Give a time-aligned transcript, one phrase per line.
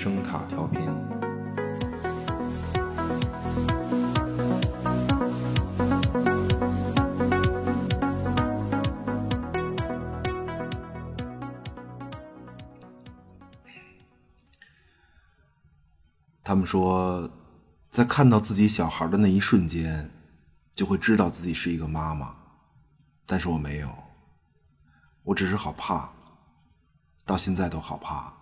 [0.00, 0.80] 声塔调频。
[16.44, 17.28] 他们说，
[17.90, 20.08] 在看到自己小孩的那一瞬间，
[20.72, 22.34] 就会知道自己是一个妈妈。
[23.26, 23.92] 但是我没有，
[25.24, 26.08] 我只是好怕，
[27.26, 28.37] 到现在都好怕。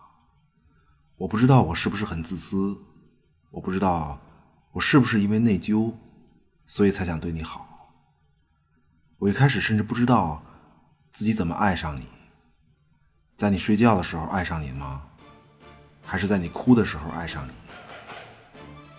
[1.18, 2.76] 我不知道我是不是很自私，
[3.50, 4.20] 我不知道
[4.72, 5.94] 我是不是因为内疚，
[6.66, 7.66] 所以才想对你好。
[9.18, 10.42] 我一开始甚至不知道
[11.12, 12.06] 自己怎么爱上你，
[13.34, 15.04] 在你睡觉的时候爱上你吗？
[16.04, 17.52] 还是在你哭的时候爱上你？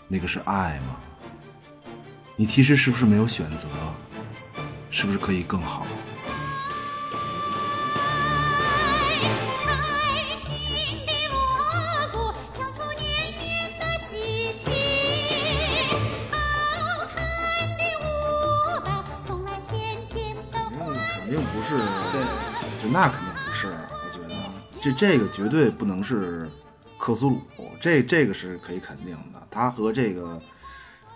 [0.07, 0.99] 那个是爱吗？
[2.35, 3.67] 你其实是不是没有选择？
[4.89, 5.85] 是不是可以更好？
[22.91, 23.67] 那肯定不是。
[23.67, 26.49] 我觉得这这个绝对不能是
[26.97, 27.41] 克苏鲁，
[27.81, 29.41] 这这个是可以肯定的。
[29.49, 30.39] 他和这个，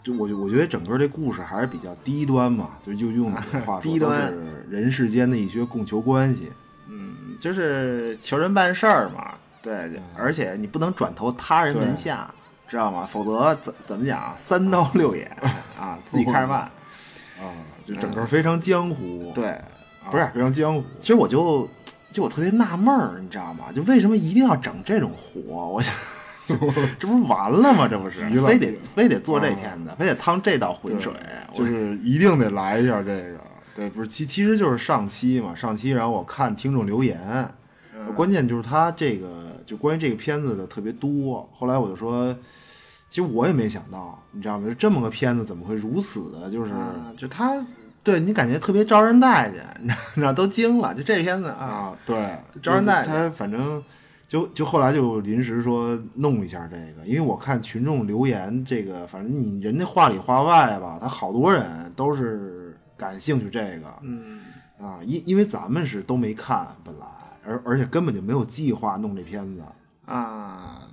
[0.03, 6.51] 就我我觉得整个这故事还是比较低端嘛，就就用你的话说， 低端是人世间的一些供求关系。
[6.87, 12.31] 嗯就是求人办事儿嘛，对，而且你不能转投他人门下，
[12.67, 13.05] 知道吗？
[13.09, 14.33] 否则怎怎么讲？
[14.37, 15.35] 三刀六眼
[15.79, 16.59] 啊，自己看着办。
[16.59, 17.49] 啊，
[17.87, 19.61] 就整个非常江湖， 对，啊，
[20.09, 20.83] 不是非常江湖。
[20.99, 21.69] 其实我就
[22.11, 23.65] 就我特别纳闷儿，你知道吗？
[23.73, 25.67] 就为什么一定要整这种活？
[25.67, 25.93] 我想，
[26.99, 27.87] 这不是完了吗？
[27.87, 31.13] 这不是非得非得做这片子，非得趟这道浑水，
[31.53, 33.39] 就是一定得来一下这个。
[33.73, 37.47] 对，不是其其实就是上期嘛，上期然后我看听众留言，
[38.15, 41.49] 关键就是他这个就关于这个片子的特别多。
[41.53, 42.35] 后来我就说，
[43.09, 44.67] 其实我也没想到，你知道吗？
[44.67, 47.65] 就这么个片子怎么会如此的，就是、啊就他
[48.03, 50.93] 对你感觉特别招人待见，你知道都惊了。
[50.93, 53.13] 就这片子啊，啊，对，招人待见。
[53.13, 53.83] 他反正
[54.27, 64.41] 就就后来就临时说弄一下这个，因为我看群众留言这个，反正你人家话里话外吧，他好多人都是感兴趣这个，嗯，
[64.79, 67.05] 啊，因因为咱们是都没看本来，
[67.45, 69.61] 而而且根本就没有计划弄这片子，
[70.05, 70.87] 啊，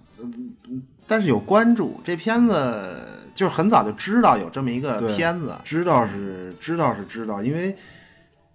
[1.07, 2.97] 但是有关注这片子，
[3.39, 7.71] 就是很早就知道有这么一个片子，知道是知道是知道，因为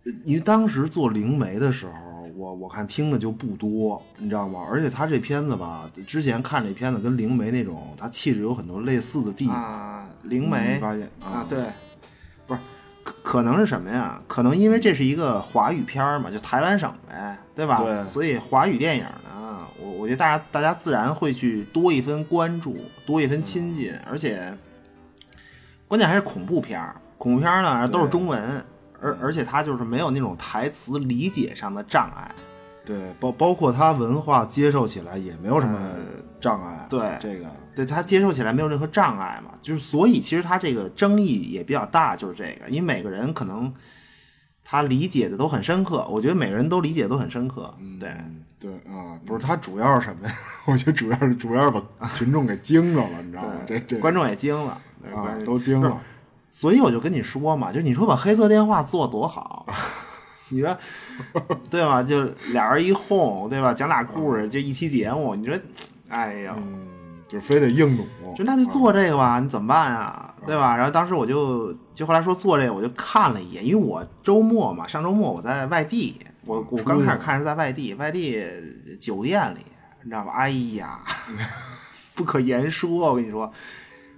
[0.04, 4.68] 呃因为当时做灵媒的时候，我我看听的就不多，你知道吗？
[4.70, 9.56] 而且他这片子吧，之前看这片子跟灵媒那种，他气质有很多类似的地方。
[9.56, 11.64] 啊，灵媒你发现啊，对，
[12.46, 12.60] 不是
[13.06, 14.22] 可可能是什么呀？
[14.28, 17.78] 可能因为这是一个华语片儿嘛，就台湾省呗，对吧？
[17.78, 24.54] 对所以华语电影呢，我我觉得大家大家自然会去多一分关注，多一分亲近，而且
[25.94, 28.66] 关键还是恐怖片儿，恐怖片儿呢都是中文，
[29.00, 32.34] 而而且它就是没有那种台词理解上的障碍。
[32.84, 35.80] 对，包包括它文化接受起来也没有什么
[36.42, 36.88] 障碍。
[36.90, 37.46] 对这个，
[37.76, 43.72] 对它接受起来没有任何障碍嘛，就是所以其实它这个争议也比较大，就是这个，因为每个人可能
[44.64, 50.34] 他理解的都很深刻，我觉得每个人都理解都很深刻，对，嗯，对啊，不是他主要是什么呀？
[50.66, 53.54] 我觉得主要是主要是把群众给惊着了，你知道吗？
[53.68, 56.02] 这这观众也惊了，对啊都惊了。
[56.50, 59.66] 所以我就跟你说嘛，就你说把黑色电话做多好，
[60.50, 60.78] 你说
[61.70, 62.02] 对吧？
[62.02, 63.74] 就俩人一哄，对吧？
[63.74, 65.56] 讲俩故事，就一期节目，你说，
[66.10, 66.54] 哎呀。
[66.58, 66.88] 嗯，
[67.28, 70.36] 就非得硬努，就那就做这个吧，你怎么办啊？
[70.46, 70.76] 对吧？
[70.76, 78.40] 然后当时我就就后来说做这个，我就看了一眼，因为我周末嘛，上周末我在外地，我我刚开始看是在外地，外地
[79.00, 79.66] 酒店里，
[80.04, 80.34] 你知道吧？
[80.34, 81.00] 哎呀，
[82.14, 83.52] 不可言说，我跟你说，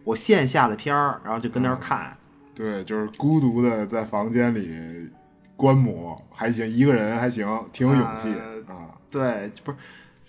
[0.05, 2.15] 我线下的片儿，然后就跟那儿看，
[2.53, 5.09] 对，就是孤独的在房间里
[5.57, 8.95] 观摩，还行，一个人还行，挺有勇气啊。
[9.11, 9.77] 对，不是。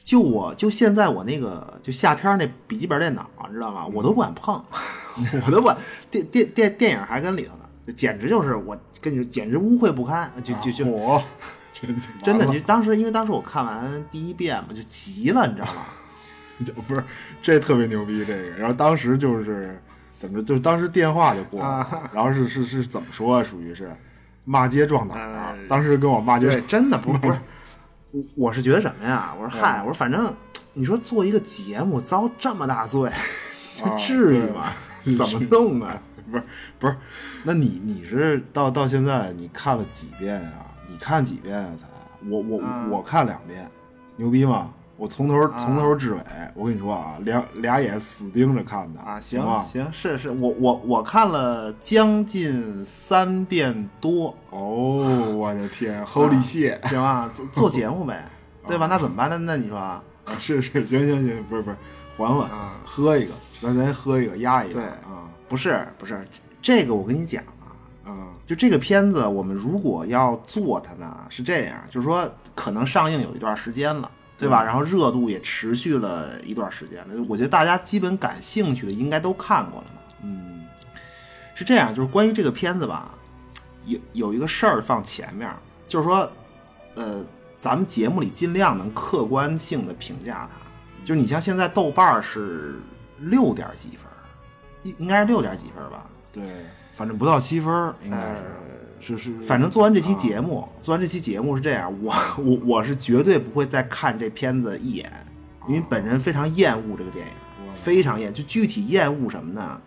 [0.02, 3.84] 就我就现在我那个就下片儿那笔记本电脑，知道吗？
[3.92, 4.54] 我都不敢碰，
[5.46, 5.76] 我都不敢
[6.10, 11.20] 电电电电影还跟里头呢，简直就是我跟你说，简直污秽不堪，就就就我
[11.74, 15.82] 真真的，就当时因为当时我看完第一遍嘛，就急了，你知道吗？
[16.64, 17.02] 就不是
[17.42, 19.78] 这特别牛逼这个，然后当时就是
[20.16, 23.42] 怎么就当时电话就过了，啊然后是是是怎么说啊？
[23.44, 23.90] 属于是
[24.44, 25.58] 骂街撞哪儿啊哎？
[25.68, 27.38] 当时跟我骂街对，真的不是 不是，
[28.12, 29.34] 我我是觉得什么呀？
[29.38, 30.32] 我说嗨，嗯我说反正
[30.72, 33.10] 你说做一个节目遭这么大罪，
[33.76, 34.72] 这啊至于吗？
[35.16, 35.94] 怎么弄啊？
[36.30, 36.42] 不是
[36.80, 36.96] 不是，
[37.44, 40.66] 那你你是到到现在你看了几遍啊？
[40.90, 41.70] 你看几遍啊？
[41.76, 41.86] 才
[42.28, 43.68] 我我、啊我看两遍，
[44.16, 44.70] 牛逼吗？
[44.96, 46.20] 我从头从头至尾，
[46.54, 49.44] 我跟你说啊，两俩眼死盯着看的啊，行？
[49.64, 56.88] 行，是是，我我我看了将近三遍多，哦，我的天，Holy shit！
[56.88, 58.24] 行啊，做做节目呗，
[58.66, 58.86] 对吧？
[58.86, 59.28] 那怎么办？
[59.28, 60.02] 那那你说啊？
[60.24, 61.76] 啊，是是，行行行，不是不是，
[62.16, 66.26] 缓缓，啊喝一个，咱咱喝一个，压一个对啊不是不是，
[66.62, 67.70] 这个我跟你讲啊，
[68.06, 74.62] 嗯就这个片子，我们如果要做它呢，是这样，就是说可能上映有一段时间了，对吧？
[74.62, 80.00] 然后热度也持续了一段时间了，我觉得大家基本感兴趣的应该都看过了嘛。
[80.22, 80.66] 嗯
[81.54, 83.14] 是这样，就是关于这个片子吧，
[83.86, 85.50] 有有一个事儿放前面，
[85.88, 86.30] 就是说，
[86.94, 87.24] 呃，
[87.58, 90.66] 咱们节目里尽量能客观性的评价它。
[91.02, 92.78] 就是你像现在豆瓣是
[93.20, 94.00] 六点几分，
[94.82, 96.04] 应应该是六点几分吧？
[96.30, 96.44] 对，
[96.92, 98.42] 反正不到七分儿，应该呃
[99.00, 105.10] 是是是，反正做完这期节目，做完这期节目是这样，我我我是绝对不会再看这片子一眼，
[105.68, 107.32] 因为本人非常厌恶这个电影，
[107.74, 108.32] 非常厌。
[108.32, 109.80] 就具体厌恶什么呢？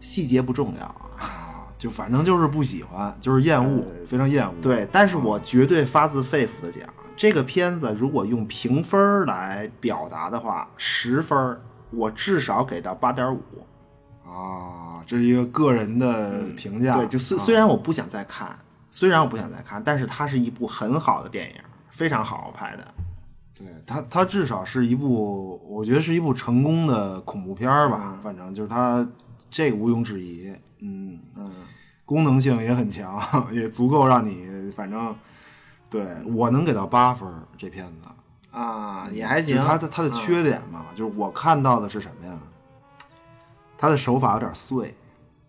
[0.00, 1.02] 细节不重要啊。
[1.18, 4.54] 啊，就反正就是不喜欢，就是厌恶，非常厌恶。
[4.62, 6.82] 对，但是我绝对发自肺腑的讲，
[7.16, 11.60] 这个片子如果用评分儿来表达的话，十分儿
[11.90, 13.40] 我至少给到八点五。
[14.26, 16.96] 啊，这是一个个人的评价。
[16.96, 18.58] 对，就虽啊虽然我不想再看，
[18.90, 21.56] 虽然我不想再看，但是它是一部很好的电影，
[21.90, 22.86] 非常好拍的。
[23.58, 28.18] 对它，它至少是一部，我觉得是一部成功的恐怖片儿吧。
[28.22, 29.08] 反正就是它
[29.50, 31.50] 这个毋庸置疑，嗯嗯，
[32.04, 33.18] 功能性也很强，
[33.50, 35.14] 也足够让你反正
[35.88, 37.92] 对我能给到八分儿这片子。
[38.50, 39.54] 啊，也还行。
[39.56, 42.38] 就是它的它的缺点嘛，就是我看到的是什么呀？
[43.78, 44.94] 它的手法有点碎，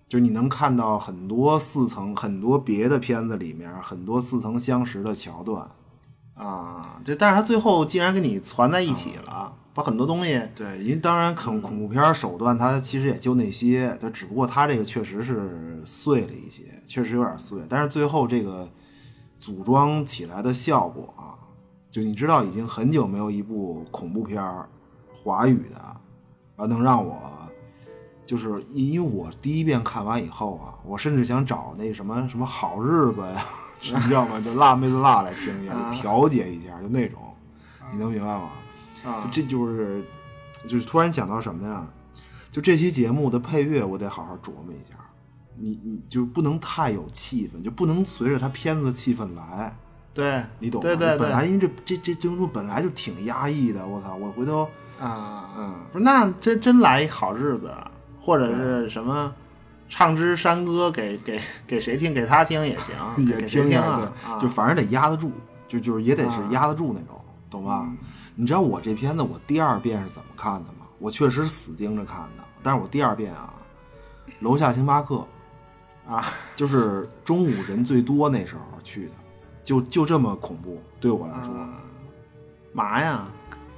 [0.07, 5.69] 就是你能看到很多似曾很多别的片子里面很多似曾相识的桥段。
[6.33, 18.69] 啊，这但是他最后竟然跟你攒在一起了，把很多东西对，因为当然恐恐怖片儿手段它其实也就那些，它只不过它这个确实是碎了一些，确实有点碎，但是最后这个
[19.39, 21.33] 组装起来的效果啊，
[21.89, 24.69] 就你知道已经很久没有一部恐怖片儿
[25.11, 25.79] 华语的，
[26.55, 27.19] 啊能让我
[28.27, 33.45] 就是因为我第一遍看完以后啊，我甚至想找那什么什么好日子呀，
[33.81, 34.39] 你知道吗？
[34.41, 37.19] 就辣妹子辣来听一下，就调节一下，就那种，
[37.93, 38.49] 你能明白吗？
[39.05, 40.03] 啊就这就是，
[40.67, 41.87] 就是突然想到什么呀？
[42.51, 44.95] 就这期节目的配乐，我得好好琢磨一下。
[45.59, 49.75] 你你就不能太有气氛，就不能随着他片子的气氛来，
[50.13, 50.83] 对你懂吗？
[50.83, 54.15] 对对对本来因为这这这这东西本来就挺压抑的，我操！
[54.15, 54.69] 我回头
[54.99, 57.73] 啊，嗯，不是那真真来一好日子，
[58.27, 59.33] 或者是什么
[59.87, 62.13] 唱支山歌给给给谁听？
[62.13, 62.93] 给他听也行，
[63.25, 64.11] 也给谁听一下，啊？
[64.41, 65.31] 就反正得压得住，
[65.65, 67.87] 就就是也得是啊压得住那种，懂吧？
[68.35, 70.85] 你知道我这片子我第二遍是怎么看的吗？
[70.99, 73.53] 我确实死盯着看的，但是我第二遍啊，
[74.41, 75.25] 楼下星巴克
[76.05, 76.21] 啊，
[76.53, 79.13] 就是中午人最多那时候去的，
[79.63, 81.53] 就就这么恐怖，对我来说。
[82.73, 83.23] 嘛呀？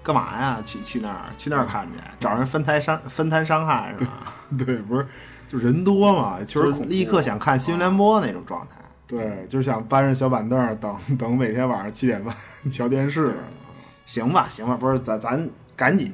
[0.01, 0.59] 干嘛呀？
[0.65, 4.11] 去去那儿去那儿看去，找人分摊伤分摊伤害是吧？
[4.57, 5.05] 对，不是，
[5.47, 8.75] 就人多嘛，确实就是立刻想看新闻联播那种状态。
[9.07, 12.33] 对，就是想搬着小板凳儿等等每天晚上七点半
[12.71, 13.35] 瞧电视。
[14.05, 16.11] 行吧，行吧，不是咱咱赶紧，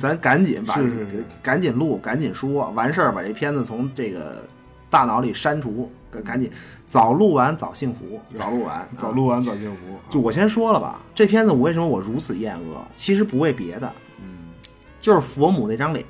[0.00, 0.76] 咱赶紧把
[1.42, 4.44] 赶紧录，赶紧说，完事儿把这片子从这个
[4.88, 6.48] 大脑里删除，赶赶紧
[6.88, 9.80] 早录完早幸福，早录完 早啊录完早幸福。
[10.08, 12.84] 就我先说了吧，这片子我为什么我如此厌恶？
[12.94, 14.52] 其实不为别的，嗯，
[15.00, 16.04] 就是佛母那张脸。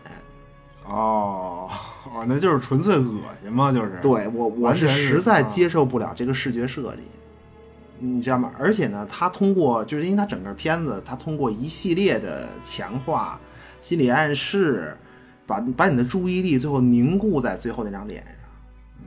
[0.84, 1.68] 哦
[2.12, 3.98] 哦， 那就是纯粹恶心嘛，就是。
[4.02, 7.02] 对我，我是全是实在啊接受不了这个视觉设计，
[7.98, 8.52] 你知道吗？
[8.58, 13.40] 而且呢，他通过就是因为他整个片子，他通过一系列的强化、
[13.80, 14.96] 心理暗示，
[15.46, 18.34] 把把你的注意力最后凝固在最后那张脸上。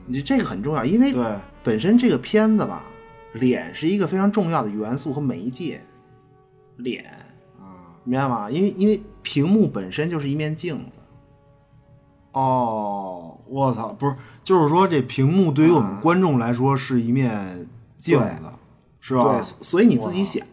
[0.07, 1.23] 你这个很重要，因为对
[1.63, 2.83] 本身这个片子吧，
[3.33, 5.81] 脸是一个非常重要的元素和媒介，
[6.77, 7.05] 脸，
[7.59, 8.49] 啊，明白吗？
[8.49, 10.99] 因为因为屏幕本身就是一面镜子。
[12.37, 17.67] 哦，我操，不是，就是说这屏幕对于我们观众来说是一面
[17.97, 18.43] 镜子，
[18.99, 19.23] 是吧？
[19.23, 20.45] 对，所以你自己想，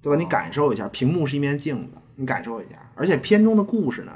[0.00, 0.18] 对吧？
[0.18, 2.90] 你感受一下，屏幕是一面镜子，你感受一下。
[2.94, 4.12] 而且片中的故事呢，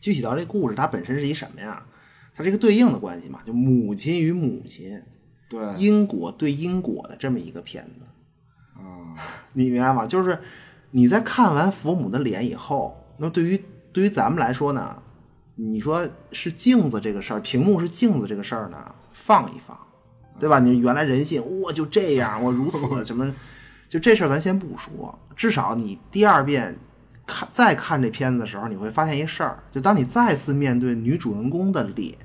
[0.00, 1.80] 具体到这故事，它本身是一什么呀？
[2.34, 5.00] 它是一个对应的关系嘛，就母亲与母亲，
[5.48, 9.14] 对，因果对因果的这么一个片子，啊，
[9.52, 10.04] 你明白吗？
[10.04, 10.40] 就是
[10.90, 15.00] 你在看完佛母的脸以后，那么对于对于咱们来说呢，
[15.56, 18.76] 你说是镜子这个事儿，屏幕是镜子这个事儿呢，
[19.12, 19.78] 放一放，
[20.38, 20.58] 对吧？
[20.58, 23.32] 你原来人性，我就这样，我如此 什么
[23.88, 26.76] 就这事儿咱先不说，至少你第二遍
[27.24, 32.16] 看再看这片子的时候，你会发现一事儿，就当你再次面对女主人公的脸，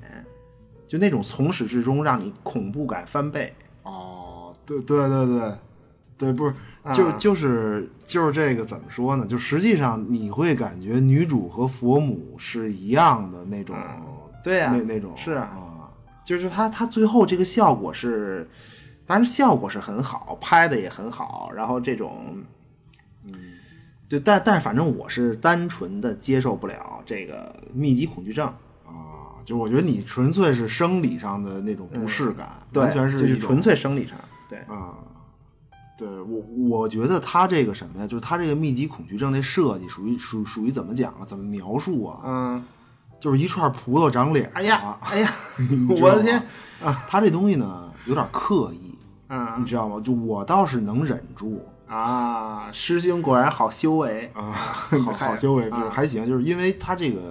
[0.88, 3.54] 就那种从始至终让你恐怖感翻倍。
[3.84, 5.52] 哦，对对对对
[6.18, 6.54] 对，不是，
[6.94, 9.26] 就啊就是就是这个怎么说呢？
[9.26, 13.76] 就实际上你会感觉女主和佛母是一样的那种，
[14.42, 15.92] 对呀、那那种是啊啊，
[16.24, 18.48] 就是他他最后这个效果是，
[19.04, 22.42] 当然效果是很好，拍的也很好，然后这种，
[23.24, 23.34] 嗯，
[24.08, 28.46] 对，但但是反正我是单纯的接受不了这个密集恐惧症，
[28.86, 34.16] 啊，就我觉得你纯粹是生理上的那种不适感，对，完全是就是纯粹生理上，
[34.48, 34.94] 对，啊。
[36.00, 41.20] 对我，我觉得他这个什么呀，就是他这个密集恐惧症这设计属于属属于怎么讲啊？
[41.26, 42.20] 怎么描述啊？
[42.24, 42.64] 嗯，
[43.20, 45.30] 就是一串葡萄长脸哎呀了，哎呀，
[46.00, 46.42] 我的天，
[47.06, 48.96] 他这东西呢有点刻意，
[49.28, 50.00] 嗯你知道吗？
[50.00, 54.52] 就我倒是能忍住啊，师兄果然好修为啊，
[55.04, 57.30] 好好修为，就是啊还行，就是因为他这个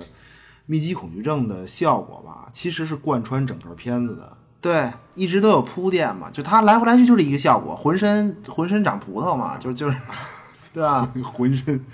[0.68, 4.38] 密集恐惧症的效果吧，其实是贯穿整个片子的。
[4.62, 9.98] 对，一直都有铺垫嘛，就他来回来去就是一个效果，浑身浑身长葡萄嘛，就就是，
[10.74, 11.10] 对吧？
[11.24, 11.86] 浑身，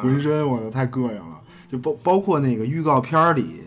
[0.00, 1.40] 浑身，我的太膈应了。
[1.70, 3.62] 就包包括那个预告片儿里，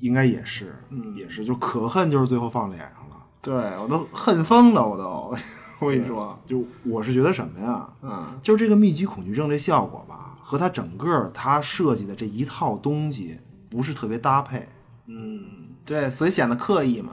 [0.00, 3.16] 应该也是，嗯也是，就可恨就是最后放脸上了。
[3.42, 5.36] 对我都恨疯了，我都，
[5.78, 7.86] 我跟你说，就我是觉得什么呀？
[8.02, 13.38] 嗯，就是这个密集恐惧症这效果吧，和他整个他设计的这一套东西
[13.68, 14.66] 不是特别搭配
[15.06, 15.44] 嗯
[15.84, 17.12] 对，所以显得刻意嘛。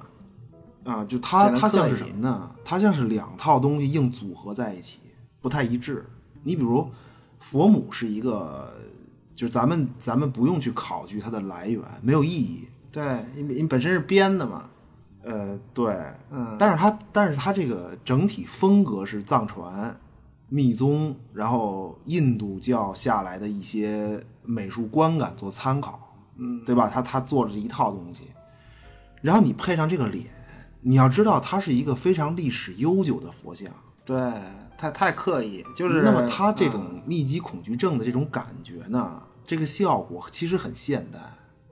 [0.83, 1.03] 啊。
[1.05, 2.51] 就他显得刻意他像是什么呢？
[2.63, 4.99] 它像是两套东西硬组合在一起，
[5.41, 6.05] 不太一致。
[6.43, 6.89] 你比如
[7.39, 8.73] 佛母是一个，
[9.35, 12.67] 就是咱们咱们不用去考据它的来源，没有意义。
[12.91, 14.69] 对，因为你本身是编的嘛。
[15.23, 15.97] 呃，对，
[16.31, 19.97] 嗯但是它但是它这个整体风格是藏传、
[20.49, 26.89] 密宗，然后印度教下来的一些美术观感做参考，嗯，对吧？
[26.93, 28.23] 他他做了这一套东西，
[29.21, 30.25] 然后你配上这个脸，
[30.83, 33.71] 你要知道它是一个非常历史悠久的佛像，
[34.05, 34.15] 对，
[34.77, 41.19] 太太刻意，就是那么它这嗯种密集恐惧症的这种感觉呢，这个效果其实很现代。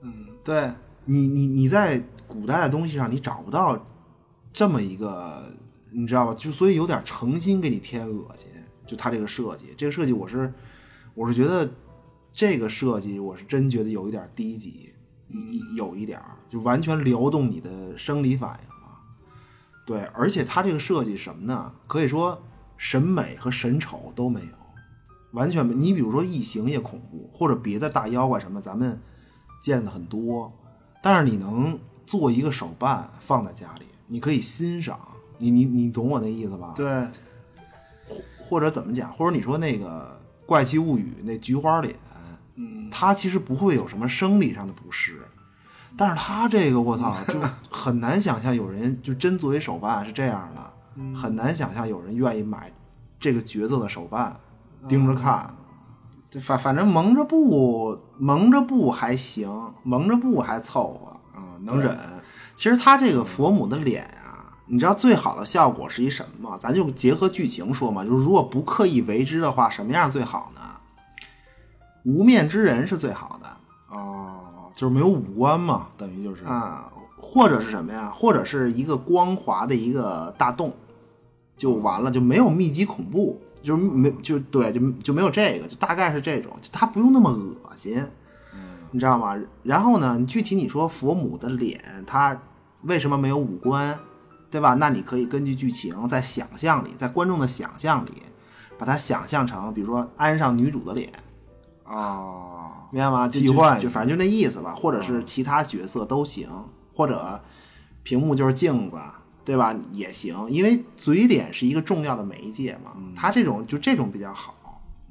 [0.00, 0.72] 嗯对
[1.04, 3.86] 你你你在古代的东西上你找不到
[4.52, 5.44] 这么一个，
[5.90, 6.34] 你知道吧？
[6.34, 8.48] 就所以有点诚心给你添恶心。
[8.84, 10.52] 就他这个设计，这个设计我是
[11.14, 11.70] 我是觉得
[12.34, 14.92] 这个设计我是真觉得有一点低级，
[15.28, 18.71] 一有一点儿就完全撩动你的生理反应了。
[19.84, 21.72] 对，而且它这个设计什么呢？
[21.86, 22.40] 可以说
[22.76, 24.56] 审美和审丑都没有，
[25.32, 25.74] 完全没。
[25.74, 29.00] 你比如说异形也恐怖，或者别的大妖怪什么，咱们
[29.60, 30.52] 见的很多，
[31.02, 34.98] 但是你能做一个手办放在家里，你可以欣赏，
[35.38, 36.86] 你你你懂我那意思吧？，对
[38.08, 41.96] 或或者怎么讲，或者你说那个《怪奇物语》那菊花脸，
[42.56, 45.22] 嗯，它其实不会有什么生理上的不适，
[45.96, 52.72] 但是他这个我操，就很难想象有人就真作为手办是这样的，很难想象有人愿意买
[53.20, 54.36] 这个角色的手办
[54.88, 55.54] 盯着看。
[56.30, 61.20] 对，反反正蒙着布蒙着布还行，蒙着布还凑合。
[61.36, 61.98] 嗯、能忍。
[62.56, 66.56] 其实他这个佛母的脸啊，你知道最好的效果是一什么吗？
[66.58, 70.60] 咱就结合剧情说嘛，就是如果不刻意为之的话，什么样最好呢？
[72.04, 73.56] 无面之人是最好的
[73.88, 74.41] 哦，
[74.72, 78.10] 就是没有五官嘛，等于就是啊、或者是什么呀？
[78.10, 80.74] 或者是一个光滑的一个大洞，
[81.56, 88.04] 就完了，就没有密集恐怖，就是没就对，就就没有这个，就大概是这种，就它不用那么恶心，
[88.90, 89.34] 你知道吗？
[89.62, 92.38] 然后呢，你具体你说佛母的脸，它
[92.82, 93.98] 为什么没有五官，
[94.50, 94.74] 对吧？
[94.74, 98.22] 那你可以根据剧情，在想象里，在观众的想象里，
[98.76, 101.10] 把它想象成，比如说安上女主的脸，
[101.84, 102.61] 啊，
[102.92, 103.26] 明白吗？
[103.26, 106.46] 替换一就反正就那意思吧，或者是其他角色都行，
[106.94, 107.42] 或者
[108.02, 108.96] 屏幕就是镜子，
[109.44, 109.74] 对吧？
[109.92, 114.54] 也行，因为嘴脸是一个重要的媒介嘛，他这种就这种比较好。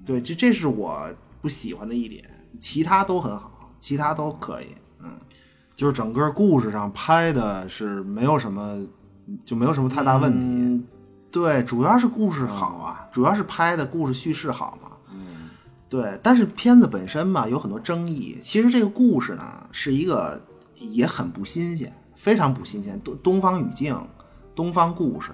[0.05, 1.09] 对，这这是我
[1.41, 2.23] 不喜欢的一点，
[2.59, 4.67] 其他都很好，其他都可以。
[4.99, 5.09] 嗯，
[5.75, 8.79] 就是整个故事上拍的是没有什么，
[9.43, 10.39] 就没有什么太大问题。
[10.39, 10.83] 嗯，
[11.31, 14.89] 对，主要是故事好啊，主要是拍的故事叙事好嘛。
[15.91, 18.39] 嗯，对，但是片子本身嘛有很多争议。
[18.41, 20.41] 其实这个故事呢是一个
[20.79, 22.99] 也很不新鲜，非常不新鲜。
[23.03, 23.99] 东东方语境，
[24.55, 25.31] 东方故事，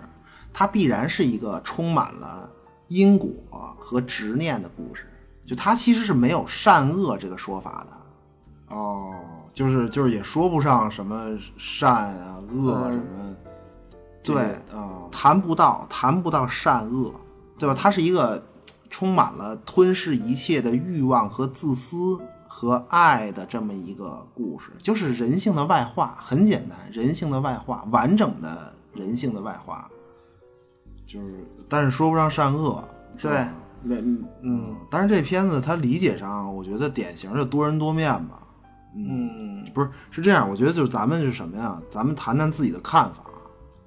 [0.51, 2.49] 它必然是一个充满了
[2.87, 3.31] 因果
[3.77, 5.05] 和执念的故事。
[5.45, 8.75] 就它其实是没有善恶这个说法的。
[8.75, 9.13] 哦，
[9.53, 13.35] 就是就是也说不上什么善啊恶什么，
[14.21, 17.13] 对啊，谈不到谈不到善恶，
[17.57, 17.73] 对吧？
[17.73, 18.43] 它是一个
[18.89, 29.89] 充满了吞噬一切的欲望和自私和爱的这么一个故事，就是人性的外化，很简单，人性的外化，完整的人性的外化。
[31.05, 32.83] 就是，但是说不上善恶，
[33.21, 33.47] 对
[33.83, 38.39] 没，嗯嗯但是这片子它理解上，我觉得典型的多人多面吧。
[38.95, 41.79] 嗯不是，是这样，我觉得就是咱们是什么呀？
[41.89, 43.23] 咱们谈谈自己的看法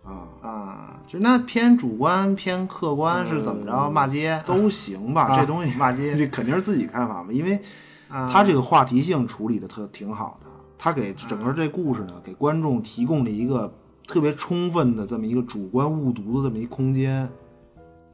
[0.05, 3.91] 啊，啊，就那偏主观偏客观是怎么着？
[3.91, 5.23] 骂街 都行吧。
[5.25, 7.61] 啊这东西 骂街 这肯定是自己看法嘛，因为
[8.09, 10.47] 啊他这个话题性处理的特挺好的，
[10.79, 13.73] 他给整个这故事呢，给观众提供了一个
[14.07, 17.29] 特别充分的这么一个主观误读的这么一空间。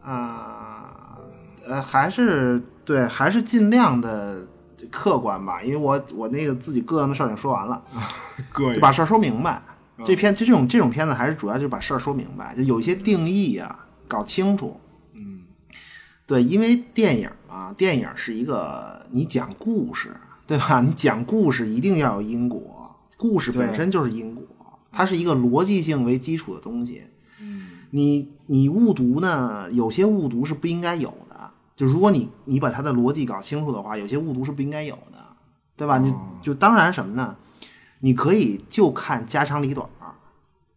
[0.03, 1.19] 啊，
[1.67, 4.39] 呃，还是对，还是尽量的
[4.91, 7.83] 客观吧，因为我我那个自己个人的事儿已经说完了，
[8.53, 9.63] 膈就把事儿说明白。
[10.05, 14.79] 这片就这种这种片子，还是主要就是把事儿说明白，就有一些定义啊搞清楚。
[15.15, 15.45] 嗯，
[16.27, 20.15] 对，因为电影嘛，电影是一个你讲故事，
[20.47, 20.81] 对吧？
[20.85, 24.45] 你讲故事一定要有因果，故事本身就是因果，
[24.93, 27.05] 它是一个逻辑性为基础的东西。
[27.41, 31.51] 嗯你你误读呢，有些误读是不应该有的。
[31.77, 35.19] 就如果你你把它的逻辑搞清楚的话，有些误读是不应该有的，
[35.77, 35.97] 对吧？
[35.99, 36.13] 你
[36.43, 37.37] 就当然什么呢？
[38.01, 40.15] 你可以就看家长里短儿，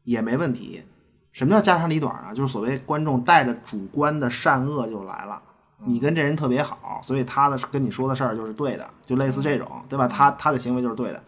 [0.03, 0.83] 也没问题。
[1.31, 2.35] 什么叫家长里短儿呢？
[2.35, 5.41] 就是所谓观众带着主观的善恶就来了。
[5.85, 10.07] 你跟这人特别好，所以他的跟你说的事儿就是对的，就类似这种，对吧？
[10.07, 11.23] 他他的行为就是对的。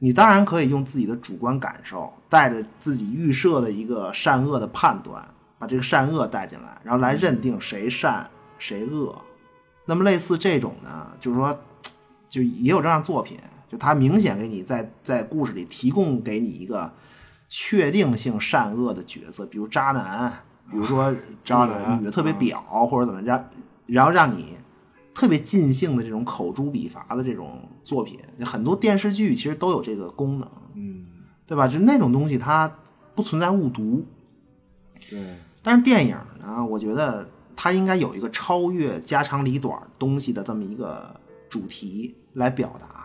[0.00, 5.24] 你当然可以用自己的主观感受，带着自己预设的一个善恶的判断，
[5.60, 8.28] 把这个善恶带进来，然后来认定谁善
[8.58, 9.16] 谁恶。
[9.84, 11.56] 那么类似这种呢，就是说，
[12.28, 13.38] 就也有这样作品，
[13.72, 16.92] 就他明显给你在在故事里提供给你一个
[17.48, 20.30] 确定性善恶的角色，比如渣男，
[20.70, 21.10] 比如说
[21.42, 23.48] 渣男女的特别婊，或者怎么着，
[23.86, 24.58] 然后让你
[25.14, 31.06] 特别尽兴的这种口诛笔伐的这种作品，很多电视剧其实都有这个功能，嗯，
[31.46, 31.66] 对吧？
[31.66, 32.70] 就那种东西它
[33.14, 34.04] 不存在误读，
[35.08, 43.01] 对，但是电影呢，我觉得它应该有一个超越家长里短东西的这么一个主题来表达，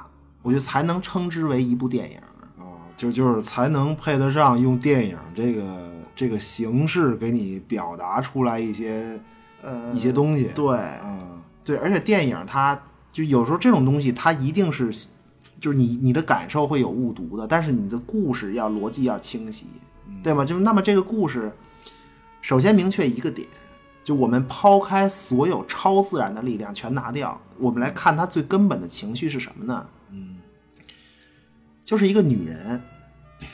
[0.48, 2.18] 我觉得才能称之为一部电影。
[2.58, 9.20] 啊，就就是才能配得上用电影这个这个形式给你表达出来一些
[9.62, 10.50] 呃一些东西。
[10.56, 12.80] 对嗯，对，而且电影它
[13.12, 14.90] 就有时候这种东西，它一定是
[15.60, 19.66] 就是你你的感受会有误读的，但是你的故事要逻辑要清晰，
[20.24, 20.46] 对吗？
[20.46, 21.52] 就那么这个故事，
[22.42, 23.46] 首先明确一个点，
[24.02, 29.86] 就我们抛开所有超自然的力量全拿掉，我们来看它最根本的情绪是什么呢？
[31.88, 32.82] 嗯，就是一个女人，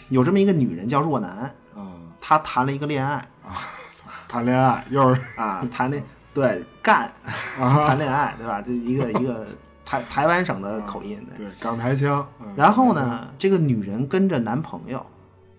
[0.09, 1.29] 有这么一个女人叫若男，
[1.75, 3.15] 啊，她谈了一个恋爱
[3.45, 3.53] 啊
[4.27, 7.11] 谈恋爱又是啊，谈恋对干
[7.55, 8.59] 谈恋爱对吧？
[8.65, 9.45] 这一个一个
[9.85, 12.27] 台台湾省的口音，对对港台腔。
[12.39, 15.03] 嗯然后呢，这个女人跟着男朋友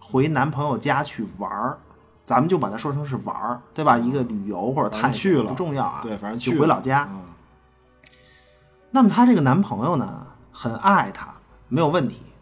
[0.00, 1.78] 回男朋友家去玩儿，
[2.24, 3.96] 咱们就把它说成是玩儿，对吧？
[3.96, 7.00] 一个旅游或者探去了不重要啊，对，反正去回老家。
[7.02, 7.20] 啊
[8.90, 11.28] 那么她这个男朋友呢，很爱她，
[11.68, 12.32] 没有问题，嗯，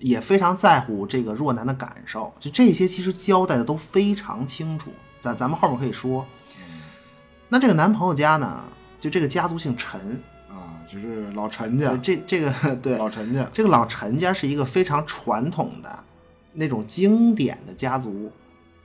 [0.00, 6.26] 也非常在乎这个若男的感受，就这些其实交代的都非常清楚，咱咱们后面可以说。
[7.48, 8.64] 那这个男朋友家呢，
[9.00, 10.00] 就这个家族姓陈，
[10.48, 13.48] 啊，就是老陈家呃，这这个对老陈家。
[13.52, 16.04] 这个老陈家是一个非常传统的
[16.52, 18.32] 那种经典的家族，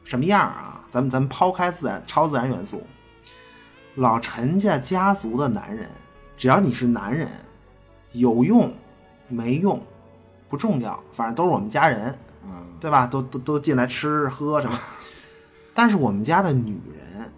[0.04, 0.86] 什么样啊？
[0.92, 2.84] 咱们咱们抛开自然超自然元素，
[3.96, 5.90] 老陈家家族的男人，
[6.38, 7.28] 只要你是男人，
[8.12, 8.72] 有用
[9.28, 9.82] 没用
[10.52, 12.14] 不重要，反正都是我们家人，
[12.46, 13.08] 嗯，对吧？
[13.08, 14.78] 都都都进来吃喝什么。
[15.74, 17.32] 但是我们家的女人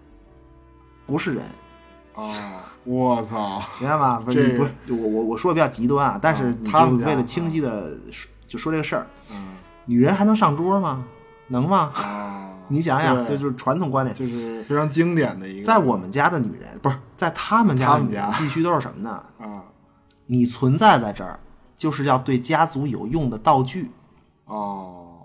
[1.05, 1.43] 不是人，
[2.15, 2.27] 哦，
[2.83, 4.19] 我操，明白吗？
[4.25, 7.95] 不这是不是，我我我说的比较极端啊，但是他们为了清晰的
[8.47, 9.49] 就说这个事儿，嗯
[9.85, 11.05] 女人还能上桌吗？
[11.49, 11.91] 能吗？
[11.93, 14.15] 啊，你想想，这就是传统观念。
[14.15, 19.23] 就是非常经典的一个，在我们家的女人，不是在他们家他们家，必须都是什么呢？
[19.37, 19.61] 啊
[20.25, 21.37] 你存在在这儿，
[21.83, 23.91] 就是要对家族有用的道具
[24.45, 25.17] 哦，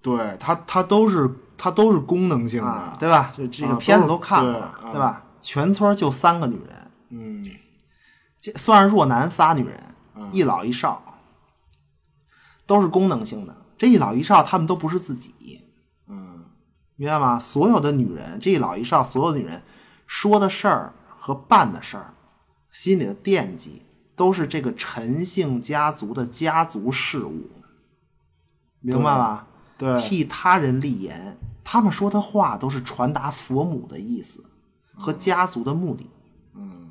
[0.00, 3.30] 对它它都是它都是功能性啊，的，对吧？
[3.36, 5.24] 这这个啊片子都看了，对啊对吧？
[5.42, 7.44] 全村就三个女人，嗯
[8.40, 11.02] 这算是若男仨女人，嗯一老一少，
[12.64, 13.54] 都是功能性的。
[13.76, 15.34] 这一老一少，他们都不是自己，
[16.08, 16.46] 嗯
[16.96, 17.38] 明白吗？
[17.38, 19.62] 所有的女人，这一老一少，所有的女人
[20.06, 22.14] 说的事儿和办的事儿，
[22.72, 23.82] 心里的惦记，
[24.18, 27.48] 都是这个陈姓家族的家族事务，
[28.80, 29.46] 明白吧？
[29.78, 34.44] 对替他人立言，他们说的话都是传达佛母的意思，
[34.94, 36.10] 和家族的目的。
[36.54, 36.90] 嗯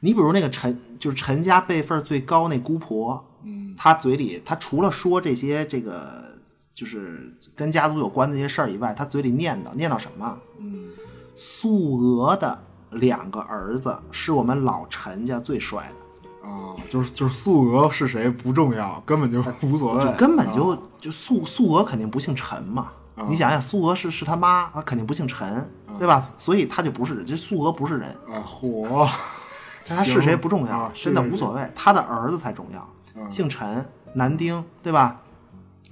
[0.00, 6.36] 你比如那个陈，就是陈家辈分最高那姑婆，嗯她嘴里，她除了说这些这个
[6.74, 10.38] 就是跟家族有关的这些事儿以外，她嘴里念叨念叨什么？
[10.58, 10.90] 嗯
[11.36, 16.03] 素娥的两个儿子是我们老陈家最帅的，
[16.44, 22.88] 啊，就是就是素娥是谁不重要，根本就无所谓，就根本啊就就素素娥肯定不姓陈嘛。
[23.28, 26.20] 你想想，素娥是是他妈，她肯定不姓陈，对吧？
[26.36, 29.08] 所以她就不是人，这素娥不是人，啊火，
[29.88, 35.20] 但他是谁不重要，啊真的无所谓，他的儿子才重要，姓陈，男丁，对吧？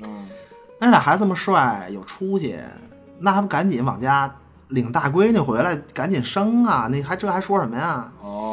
[0.03, 0.29] 嗯
[0.81, 2.59] 但是俩孩子这么帅，有出息，
[3.21, 4.29] 那还不赶紧往家
[4.71, 6.89] 领大闺女回来，赶紧生啊？
[6.91, 8.11] 那还这还说什么呀？
[8.21, 8.52] 哦，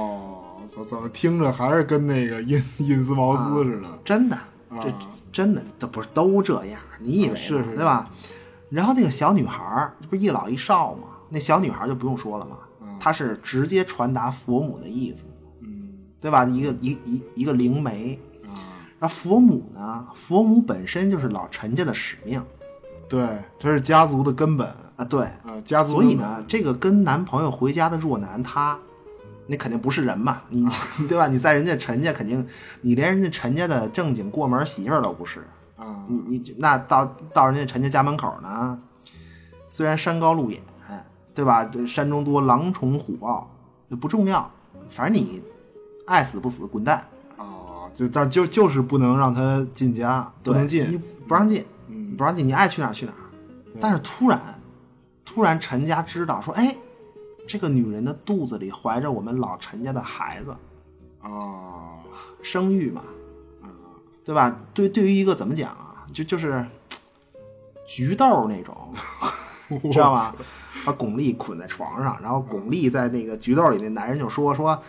[0.79, 3.87] 怎怎么听着还是跟那个印印斯茅斯似的？
[4.03, 4.37] 真的，
[4.81, 6.79] 这啊真的都不是都这样？
[6.99, 8.09] 你以为呢是是对吧？
[8.69, 11.07] 然后那个小女孩儿，不是一老一少吗？
[11.29, 12.57] 那小女孩儿就不用说了嘛，
[12.99, 15.25] 她是直接传达佛母的意思，
[15.61, 15.89] 嗯
[16.19, 16.43] 对吧？
[16.45, 18.19] 一个一一一个灵媒。
[18.45, 20.07] 啊，那佛母呢？
[20.15, 22.43] 佛母本身就是老陈家的使命
[23.07, 25.93] 对，这是家族的根本啊，对，呃，家族。
[25.93, 28.77] 所以，呢，这个跟男朋友回家的若男，他
[29.49, 30.63] 那肯定不是人嘛，你
[31.09, 31.27] 对吧？
[31.27, 32.47] 你在人家陈家肯定，
[32.81, 35.39] 你连人家陈家的正经过门媳妇儿都不是，
[35.75, 38.79] 啊，你你那到到人家陈家家门口呢，
[39.67, 40.62] 虽然山高路远，
[41.33, 41.65] 对吧？
[41.65, 43.49] 这山中多狼虫虎豹，
[43.88, 44.51] 那不重要，
[44.88, 45.41] 反正你
[46.05, 47.03] 爱死不死，滚蛋，
[47.38, 51.03] 哦，就但就就是不能让他进家，不能你进。
[51.27, 53.17] 不让进，嗯不让进，你爱去哪儿去哪儿。
[53.79, 54.41] 但是突然，
[55.23, 56.75] 突然陈家知道说，哎，
[57.49, 60.55] 这个女人的肚子里怀着我们老陈家的孩子，
[61.19, 61.97] 啊，
[62.43, 63.01] 生育嘛，
[64.23, 64.55] 对吧？
[64.71, 66.63] 对，对于一个怎么讲啊，就就是
[67.88, 68.93] 菊豆那种，
[69.91, 70.35] 知道吧？
[70.85, 74.79] 把巩俐捆在床上，然后巩俐在那个菊豆里，那男人就说说，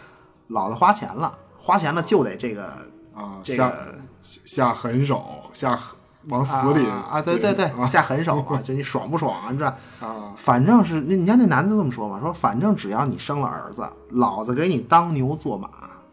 [0.48, 5.98] 老子花钱了，花钱了就得这个啊，这下个下狠手，下狠
[6.30, 9.52] 往死里啊啊，对对对，啊下狠手啊，就你爽不爽啊？
[9.52, 9.66] 这
[10.06, 15.68] 啊反正是那你看那男的这么说嘛，说反正只要你生了儿子，老子给你当牛做马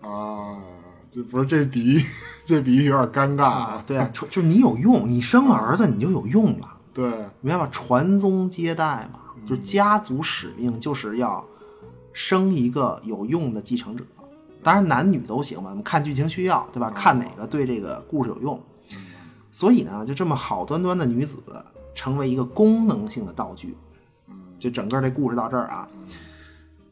[0.09, 0.57] 啊！
[1.09, 2.05] 这不是这比喻，
[2.45, 3.83] 这比喻有点尴尬啊！
[3.87, 7.09] 对啊，就就你有用，你生了儿子你就有用了，对，
[7.41, 7.69] 明白吧？
[7.71, 11.43] 传宗接代嘛，就是家族使命就是要
[12.11, 14.03] 生一个有用的继承者。
[14.61, 16.91] 当然男女都行嘛，我们看剧情需要，对吧？
[16.93, 18.61] 看哪个对这个故事有用。
[19.57, 21.39] 所以呢，就这么好端端的女子
[21.95, 23.75] 成为一个功能性的道具。
[24.59, 25.87] 就整个这故事到这儿啊。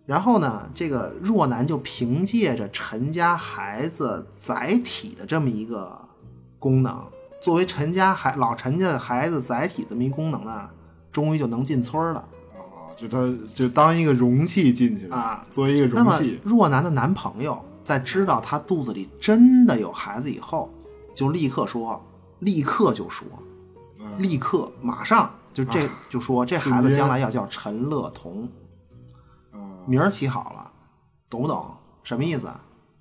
[0.08, 5.95] 然后呢，这个若男就凭借着陈家孩子载体的这么一个
[6.58, 6.99] 功能，
[7.39, 10.67] 作为陈家孩老陈家孩子载体这么一功能呢，
[11.12, 12.28] 终于就能进村儿了。
[12.56, 20.73] 啊，就他就当一个容器进去了啊，作为一个那么容器若男的男朋友在知道她肚子里真的有孩子以后，
[21.13, 22.04] 就立刻说，
[22.45, 23.25] 立刻就说，
[24.19, 28.47] 立刻马上就这、就说这孩子将来要叫陈乐彤，
[29.51, 30.71] 啊名儿起好了，
[31.29, 31.75] 懂不懂？
[32.03, 32.47] 什么意思？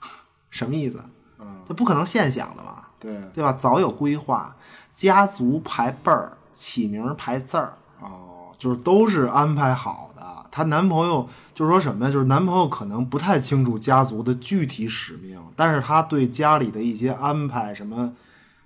[0.48, 0.98] 什么意思？
[1.38, 3.52] 嗯，他不可能现想的嘛，对对吧？
[3.52, 4.57] 早有规划，
[4.96, 10.24] 家族排辈儿，起名儿排字儿，哦，就是都是安排好的。
[10.50, 12.12] 她男朋友就是说什么呀？
[12.12, 18.12] 就是男朋友可能不太清楚家族的具体使命，但是他对家里的一些安排、什么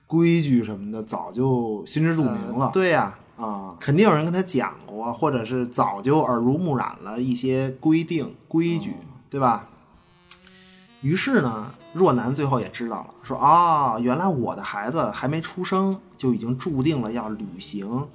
[0.09, 2.71] 规矩什么的，早就心知肚明了。
[2.73, 8.97] 对呀、啊，肯定有人跟他讲过，或者是早就耳濡目染了一些规定规矩，
[9.29, 9.69] 对吧？
[11.03, 18.09] 于是呢，若男最后也知道了，说啊、原来我的孩子还没出生，就已经注定了要履行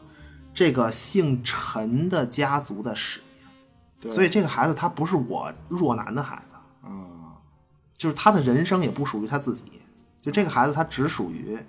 [0.54, 3.22] 这个姓陈的家族的使
[4.02, 4.12] 命。
[4.12, 7.38] 所以这个孩子他不是我若男的孩子，啊，
[7.96, 9.64] 就是他的人生也不属于他自己，
[10.22, 11.66] 就这个孩子他只属于是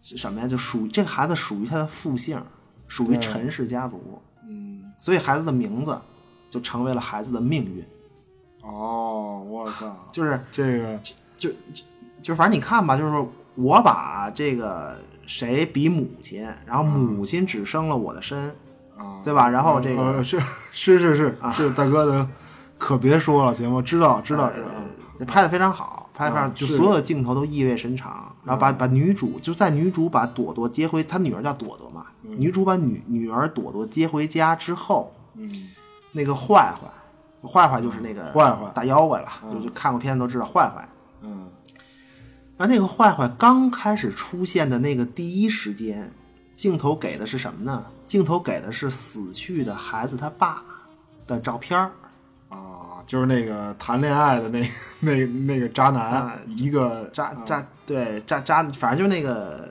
[0.00, 0.48] 什么呀？
[0.48, 2.42] 就属于这个孩子属于他的父姓，
[2.88, 4.20] 属于陈氏家族。
[4.48, 5.98] 嗯，所以孩子的名字
[6.48, 7.84] 就成为了孩子的命运，
[8.62, 10.98] 哦，我 操，就是这个
[11.36, 11.84] 就就
[12.22, 18.48] 就反正你看吧，就是说我把这个谁比母亲，然后母亲只生了我的身，
[18.96, 19.48] 啊，对吧？
[19.48, 20.40] 然后这个是
[20.72, 22.28] 是是是是是，大哥的，
[22.78, 23.80] 可别说了，行吗？
[23.82, 24.68] 知道知道知道。
[25.18, 35.68] 这拍的非常好，拍的非常啊就所有的镜头都意味深长，然后把把女主就在女主把朵朵接回，她女儿叫朵朵嘛，女主把女女儿朵朵接回家之后，嗯
[36.12, 40.88] 那个坏坏，坏坏就是那个坏坏大妖怪了，就就看过片子都知道坏坏。
[41.22, 41.48] 嗯
[42.56, 46.12] 然后那个坏坏刚开始出现的那个第一时间，
[46.52, 47.86] 镜头给的是什么呢？
[48.04, 50.62] 镜头给的是死去的孩子他爸
[51.26, 51.92] 的照片儿
[53.00, 59.68] 啊，就是那个谈恋爱的那 那那个渣男，啊一个渣渣对渣渣，反正就是那个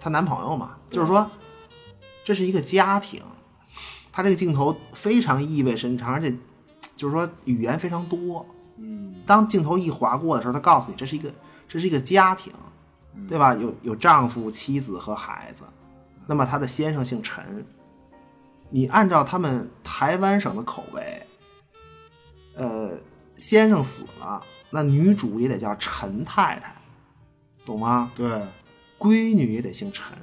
[0.00, 1.30] 她男朋友嘛，就是说
[2.24, 3.22] 这是一个家庭，
[4.12, 6.34] 他这个镜头非常意味深长，而且
[6.96, 8.44] 就是说语言非常多。
[8.76, 11.32] 嗯，当镜头一划过的时候，他告诉你这是一个
[11.68, 12.52] 这是一个家庭，
[13.28, 13.54] 对吧？
[13.54, 15.64] 有有丈夫、妻子和孩子。
[16.26, 17.64] 那么他的先生姓陈，
[18.70, 21.22] 你按照他们台湾省的口味，
[22.56, 22.92] 呃，
[23.34, 26.74] 先生死了，那女主也得叫陈太太，
[27.64, 28.10] 懂吗？
[28.14, 28.28] 对
[28.98, 30.16] 闺女也得姓陈。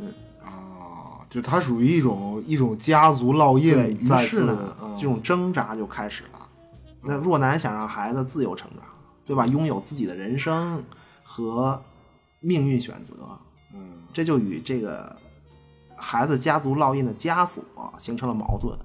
[0.43, 6.47] 啊，就它属于一种一种家族烙印，于是呢，嗯这种挣扎就开始了。
[7.01, 8.85] 那若男想让孩子自由成长，
[9.25, 9.45] 对吧？
[9.47, 10.83] 拥有自己的人生
[11.23, 11.81] 和
[12.39, 13.13] 命运选择，
[13.73, 15.15] 嗯这就与这个
[15.95, 17.63] 孩子家族烙印的枷锁
[17.97, 18.77] 形成了矛盾。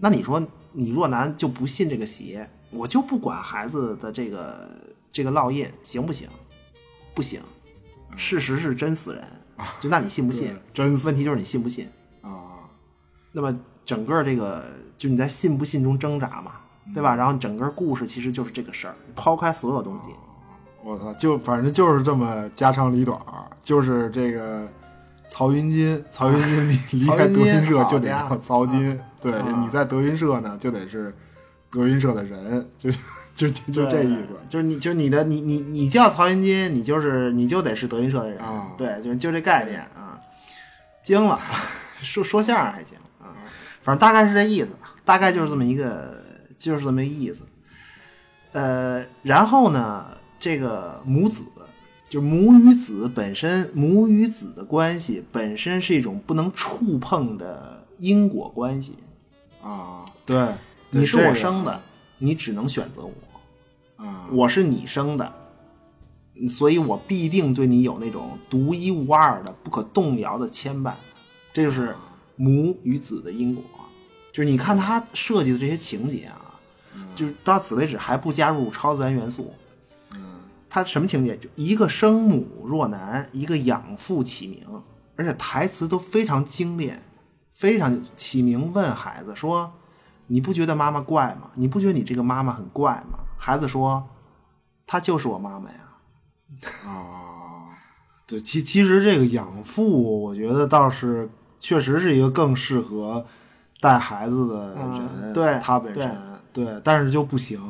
[0.00, 4.68] 那你说，你若男就不信这个邪，我就不管孩子的这个
[5.12, 6.28] 这个烙印行不行？
[7.14, 7.40] 不行，
[8.16, 9.24] 事实是真死人，
[9.80, 10.86] 就那你信不信 对？
[10.86, 11.88] 真死问题就是你信不信。
[12.22, 12.66] 啊，
[13.32, 13.56] 那么
[13.86, 14.64] 整个这个
[14.98, 16.52] 就你在信不信中挣扎嘛，
[16.92, 17.14] 对吧？
[17.14, 20.10] 然后整个故事其实就是这个事儿，抛开所有东西，
[20.82, 23.16] 我操，就反正就是这么家长里短，
[23.62, 24.68] 就是这个
[25.28, 31.14] 曹云金，曹云金离离开德云社就得叫曹金，对，啊你在德云社呢就得是
[31.74, 32.88] 德云社的人，就
[33.34, 34.28] 就就就这意思。
[34.48, 40.16] 就是你就是你的你你你叫曹云金，你就是你就得是德云社的人，啊对，就就这概念啊，
[41.02, 41.40] 惊了，
[42.00, 43.34] 说说相声还行啊，
[43.82, 46.22] 反正大概是这意思吧，大概就是这么一个
[46.56, 47.42] 就是这么一个意思。
[48.52, 50.06] 呃，然后呢，
[50.38, 51.42] 这个母子，
[52.08, 58.96] 就母与子本身，母与子的关系本身是一种不能触碰的因果关系。
[59.60, 60.36] 啊，对，
[61.00, 61.80] 你是我生的，
[62.18, 64.04] 你只能选择我。
[64.04, 65.32] 啊，我是你生的，
[66.36, 70.94] 嗯所以我必定对你有那种独一无二的、不可动摇的牵绊。
[71.52, 71.94] 这就是
[72.36, 73.62] 母与子的因果。
[74.32, 76.58] 就是你看他设计的这些情节啊，
[77.14, 79.54] 就是到此为止还不加入超自然元素。
[80.14, 80.20] 嗯
[80.68, 81.36] 他什么情节？
[81.36, 84.66] 就一个生母若男，一个养父启明，
[85.14, 87.00] 而且台词都非常精炼，
[87.52, 89.72] 非常启明问孩子说
[90.26, 91.50] ：“你不觉得妈妈怪吗？
[91.54, 94.08] 你不觉得你这个妈妈很怪吗？”孩子说
[94.86, 95.76] ：“她就是我妈妈呀。
[96.86, 97.76] 啊
[98.26, 101.28] 对，其其实这个养父，我觉得倒是
[101.60, 103.26] 确实是一个更适合
[103.80, 104.78] 带孩子的人，
[105.22, 106.18] 嗯对他本身
[106.50, 107.60] 对，但是就不行，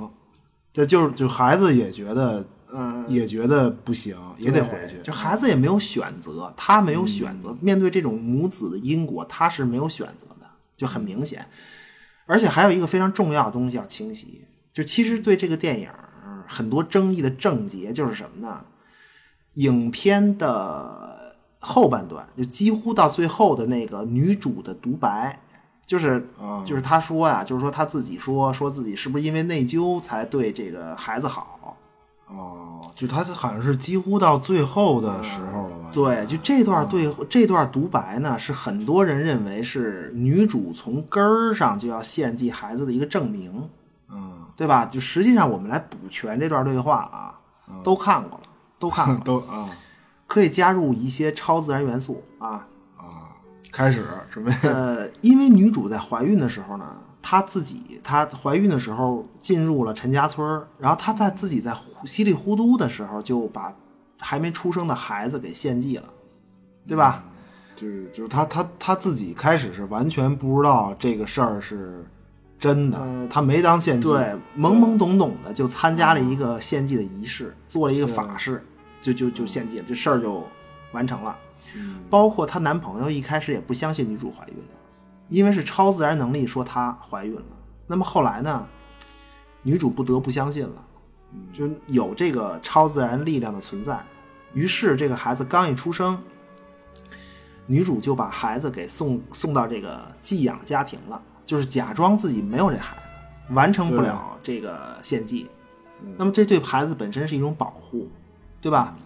[0.72, 7.56] 这就是就孩子也觉得，嗯，也觉得不行，也得回去，就孩子也没有选择，他没有选择。
[7.60, 11.44] 面对这种母子的因果，他是没有选择的，就很明显。
[12.26, 18.60] 而且还有一个非常重要的东西要清晰，就其实对这个电影儿很多争议的症结就是什么呢？
[19.54, 25.40] 影片的后半段，就几乎到最后的那个女主的独白，
[25.86, 26.26] 就是
[26.64, 31.76] 就是她说呀，就是说她自己说说自己是不是因为内疚才对这个孩子好。
[32.36, 35.90] 哦，就他好像是几乎到最后的时候了吧？
[35.92, 43.68] 对，就这段对、这段独白呢，是很多人认为是女主从根儿上就要献祭孩子的一个证明，
[44.10, 44.84] 嗯，对吧？
[44.86, 47.34] 就实际上我们来补全这段对话啊，
[47.82, 48.40] 都看过了，
[48.78, 49.66] 都看过了， 都啊
[50.26, 52.66] 可以加入一些超自然元素啊。
[53.72, 56.84] 开始准备呃，因为女主在怀孕的时候呢，
[57.26, 63.74] 她自己她怀孕的时候进入了陈家村儿然后她在自己在稀里糊涂的时候就把
[64.20, 66.04] 还没出生的孩子给献祭了，
[66.86, 67.24] 对吧？
[67.74, 72.04] 就是就是她她她自己开始是完全不知道这个事儿是
[72.58, 72.98] 真的，
[73.30, 74.18] 他没当献祭，对，
[74.56, 78.62] 懵懵懂懂的就参加了一个献祭的仪式，做了一个法事，
[79.00, 80.46] 就就就献祭了，这事儿就
[80.92, 81.34] 完成了。
[82.10, 84.74] 包括她男朋友一开始也不相信女主怀孕了，
[85.28, 87.42] 因为是超自然能力说她怀孕了。
[87.86, 88.66] 那么后来呢，
[89.62, 90.86] 女主不得不相信了，
[91.52, 93.98] 就有这个超自然力量的存在。
[94.52, 96.22] 于是这个孩子刚一出生，
[97.66, 105.48] 女主就把孩子给送送到这个寄养家庭了，就是假装自己没有这孩子，完成不了这个献祭。
[106.16, 108.08] 那么这对孩子本身是一种保护，
[108.60, 108.96] 对吧？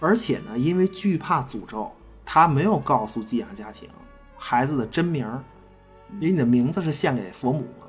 [0.00, 1.92] 而且呢，因为惧怕诅咒，
[2.24, 3.88] 她没有告诉寄养家庭
[4.44, 5.40] 孩子的真名儿，
[6.18, 7.86] 因为你的名字是献给佛母嘛。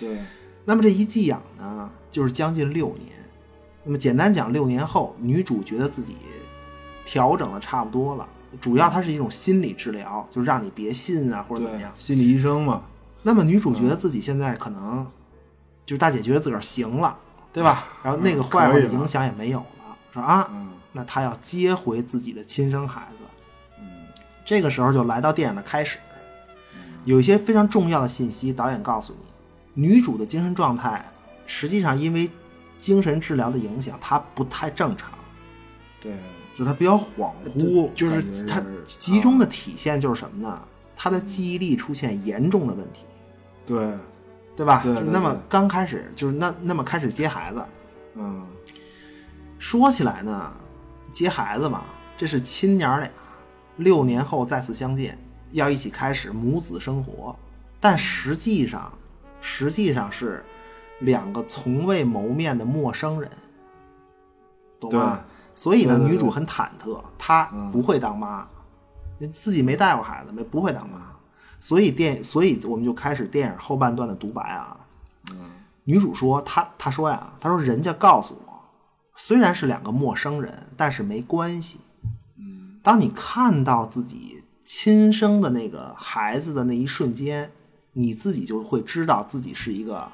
[0.00, 0.18] 对，
[0.64, 3.10] 那么这一寄养呢，就是将近六年。
[3.84, 6.16] 那么简单讲，六年后，女主觉得自己
[7.04, 8.28] 调整的差不多了，
[8.60, 11.92] 主要它是一种心理治疗，就是让你别信啊或者怎么样，。
[11.96, 12.82] 心理医生嘛，
[13.22, 15.06] 那么女主觉得自己现在可能
[15.86, 17.16] 就是大姐觉得自个儿行了，
[17.52, 17.84] 对吧？
[18.02, 23.21] 然后那个坏坏的影响也没有了，说啊，嗯那她要接回自己的亲生孩子。
[24.44, 25.98] 这个时候就来到电影的开始，
[27.04, 29.14] 有一些非常重要的信息，导演告诉
[29.74, 31.04] 你，女主的精神状态
[31.46, 32.30] 实际上因为
[32.78, 35.10] 精神治疗的影响，她不太正常。
[36.00, 36.18] 对，
[36.56, 40.60] 就她比较恍惚，就是她集中的体现就是什么呢？
[40.96, 43.04] 她的记忆力出现严重的问题，
[43.64, 43.96] 对，
[44.56, 44.80] 对吧？
[44.82, 45.02] 对对。
[45.04, 47.64] 那么刚开始就是那那么开始接孩子，
[48.14, 48.46] 嗯。
[49.58, 50.52] 说起来呢，
[51.12, 51.84] 接孩子嘛，
[52.16, 53.08] 这是亲娘俩，
[53.76, 55.18] 六年后再次相见，
[55.52, 57.34] 要一起开始母子生活，
[57.80, 58.92] 但实际上，
[59.40, 60.44] 实际上是
[61.00, 63.30] 两个从未谋面的陌生人，
[64.78, 65.24] 懂吗？
[65.54, 68.46] 所以呢，女主很忐忑，她嗯不会当妈，
[69.32, 71.14] 自己没带过孩子，没不会当妈，
[71.60, 74.76] 所以电，所以我们就开始电影后半段的独白啊。
[75.84, 78.62] 女主说：“她她说呀，她说人家告诉我，
[79.16, 81.80] 虽然是两个陌生人，但是没关系。
[82.82, 87.52] 当你看到自己亲生的那个孩子的那一瞬间，
[87.92, 90.10] 你自己就会知道自己是一个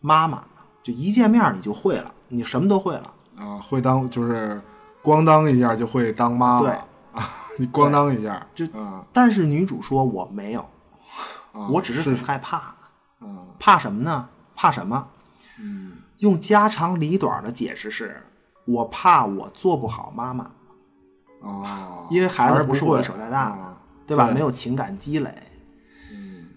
[0.00, 0.44] 妈妈，
[0.82, 3.14] 就一见面你就会了，你什么都会了。
[3.36, 4.60] 啊，会当就是
[5.02, 10.60] 咣当一下就会当妈对了啊，你咣当一下就啊但是女主说我没有，
[11.52, 12.74] 啊，我只是很害怕，
[13.20, 14.28] 嗯怕什么呢？
[14.54, 15.08] 怕什么？
[16.18, 18.22] 用家长里短的解释是，
[18.64, 20.50] 我怕我做不好妈妈。
[21.40, 24.26] 哦，因为孩子不是我一手带大的，啊对吧？
[24.26, 25.34] 对没有情感积累。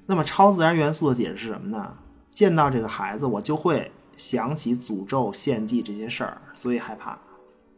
[0.08, 1.94] 那么超自然元素的解释是什么呢？
[2.30, 7.18] 见到这个孩子，我就会想起诅咒、献祭这些事儿，所以害怕，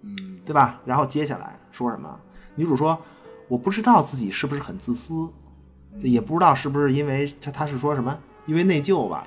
[0.01, 0.79] 嗯，对吧？
[0.85, 2.19] 然后接下来说什么？
[2.55, 2.97] 女主说
[3.47, 5.29] ：“我不知道自己是不是很自私，
[5.99, 8.17] 也不知道是不是因为她她是说什么？
[8.45, 9.25] 因为内疚吧，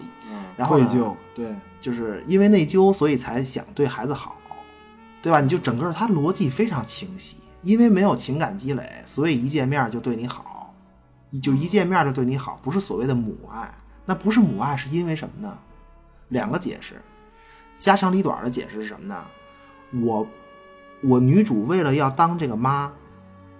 [0.56, 4.36] 然后呢愧疚，对，就是因为内疚，所以才想对孩子好，
[5.22, 5.40] 对吧？
[5.40, 10.72] 你就整个他逻辑非常清晰，因为没有情感积累，所以一见面就对你好，
[11.42, 13.74] 就一见面就对你好，不是所谓的母爱，
[14.04, 15.58] 那不是母爱，是因为什么呢？
[16.28, 17.02] 两个解释，
[17.76, 19.20] 家长里短的解释是什么呢？
[20.00, 20.24] 我
[21.02, 22.92] 我女主为了要当这个妈，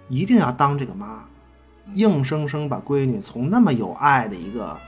[0.08, 1.24] 一定要当这个妈，
[1.94, 4.78] 硬生生把闺女从那么有爱的一个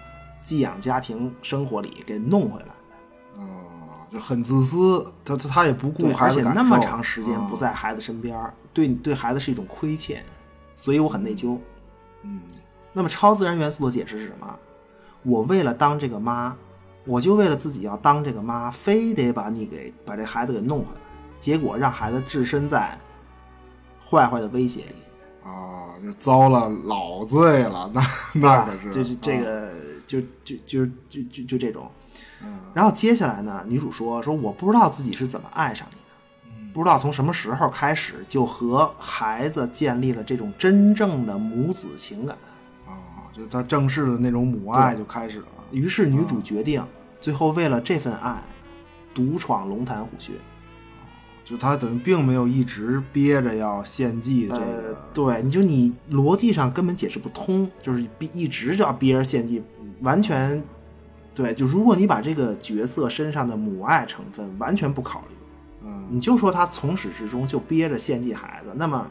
[0.45, 2.69] 寄养家庭生活里给弄回来。
[4.09, 10.25] 啊，就很自私，他他他也不顾，而且那么长时间不啊在孩子身边儿，对对孩子是一种亏欠，
[10.75, 11.59] 所以我很内疚。
[12.23, 12.41] 嗯，
[12.93, 14.59] 那么超自然元素的解释是什么？
[15.23, 16.57] 我为了当这个妈，
[17.05, 21.01] 我就为了自己要当这个妈，非得把你给把这孩子给弄回来，
[21.39, 22.99] 结果让孩子置身在
[24.01, 25.49] 坏坏的威胁里。
[25.49, 29.73] 啊，就遭了老罪了，那那可是，这是这啊个
[30.07, 31.91] 就就就就就就这种。
[32.75, 42.37] 然后接下来呢，女主说说我不知道自己是怎么爱上你的，不知道从什么时候开始就和孩子建立了这种真正的母子情感。
[42.87, 46.85] 啊，就他正式的那种母爱就开始了，于是女主决定，
[47.21, 48.43] 最后为了这份爱，
[49.13, 50.33] 独闯龙潭虎穴。
[51.45, 59.63] 就他等于并没有一直憋着要献祭这呃个，，对，你就你逻辑上根本解释不通，就是逼一直就要憋着献祭，
[60.03, 60.63] 完全
[61.43, 61.55] 对。
[61.55, 65.37] 就如果你把这个角色身上的母爱成分完全不考虑，
[65.85, 69.11] 嗯，你就说他从始至终就憋着献祭孩子，那么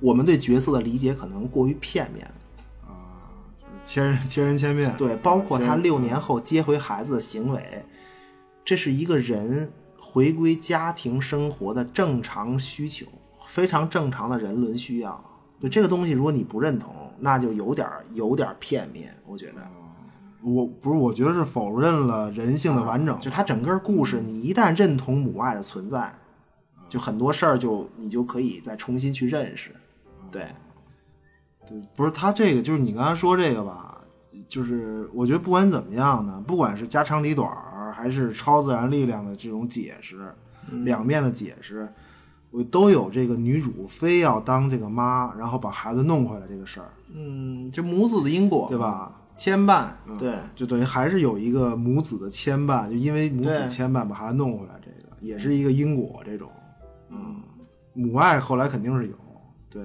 [0.00, 2.34] 我们对角色的理解可能过于片面了。
[3.82, 7.82] 千人千人千面，对，包括他六年后接回孩子的行为，
[8.64, 13.06] 这是一个人回归家庭生活的正常需求，
[13.46, 15.24] 非常正常的人伦需要。
[15.58, 19.66] 对这个东西，如果你不认同，那就有点儿有点儿片面，我觉得。
[20.42, 26.14] 我不是，我觉得是否认了人性的完整，就他整个故事，你一旦认同母爱的存在，
[26.88, 29.70] 就很多事儿就你就可以再重新去认识。
[30.30, 30.46] 对，
[31.66, 34.00] 对，不是他这个，就是你刚才说这个吧，
[34.48, 40.34] 就是我觉得不管怎么样呢，不管是家长里短儿，还是超自然力量的这种解释，
[40.84, 41.86] 两面的解释，
[42.50, 49.19] 我都有这个女主非要当这个妈，然后把孩子弄回来这个事儿，嗯，就母子的因果，对吧？
[49.40, 49.88] 牵绊，
[50.18, 56.50] 对，就等于还是有一个母子的牵绊，就因为母子牵绊把孩子弄回来，这个也是一个因果这种。
[57.08, 57.40] 嗯，
[57.94, 59.14] 母爱后来肯定是有，
[59.70, 59.82] 对，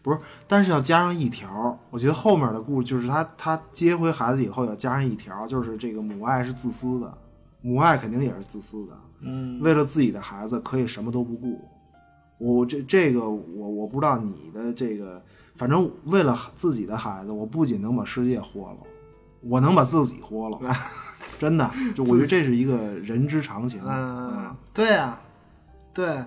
[0.00, 7.18] 不是，但是要加上一条，我觉得后面的故事就是他他接回孩子以后要加上一条，就是这个母爱是自私的，
[7.60, 11.60] 母爱肯定也是自私的，嗯，为了自己的孩子可以什么都不顾。
[12.38, 15.22] 我这这个我我不知道你的这个，
[15.56, 18.78] 反正为了自己的孩子，我不仅能把世界豁了，
[19.46, 20.58] 我能把自己豁了，
[21.38, 23.80] 真的，就我觉得这是一个人之常情。
[23.84, 25.20] 嗯，对啊，
[25.92, 26.24] 对，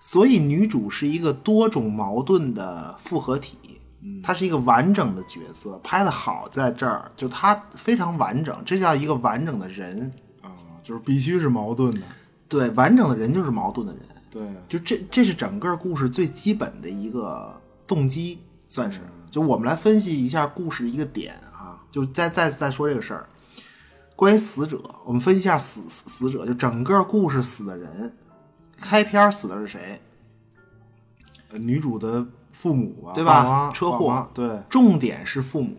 [0.00, 3.56] 所以女主是一个多种矛盾的复合体，
[4.22, 10.12] 她是一个完整的角色，拍的好在这儿，就她非常完整，这叫一个完整的人。
[10.40, 10.50] 啊，
[10.82, 12.02] 就是必须是矛盾的。
[12.48, 19.00] 对，完整的人就是矛盾的人，对，就这这是整个故事最基本的一个动机，算是。
[19.30, 21.51] 就我们来分析一下故事的一个点啊，
[21.92, 23.28] 就再再再说这个事儿。
[24.16, 28.16] 关于死者，我们分析一下死死死者，就整个故事死的人，
[28.80, 30.00] 开篇死的是谁？
[31.50, 35.76] 呃女主的父母吧，对吧车祸对重点是父母，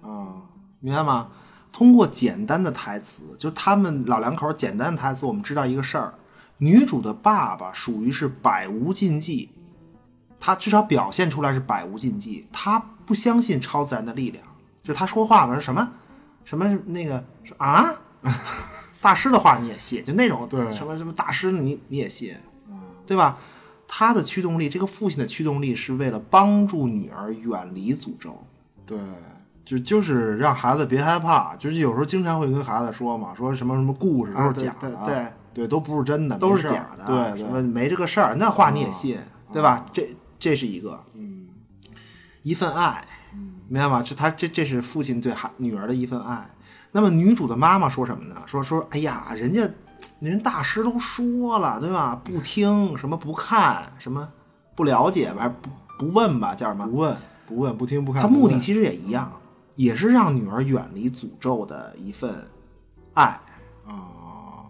[0.00, 0.42] 啊，
[0.80, 1.28] 明白吗？
[1.70, 6.14] 通过简单的台词，就他们老两口简单的台词，我们知道一个事儿：
[6.58, 9.50] 女主的爸爸属于是百无禁忌，
[10.38, 14.44] 他至少表现出来是百无禁忌，他不相信超自然的力量。
[14.82, 15.92] 就他说话嘛，说什么？
[16.44, 17.94] 什么那个说啊，
[19.00, 20.70] 大师的话你也信，就那种对。
[20.72, 22.36] 什么什么大师你你也信，
[23.06, 23.38] 对吧？
[23.86, 28.42] 他的驱动力，这个父亲的驱动力是为了帮助女儿远离诅咒。
[28.86, 28.98] 对，
[29.64, 35.26] 就就是让孩子别害怕，就是有时候经常会跟孩子说嘛，说什么什么故事都是假的，啊对。
[35.68, 39.20] 都不是真的，都是假的，对什么对，没这个事儿，那话你也信，
[39.52, 39.84] 对吧？
[39.92, 41.46] 这这是一个，嗯，
[42.42, 43.06] 一份爱，
[43.72, 44.02] 明白吗？
[44.02, 46.46] 这他这这是父亲对孩女儿的一份爱。
[46.90, 48.36] 那么女主的妈妈说什么呢？
[48.44, 49.66] 说说，哎呀，人家
[50.20, 52.20] 人大师都说了，对吧？
[52.22, 54.28] 不听，什么不看，什么
[54.74, 56.86] 不了解吧，不不问吧，叫什么？
[56.86, 57.16] 不问
[57.46, 59.32] 不问不听不看，他目的其实也一样，
[59.76, 62.46] 也是让女儿远离诅咒的一份
[63.14, 63.40] 爱
[63.86, 64.68] 啊。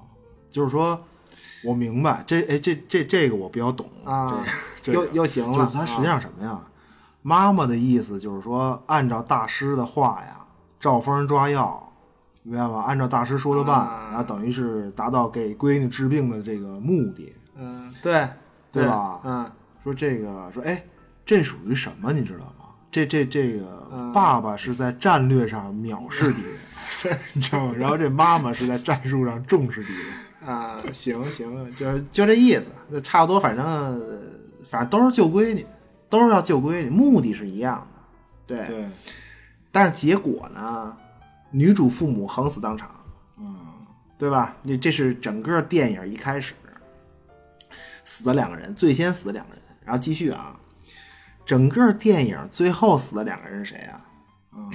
[0.48, 0.96] 就是说，
[1.64, 4.44] 我明白这哎这这这个我比较懂啊
[4.80, 6.60] 这个又又行了就是他实际上什么呀？
[7.22, 10.44] 妈妈的意思就是说，按照大师的话呀，
[10.80, 11.92] 照方抓药，
[12.42, 12.82] 明白吗？
[12.86, 17.32] 按照大师说的办，啊然后等于是达到给闺女治病的这个目的。
[17.56, 18.28] 嗯，对，
[18.72, 19.50] 对吧嗯，
[19.84, 20.84] 说这个说哎，
[21.24, 22.12] 这属于什么？
[22.12, 22.66] 你知道吗？
[22.90, 26.42] 这这这个嗯爸爸是在战略上藐视敌
[27.04, 27.74] 人， 你知道吗？
[27.76, 30.04] 然后这妈妈是在战术上重视敌人。
[30.44, 34.00] 啊，行行，就就这意思，那差不多，反正呃
[34.68, 35.64] 反正都是救闺女，
[36.12, 37.88] 都是要救闺女，目的是一样
[38.46, 38.66] 的，对。
[38.66, 38.86] 对，
[39.70, 40.94] 但是结果呢，
[41.50, 42.90] 女主父母横死当场，
[43.38, 43.56] 嗯，
[44.18, 44.54] 对吧？
[44.60, 46.52] 你这是整个电影一开始
[48.04, 50.54] 死了两个人，最先死的两个人，然后继续啊，
[51.46, 53.98] 整个电影最后死的两个人是谁啊？
[54.54, 54.70] 嗯，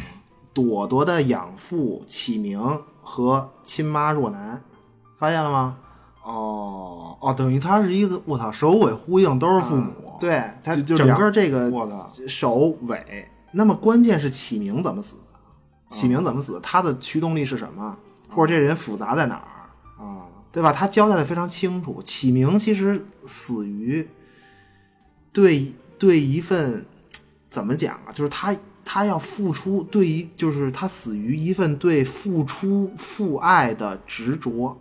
[0.55, 2.59] 朵朵的养父启明
[3.03, 4.59] 和亲妈若男，
[5.15, 5.77] 发现了吗？
[6.27, 9.93] 哦哦，等于他是一个我操，首尾呼应都是父母。
[10.19, 12.55] 对他整就整个这个我操首
[12.87, 15.21] 尾，那么关键是启明怎么死的？
[15.87, 16.59] 启明怎么死？
[16.61, 17.95] 他的驱动力是什么？
[18.29, 20.03] 或者这人复杂在哪儿？
[20.03, 20.73] 啊，对吧？
[20.73, 22.01] 他交代的非常清楚。
[22.03, 24.05] 启明其实死于
[25.31, 26.85] 对对一份
[27.49, 28.11] 怎么讲啊？
[28.11, 28.53] 就是他
[28.83, 34.77] 他要付出，对于就是他死于一份对付出父爱的执着。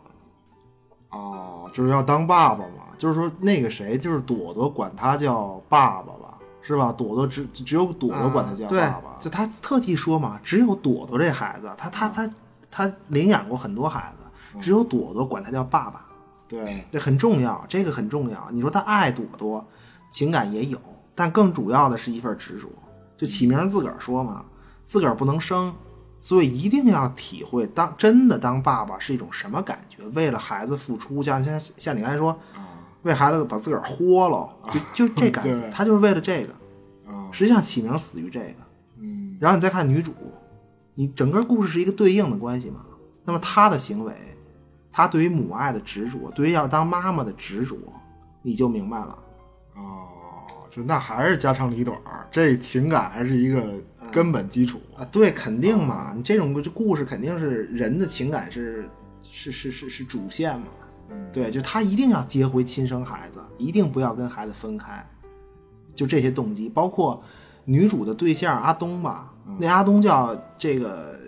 [1.11, 2.85] 哦，就是要当爸爸嘛。
[2.99, 6.91] 就是说那个谁，就是朵朵管他叫爸爸吧，是吧？
[6.93, 9.17] 朵朵只只有朵朵管他叫爸爸。
[9.21, 12.31] 就他特地说嘛，只有朵朵这孩子，他他他
[12.71, 14.25] 他领养过很多孩子，
[14.63, 16.07] 只有朵朵管他叫爸爸。
[16.49, 18.49] 对，这很重要，这个很重要。
[18.51, 19.63] 你说他爱朵朵，
[20.11, 20.79] 情感也有，
[21.15, 22.69] 但更主要的是一份执着。
[23.19, 24.43] 就启明自个儿说嘛，
[24.85, 25.75] 自个儿不能生，
[26.27, 30.05] 所以一定要体会当真的当爸爸是一种什么感觉。
[30.07, 32.37] 为了孩子付出，像像像你刚才说，
[33.03, 36.53] 为孩子把自个儿豁了，就就这感觉， 他就是为了这个。
[37.09, 38.57] 啊，实际上起名死于这个。
[38.99, 40.13] 嗯，然后你再看女主，
[40.95, 42.81] 你整个故事是一个对应的关系嘛？
[43.25, 44.13] 那么她的行为，
[44.91, 47.77] 她对于母爱的执着，对于要当妈妈的执着，
[48.43, 49.17] 你就明白了。
[49.77, 50.09] 哦，
[50.77, 53.65] 就那还是家长里短儿，这情感还是一个
[54.13, 54.79] 根本基础。
[54.95, 58.87] 啊，对，肯定嘛，你这种这故事肯定是人的情感是
[59.23, 60.67] 是是是是主线嘛，
[61.33, 65.03] 对，就他一定要接回亲生孩子，一定不要跟孩子分开，
[65.95, 67.23] 就这些动机，包括
[67.65, 71.19] 女主的对象阿东吧，那阿东叫这个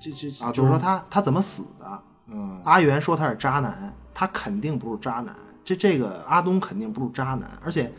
[0.00, 2.02] 这这这，阿就是说他他怎么死的？
[2.28, 7.92] 嗯，阿元说他是渣男，他肯定不是渣男，这这个阿东肯定不是渣男，而且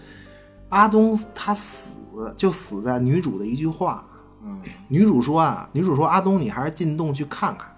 [0.70, 1.98] 阿东他死
[2.36, 4.06] 就死在女主的一句话，
[4.44, 7.70] 嗯，女主说啊，女主说阿东你还是进洞去看看，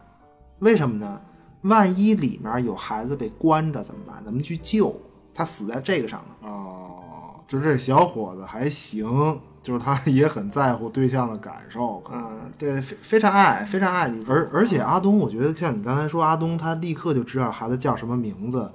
[0.59, 1.21] 为什么呢？
[1.61, 4.21] 万一里面有孩子被关着怎么办？
[4.23, 4.95] 咱们去救？
[5.33, 6.47] 他死在这个上头。
[6.47, 18.71] 哦，就这小伙子还行，就是他也很在乎对象的感受，嗯，对，非非常爱，非常爱女主，而而且阿东，我觉得像你刚才说，阿东他立刻就知道孩子叫什么名字，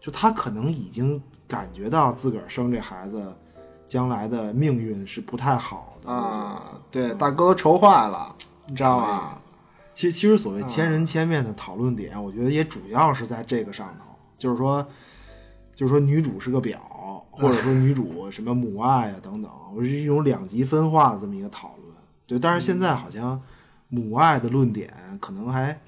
[0.00, 3.32] 就他可能已经感觉到自个儿生这孩子
[3.86, 6.10] 将来的命运是不太好的。
[6.10, 8.34] 啊，对，大哥都愁坏了，
[8.66, 9.38] 你知道吗？
[9.94, 14.04] 其其实所谓千人千面的讨论点，我觉得也主要是在这个上头，
[14.36, 14.84] 就是说，
[15.74, 16.76] 就是说女主是个婊，
[17.30, 21.94] 或者说女主什么母爱啊等等，我是一种两极分化的这么一个讨论。
[22.26, 23.40] 对，但是现在好像
[23.88, 25.80] 母爱的论点可能还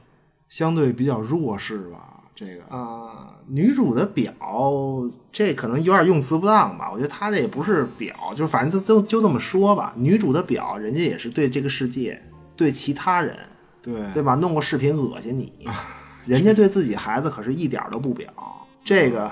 [0.49, 2.16] 相对比较弱势吧。
[2.37, 4.31] 这个啊，女主的表，
[5.33, 6.91] 这可能有点用词不当吧？
[6.93, 9.95] 我觉得她这也不是表，就反正就就就这么说吧。
[9.97, 12.23] 女主的表，人家也是对这个世界、
[12.55, 13.35] 对其他人，
[13.81, 14.35] 对对吧？
[14.35, 15.67] 弄个视频恶心你，
[16.27, 18.31] 人家对自己孩子可是一点儿都不表。
[18.85, 19.31] 这个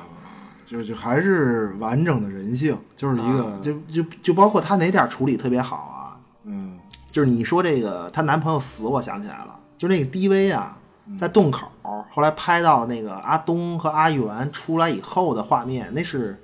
[0.64, 6.16] 就就还是完整的人性，就是一个、就就就包括她哪点处理特别好啊？
[6.44, 6.78] 嗯
[7.10, 10.78] 就是你说这个她男朋友死，我想起来了，就那个 DV 啊，
[11.18, 11.68] 在洞口，
[12.10, 16.38] 后来拍到那个阿东和阿元出来以后的画面，那是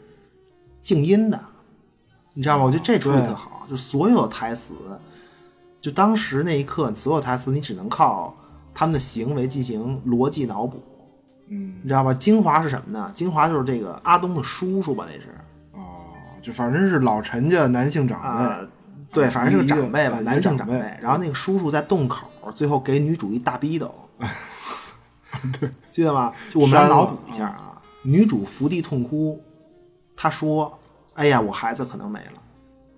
[0.80, 1.40] 静音的，
[2.34, 2.64] 你知道吗？
[2.64, 4.74] 我觉得这处理特好，就所有台词，
[5.80, 8.34] 就当时那一刻，所有台词你只能靠
[8.74, 10.82] 他们的行为进行逻辑脑补，
[11.48, 12.12] 嗯你知道吧？
[12.12, 13.11] 精华是什么呢？
[13.14, 15.34] 精华就是这个阿东的叔叔吧，那是。
[15.72, 15.80] 哦，
[16.42, 18.26] 就反正是老陈家男性长辈。
[18.26, 18.61] 啊，
[19.12, 20.98] 对，反正是个长辈吧，男性长辈辈。
[21.00, 23.92] 然后那个叔叔在洞口，最后给女主一大逼斗，
[25.59, 26.33] 对， 记得吗？
[26.51, 29.43] 就我们来脑补一下啊，女主伏地痛哭，
[30.16, 30.79] 她说
[31.14, 32.33] ：“哎呀，我孩子可能没了。”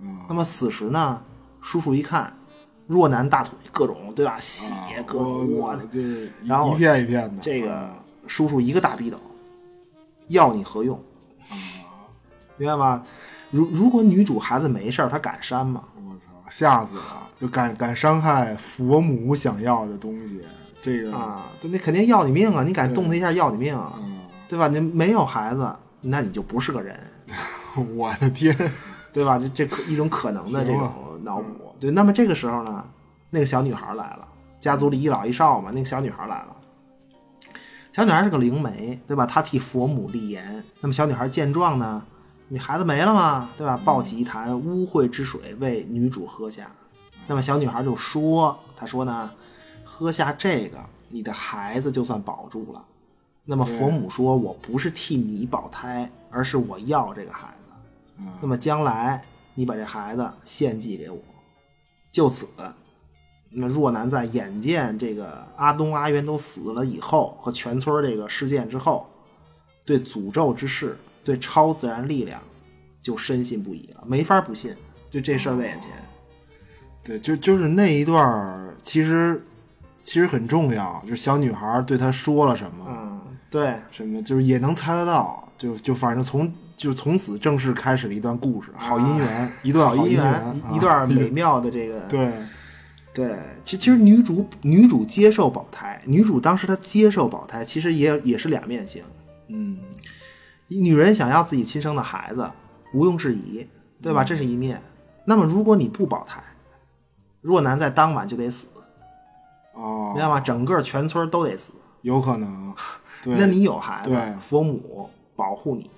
[0.05, 1.23] 嗯那么此时呢，
[1.61, 2.33] 叔叔一看，
[2.87, 4.73] 若男大腿各种对吧，血
[5.07, 7.41] 各种我我就是一然后一片一片的。
[7.41, 7.89] 这个
[8.27, 9.19] 叔叔一个大逼斗，
[10.29, 11.01] 要你何用？
[12.57, 13.05] 明白吗？
[13.51, 15.85] 如如果女主孩子没事儿，她敢删吗？
[15.97, 17.29] 我操，吓死了！
[17.37, 20.43] 就敢敢伤害佛母想要的东西，
[20.83, 22.65] 这个啊，那那肯定要你命啊！
[22.65, 24.19] 你敢动他一下，要你命啊，嗯
[24.49, 24.69] 对吧？
[24.69, 26.99] 你没有孩子，那你就不是个人，
[27.97, 28.55] 我的天，
[29.13, 29.39] 对吧？
[29.39, 31.75] 这这可一种可能的这种脑补。
[31.81, 32.85] 对，那么这个时候呢，
[33.31, 34.27] 那个小女孩来了，
[34.61, 36.57] 家族里一老一少嘛，那个小女孩来了。
[37.93, 39.25] 小女孩是个灵媒，对吧？
[39.25, 40.65] 她替佛母立言。
[40.81, 42.03] 那么小女孩见状呢，
[42.49, 43.79] 你孩子没了嘛，对吧？
[43.85, 46.71] 抱起一坛污秽之水为女主喝下。
[47.27, 49.31] 那么小女孩就说：“她说呢，
[49.95, 50.79] 喝下这个，
[51.11, 52.83] 你的孩子就算保住了。”
[53.45, 57.71] 那么佛母说：“我不是替你保胎，而是我要这个孩子。
[58.41, 59.23] 那么将来
[59.55, 61.19] 你把这孩子献祭给我。”
[62.11, 62.47] 就此，
[63.51, 69.07] 那若男在眼见这个阿东、阿元都死了以后，和全村这个事件之后，
[69.85, 72.41] 对诅咒之事、对超自然力量
[73.03, 74.75] 就深信不疑了，没法不信。
[75.11, 75.91] 就这事儿在眼前，
[77.05, 79.45] 对，就就是那一段，其实
[80.03, 92.33] 其实很重要，就是小女孩对他说了什么，嗯，对，什么就是也能猜得到，就就反正从就从此正式开始了一段故事，好姻缘，一段姻好姻缘，一段美妙的这个 对，
[93.15, 99.03] 对，其其实女主女主接受保胎，女主当时她接受保胎，其实也也是两面性。
[99.49, 99.79] 嗯。
[100.69, 102.51] 女人想要自己亲生的孩子，
[102.95, 103.67] 毋庸置疑，
[104.01, 104.25] 对吧？
[104.25, 104.81] 这是一面。
[105.27, 106.43] 那么如果你不保胎，
[107.43, 108.67] 若男在当晚就得死，
[109.75, 110.41] 哦明，白吗？
[110.41, 111.73] 整个全村都得死。
[112.03, 112.75] 有可能，
[113.23, 115.91] 对，那你有孩子对，佛母保护你，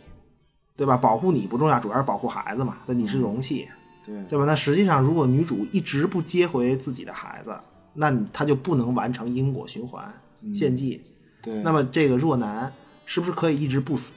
[0.77, 0.97] 对吧？
[0.97, 2.77] 保护你不重要，主要是保护孩子嘛。
[2.87, 3.69] 对，你是容器，
[4.05, 4.45] 对对吧？
[4.45, 7.59] 那实际上，如果女主一直不接回自己的孩子，
[7.95, 10.13] 那她就不能完成因果循环
[10.55, 11.03] 献祭。
[11.43, 12.73] 对，那么这个若男
[13.07, 14.15] 是不是可以一直不死？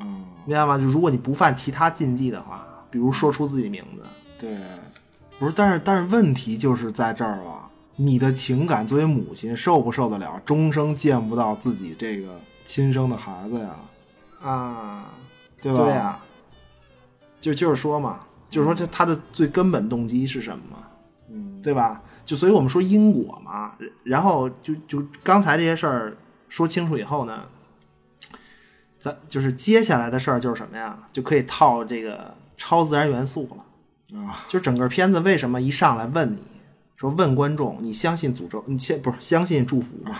[0.00, 0.78] 嗯明白吗？
[0.78, 4.02] 就如果你不犯其他禁忌的话，比如说出自己名字，
[4.38, 4.56] 对，
[5.38, 7.67] 不是，但是但是问题就是在这儿了，
[8.00, 13.76] 你的情感作为母亲受不受得了终生见不到自己这个亲生的孩子呀？
[14.40, 15.10] 啊，
[15.60, 15.78] 对吧？
[15.78, 16.20] 对呀、
[17.40, 20.86] 就就是说嘛，就是说这他的最根本动机是什么嘛？
[21.28, 22.00] 嗯，对吧？
[22.24, 23.74] 就所以我们说因果嘛，
[24.04, 26.16] 然后就就刚才这些事儿
[26.48, 27.42] 说清楚以后呢，
[28.98, 30.96] 咱就是接下来的事儿就是什么呀？
[31.12, 34.20] 就可以套这个超自然元素了。
[34.20, 36.38] 啊，就整个片子为什么一上来问你
[36.98, 38.64] 说问观众，你相信诅咒？
[38.66, 40.16] 你相不是相信祝福吗？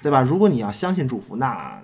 [0.00, 0.22] 对吧？
[0.22, 1.82] 如果你要相信祝福，那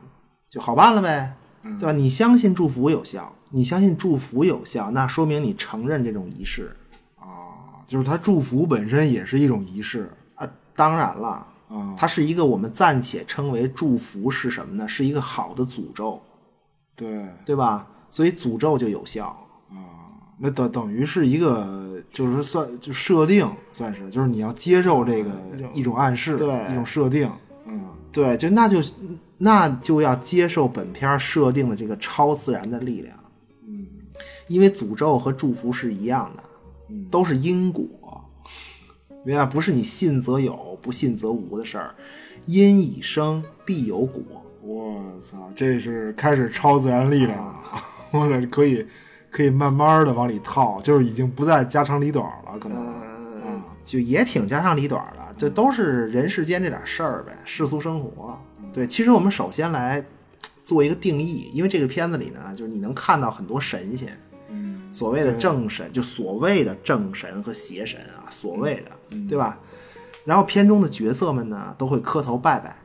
[0.49, 1.35] 就好办了呗，
[1.81, 1.91] 对吧？
[1.93, 6.77] 你相信祝福有效，你相信祝福有效，那说明你承认这种仪式
[7.17, 10.49] 啊就是他祝福本身也是一种仪式啊。
[10.77, 14.87] 当然了，啊，它是一个我们暂且称为祝福是什么呢？
[14.87, 16.23] 是一个好的诅咒，
[16.95, 17.89] 对对吧？
[18.09, 19.42] 所以诅咒就有效。
[20.45, 25.31] 那等等于是一个，就是算就设定，算是就是你要接受这个
[25.73, 26.49] 一种暗示，对。
[26.69, 27.31] 一种设定，
[27.65, 27.81] 嗯，
[28.11, 28.79] 对，就那就
[29.39, 33.17] 那就要接受本片设定的这个超自然的力量，
[33.69, 33.87] 嗯，
[34.49, 36.43] 因为诅咒和祝福是一样的，
[36.89, 37.87] 嗯，都是因果，
[39.25, 39.47] 明白？
[39.47, 41.95] 不是你信则有，不信则无的事儿，
[42.47, 44.21] 因已生必有果，
[44.61, 47.55] 我操，这是开始超自然力量了，
[48.11, 48.85] 我操，可以
[49.33, 52.95] 可以慢慢的往里套，就是已经不再家长里短了，可能，
[53.45, 58.39] 嗯，就也挺家长里短的，这都是人世间这点事儿呗，世俗生活。
[58.75, 60.05] 对，其实我们首先来
[60.63, 64.17] 做一个定义，因为这个片子里呢，就是你能看到很多神仙，
[64.51, 69.59] 嗯，所谓的正神，就所谓的正神和邪神啊，所谓的，对吧？
[70.27, 72.77] 然后片中的角色们呢，都会磕头拜拜，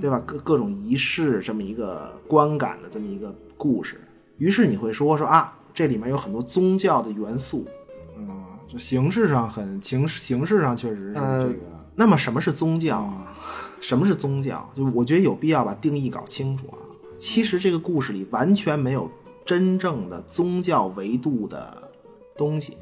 [0.00, 0.20] 对吧？
[0.26, 4.00] 各各种仪式这么一个观感的这么一个故事，
[4.38, 7.66] 于是你会说说啊，这里面有很多宗教的元素，
[8.14, 8.28] 嗯，
[8.68, 11.60] 就形式上很形形式上确实是呃这个，
[11.94, 13.34] 那么什么是宗教啊？
[13.80, 14.70] 什么是宗教？
[14.76, 16.76] 就我觉得有必要把定义搞清楚啊。
[17.18, 19.10] 其实这个故事里完全没有
[19.42, 21.90] 真正的宗教维度的
[22.36, 22.76] 东西，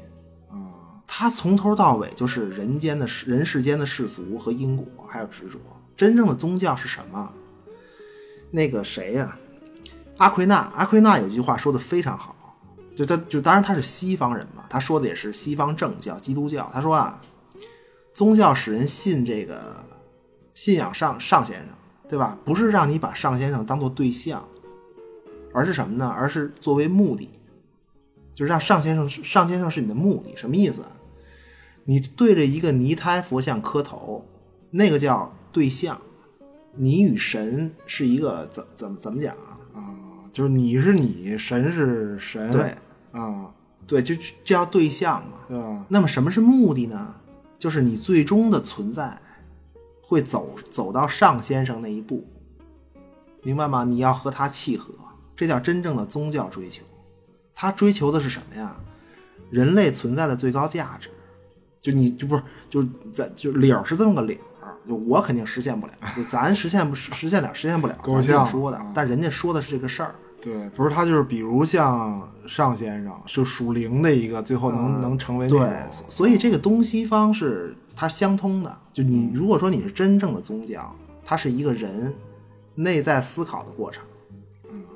[0.49, 5.57] 啊，它从头到尾就是人间的世人世间的世俗和因果，还有执着。
[5.95, 7.31] 真正的宗教是什么？
[8.51, 9.37] 那个谁呀、
[10.17, 12.35] 阿奎那，阿奎那有句话说的非常好，
[12.99, 16.69] 就他就当然他是西方人嘛，他说的也是西方正教基督教。
[16.73, 17.21] 他说啊，
[18.13, 19.85] 宗教使人信这个
[20.53, 21.67] 信仰上上先生，
[22.09, 22.37] 对吧？
[22.43, 24.45] 不是让你把上先生当做对象，
[25.53, 26.13] 而是什么呢？
[26.13, 27.29] 而是作为目的，
[28.35, 30.35] 就是让上先生上先生是你的目的。
[30.35, 30.81] 什么意思？
[31.85, 34.25] 你对着一个泥胎佛像磕头，
[34.71, 36.01] 那个叫对象。
[36.75, 39.79] 你与神是一个怎怎么怎么讲啊啊？
[40.33, 42.75] 就是你是你，神是神，对
[43.11, 43.51] 啊，
[43.87, 45.37] 对，就这叫对象嘛。
[45.47, 45.85] 对吧？
[45.87, 47.15] 那么什么是目的呢？
[47.57, 49.19] 就是你最终的存在
[50.01, 52.25] 会走走到上先生那一步，
[53.43, 53.83] 明白吗？
[53.83, 54.93] 你要和他契合，
[55.35, 56.83] 这叫真正的宗教追求。
[57.53, 58.75] 他追求的是什么呀？
[59.49, 61.09] 人类存在的最高价值。
[61.81, 70.13] 就你就不是就在就理儿是这么个理儿，就我肯定实现不了，就咱实现不实现了实现不了，够咱这样说的，但人家说的是这个事儿。
[70.41, 78.77] 对，不是他就是比如像尚先生，就属灵的一个，最后能、能成为那所以这个东西方是它相通的。
[78.93, 82.13] 就你如果说你是真正的宗教，它是一个人
[82.75, 84.03] 内在思考的过程，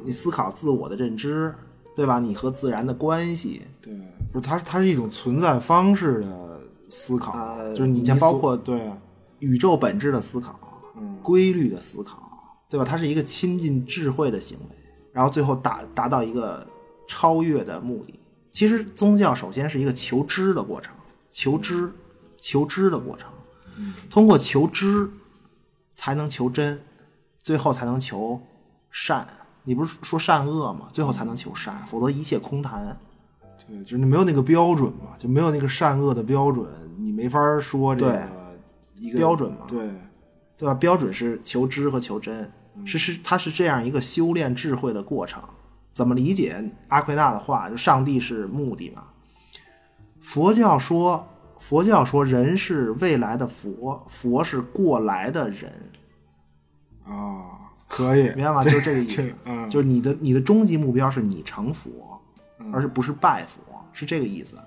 [0.03, 1.53] 你思考自我的认知，
[1.95, 2.19] 对吧？
[2.19, 3.93] 你和自然的关系，对，
[4.31, 8.91] 不是它它是一种存在方式的思考，呃就是你你像包括对，
[9.39, 10.57] 宇宙本质的思考，
[10.97, 12.85] 嗯规律的思考，对吧？
[12.85, 14.75] 它是一个亲近智慧的行为，
[15.13, 16.67] 然后最后达达到一个
[17.07, 18.19] 超越的目的。
[18.51, 20.93] 其实宗教首先是一个求知的过程，
[21.31, 21.89] 求知、
[22.41, 23.29] 求知的过程，
[24.09, 25.09] 通过求知
[25.95, 26.83] 才能求真，
[27.39, 28.41] 最后才能求
[28.91, 29.25] 善。
[29.63, 30.89] 你不是说善恶吗？
[30.91, 32.99] 最后才能求善，否则一切空谈。
[33.65, 38.29] 对，就是你没有那个标准嘛，就没有那个善恶的标准，你没法说这个
[38.95, 39.89] 一个标准嘛对，
[40.57, 40.73] 对吧？
[40.73, 42.51] 标准是求知和求真，
[42.85, 45.41] 是是它是这样一个修炼智慧的过程。
[45.93, 47.69] 怎么理解阿奎那的话？
[47.69, 49.03] 就上帝是目的嘛？
[50.21, 51.27] 佛教说，
[51.59, 55.71] 佛教说人是未来的佛，佛是过来的人，
[57.05, 58.63] 啊，可以，明白吗？
[58.63, 59.33] 就是这个 意思。
[59.45, 62.19] 嗯就是你的你的终极目标是你成佛，
[62.71, 63.61] 而是不是拜佛，
[63.91, 64.57] 是这个意思。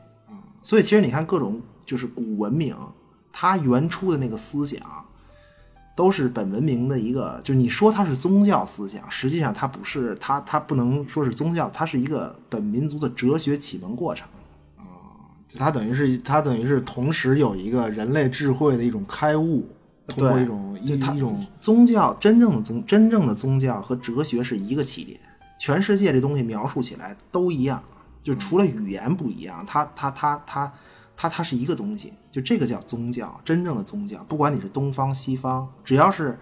[0.63, 2.77] 所以其实你看各种就是古文明，
[3.33, 4.81] 它原初的那个思想，
[5.97, 14.29] 都是本文明的一个，就是你说它是宗教思想，实际上它不是，它它不能说是宗教，它是一个本民族的哲学启蒙过程。
[14.77, 14.85] 啊
[15.59, 19.67] 它等于是它等于是同时有一个人类智慧的一种开悟，
[20.07, 25.19] 通过一种一一种宗教真正的宗真正的宗教和哲学是一个起点，
[25.59, 27.83] 全世界这东西描述起来都一样，
[28.23, 30.71] 就除了语言不一样，它它它它
[31.17, 36.39] 它它是一个东西，就这个叫宗教，真正的宗教，不管你是东方西方，只要是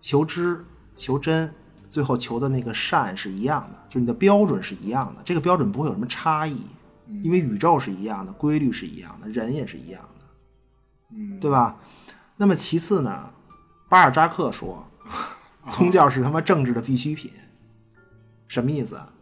[0.00, 0.64] 求知
[0.96, 1.52] 求真，
[1.90, 6.62] 最后求的那个善是一样的，就你的标准是一样的，这个标准不会有什么差异，
[7.22, 10.24] 因为宇宙是一样的，规律是一样的，人也是一样的，
[11.14, 11.76] 嗯，对吧？
[12.38, 13.28] 那么其次呢，
[13.90, 14.88] 巴尔扎克说，
[15.68, 17.30] 宗教是他妈政治的必需品，
[18.48, 19.12] 什么意思啊？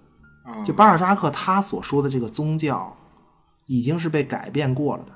[0.64, 2.96] 就巴尔扎克他所说的这个宗教，
[3.66, 5.12] 已经是被改变过了的，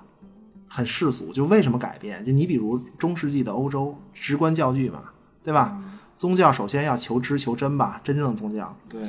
[0.68, 1.32] 很世俗。
[1.32, 2.24] 就为什么改变？
[2.24, 5.00] 就你比如中世纪的欧洲，直观教具嘛，
[5.42, 5.80] 对吧？
[6.16, 8.74] 宗教首先要求知求真吧，真正的宗教。
[8.88, 9.00] 对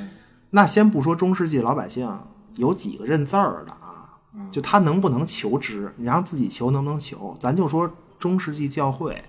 [0.50, 2.10] 那先不说中世纪老百姓
[2.56, 4.16] 有几个认字儿的啊，
[4.52, 7.36] 就他能不能求知，你让自己求能不能求？
[7.40, 7.90] 咱就说
[8.20, 9.24] 中世纪教会，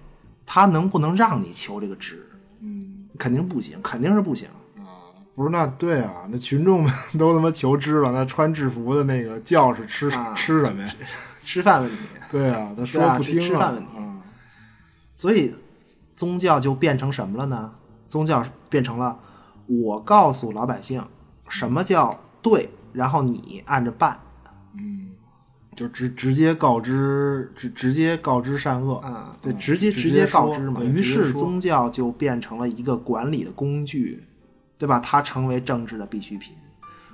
[0.44, 2.28] 他能不能让你求这个知？
[2.60, 4.48] 嗯，肯定不行，肯定是不行。
[5.36, 10.92] 不是那对啊，那群众们 都他妈求知了，那穿制服的那个教士吃、啊吃什么呀？
[11.38, 11.96] 吃饭问题，
[12.30, 13.42] 对啊，他说不听了。
[13.42, 14.20] 吃饭问题嗯
[15.16, 15.52] 所以
[16.14, 17.72] 宗教就变成什么了呢？
[18.06, 19.18] 宗教变成了
[19.66, 21.04] 我告诉老百姓
[21.48, 24.20] 什么叫对，然后你按着办。
[24.74, 25.10] 嗯
[25.74, 30.82] 就直直接告知，直直接告知善恶啊，对，嗯直接直接告知嘛。
[30.82, 34.26] 于是宗教就变成了一个管理的工具，
[34.76, 34.98] 对吧？
[34.98, 36.56] 它成为政治的必需品。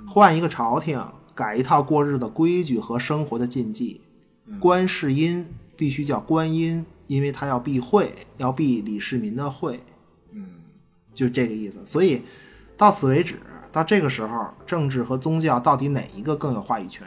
[0.06, 1.02] 换一个朝廷，
[1.34, 4.00] 改一套过日子的规矩和生活的禁忌。
[4.60, 9.82] 观世音必须叫观音，因为他要避讳，要避李世民的讳。
[10.32, 10.46] 嗯，
[11.14, 11.84] 就这个意思。
[11.84, 12.22] 所以
[12.76, 13.36] 到此为止，
[13.72, 17.06] 到这个时候，政治和宗教到底哪一个更有话语权？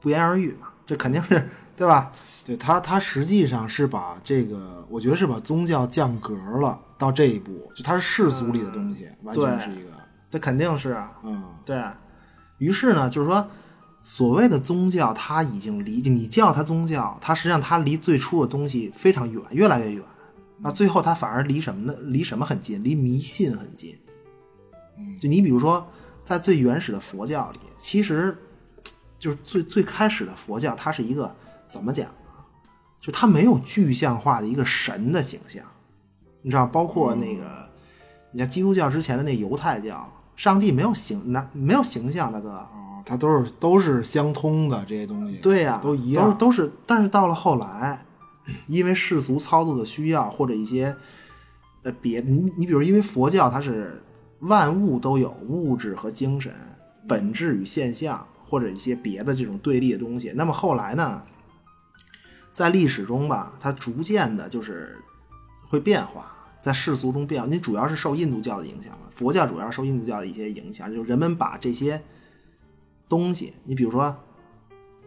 [0.00, 2.12] 不言而喻嘛，这肯定是 对吧？
[2.44, 9.90] 对他，他实际上是把这个，我觉得是把宗教降格了，到这一步，就它是世俗里的东西，完全是一个，
[10.30, 11.12] 这肯定是啊。
[11.24, 11.82] 嗯，对
[12.58, 13.48] 于是呢，就是说，
[14.06, 20.04] 所谓的宗教，它已经离你叫它宗教，它实际上它离最初的东西非常远，越来越远。
[20.60, 21.98] 那最后它反而离什么呢？
[22.02, 22.84] 离什么很近？
[22.84, 23.98] 离迷信很近。
[25.20, 25.84] 就你比如说，
[26.24, 28.38] 在最原始的佛教里，其实
[29.18, 31.34] 就是最最开始的佛教，它是一个
[31.66, 32.46] 怎么讲啊？
[33.00, 35.64] 就它没有具象化的一个神的形象，
[36.42, 37.68] 你知道，包括那个，
[38.30, 42.64] 你像基督教之前的那犹太教，上帝没有形，那没有形象，大哥。
[43.06, 46.72] 哦，它都是都是相通的这些东西，对呀、都一样，都是都是。
[46.84, 48.04] 但是到了后来，
[48.66, 50.94] 因为世俗操作的需要，或者一些
[51.82, 54.02] 呃别，你你比如，因为佛教它是
[54.40, 56.52] 万物都有物质和精神，
[57.08, 60.32] 本质与现象，或者一些别的这种对立的东西。
[60.34, 61.22] 那么后来呢，
[62.52, 64.98] 在历史中吧，它逐渐的就是
[65.68, 66.32] 会变化。
[66.60, 69.06] 在世俗中变化，你主要是受印度教的影响嘛？
[69.10, 72.02] 佛教主要受印度教的一些影响，就是人们把这些
[73.08, 74.14] 东西，你比如说，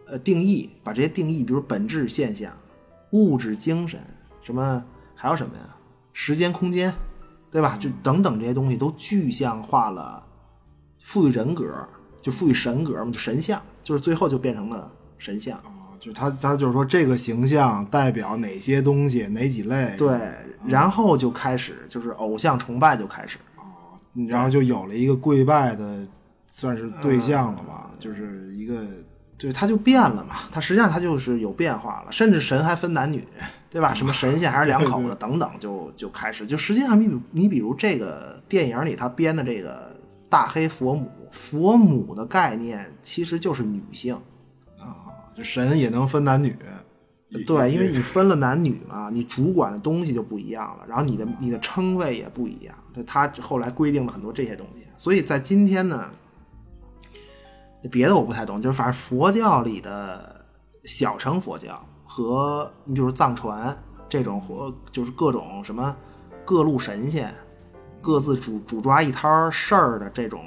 [0.06, 2.52] 呃，定义，把这些定义，比如本质现象、
[3.12, 4.00] 物质、精神，
[4.42, 4.84] 什么
[5.14, 5.76] 还有什么呀？
[6.12, 6.92] 时间、空间，
[7.50, 7.76] 对吧？
[7.78, 10.26] 就等等这些东西都具象化了，
[11.02, 11.64] 赋予人格，
[12.20, 15.60] 就赋予神格嘛，就神像，就是最后就变成了神像。
[16.00, 20.18] 就他他就是说这个形象代表哪些东西，哪几类，对，
[20.64, 23.38] 然后就开始就是偶像崇拜就开始，
[24.26, 26.06] 然后就有了一个跪拜的，
[26.52, 28.82] 算是对象了嗯吧，就是一个
[29.38, 30.34] 对，它就变了嘛。
[30.50, 33.24] 它实际上它就是有变化了，甚至神还分男女，
[33.70, 33.94] 对吧？
[33.94, 39.96] 什么神仙还是两口子等等，就就开始就实际上你比你比如这个电影里他编的这个
[40.28, 44.14] 大黑佛母，佛母的概念其实就是女性
[44.76, 46.54] 啊，就神也能分男女，
[47.46, 52.74] 对，因为你分了男女嘛，你主管的东西就不一样了，然后你的你的称谓也不一样。
[53.06, 56.10] 他他后来规定了很多这些东西，所以在今天呢，
[57.88, 60.44] 别的我不太懂，就是反正佛教里的
[60.84, 63.76] 小乘佛教和你比如藏传
[64.08, 65.96] 这种活，就是各种什么
[66.44, 67.32] 各路神仙
[68.00, 70.44] 各自主主抓一摊事儿的这种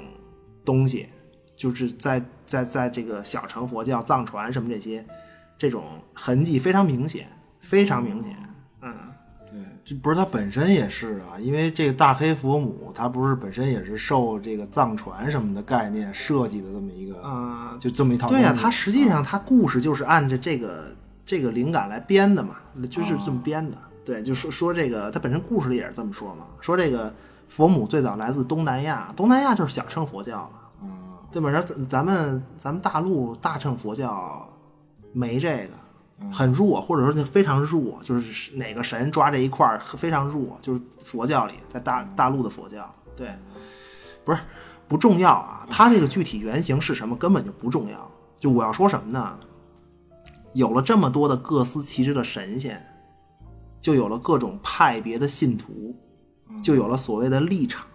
[0.64, 1.08] 东西，
[1.56, 5.04] 就是在在在这个小乘佛教、藏传什么这些
[5.56, 7.28] 这种痕迹非常明显，
[7.60, 8.36] 非常明显。
[8.82, 8.92] 嗯，
[9.54, 18.60] 对，这不是他本身也是啊，因为这个大黑佛母，它不是本身也是受这个藏传什么的概念设计的这么一个，啊就这么一套对呀、西。
[18.60, 20.86] 它实际上它故事就是按着这个
[21.24, 22.56] 这个灵感来编的嘛，
[22.90, 23.76] 就是这么编的。
[24.04, 27.14] 对，就说说这个，它本身故事里也是这么说嘛，说这个
[27.48, 30.90] 佛母最早来自东南亚，东南亚就是小乘佛教嘛，嗯，
[31.30, 31.48] 对吧？
[31.48, 34.48] 然后咱咱们咱们大陆大乘佛教
[35.12, 35.70] 没这个，
[36.32, 43.34] 很弱，或者说那非常弱，就是哪个神抓这一块儿非常弱，就是佛教里在大大陆的佛教，对，
[44.24, 44.38] 不是
[44.88, 48.10] 不重要啊，它这个具体原型是什么根本就不重要。
[48.38, 49.38] 就我要说什么呢？
[50.52, 52.84] 有了这么多的各司其职的神仙，
[53.80, 55.96] 就有了各种派别的信徒，
[56.62, 57.86] 就有了所谓的立场。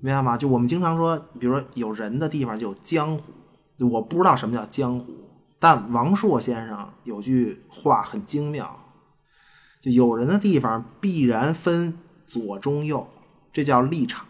[0.00, 0.36] 明白吗？
[0.36, 3.30] 就我们经常说，比如说有人的地方就有江湖，
[3.78, 5.12] 就我不知道什么叫江湖，
[5.60, 8.80] 但王朔先生有句话很精妙，
[9.80, 13.06] 就有人的地方必然分左中右，
[13.52, 14.26] 这叫立场。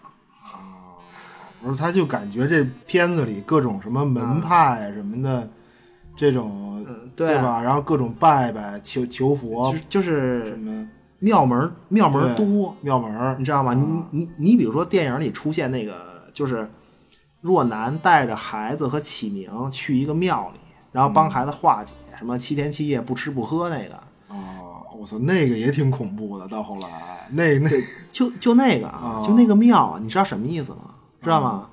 [1.62, 5.48] 不是，他就感觉这片子里各种什么门派什么的，
[6.16, 7.42] 这种、嗯对啊。
[7.42, 7.62] 吧？
[7.62, 9.70] 然后各种拜拜求求佛。
[9.72, 10.88] 就就是什么？
[11.18, 13.36] 庙门庙门对多，庙门儿。
[13.38, 13.74] 你知道吗？
[13.74, 16.66] 你你你比如说电影里出现那个，就是
[17.42, 20.59] 若男带着孩子和启明去一个庙里，
[20.92, 23.94] 然后帮孩子化解什么七天七夜不吃不喝那个，
[24.28, 26.46] 哦，我操，那个也挺恐怖的。
[26.48, 27.70] 到后来，那那
[28.10, 30.94] 就就那个啊，就那个庙啊，你知道什么意思吗？
[31.22, 31.68] 知道吗？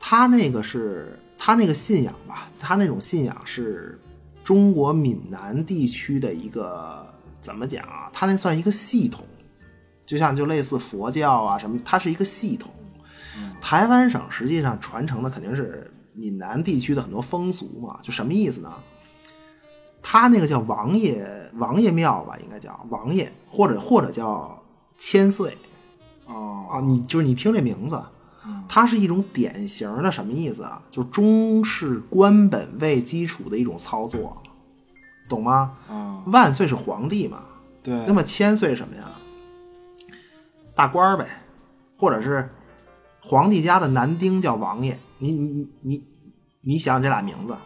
[0.00, 4.00] 他那个是他那个信仰吧，他那种信仰是
[4.42, 7.06] 中国闽南地区的一个
[7.40, 8.10] 怎么讲啊？
[8.12, 9.24] 他那算一个系统，
[10.06, 12.72] 就像就类似佛教啊什么，它是一个系统。
[13.60, 18.72] 台湾省实际上传承的肯定是闽南地区的很多风俗嘛，就什么意思呢？
[20.02, 24.62] 他那个叫王爷王爷庙吧，应该叫王爷，或者或者叫
[24.96, 25.56] 千岁。
[26.26, 28.02] 哦啊，你就是你听这名字，
[28.68, 30.82] 它是一种典型的什么意思啊？
[30.90, 34.42] 就是中式官本位基础的一种操作，
[35.28, 35.76] 懂吗？
[35.88, 37.42] 啊，万岁是皇帝嘛，
[37.82, 39.10] 对，那么千岁什么呀？
[40.74, 41.26] 大官儿呗，
[41.96, 42.48] 或者是
[43.22, 44.98] 皇帝家的男丁叫王爷。
[45.18, 46.04] 你你你你
[46.60, 47.56] 你想想这俩名字，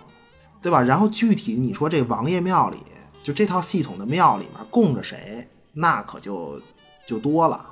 [0.61, 0.83] 对吧？
[0.83, 2.79] 然后具体你说这王爷庙里，
[3.23, 6.61] 就这套系统的庙里面供着谁，那可就
[7.07, 7.67] 就多了。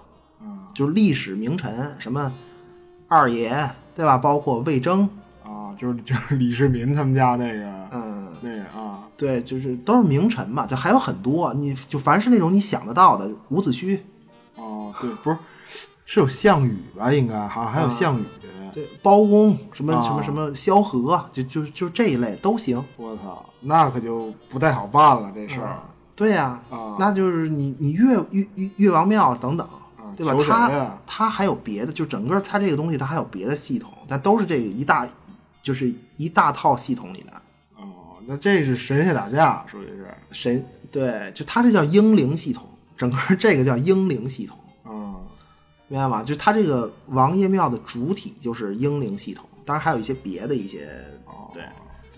[0.74, 2.32] 就是历史名臣，什么
[3.08, 4.18] 二爷，对吧？
[4.18, 5.08] 包括魏征，
[5.44, 10.66] 啊，就是就是 李世民他们家那个，嗯，那个啊，对，就是都是名臣嘛。
[10.66, 13.98] 就还有很多，你就凡是那种你想得到的，伍子胥，
[14.56, 15.36] 哦，对，不是
[16.04, 17.12] 是有项羽吧？
[17.12, 18.24] 应该好像还有项羽。
[18.72, 22.84] 对，包公，什么啊什么什么萧何，就就就这一类都行。
[22.96, 25.78] 我操，那可就不太好办了这事儿。
[26.16, 29.68] 对呀、啊那就是你你越越越越王庙等等，
[30.16, 30.42] 对吧求？
[30.42, 35.06] 谁它它还有别的，就整个他这个东西它还有别的系统，但都是这个一大
[35.62, 37.32] 就是一大套系统里的。
[37.76, 40.06] 哦，那这是神仙打架，属于是。
[40.32, 42.64] 神对，就他这叫英灵系统，
[42.96, 44.63] 整个这个叫英灵系统，啊，
[45.94, 46.24] 明白吗？
[46.24, 50.88] 就它这个王爷庙的主体就是英灵系统，当然还有一些别的一些，
[51.52, 51.62] 对，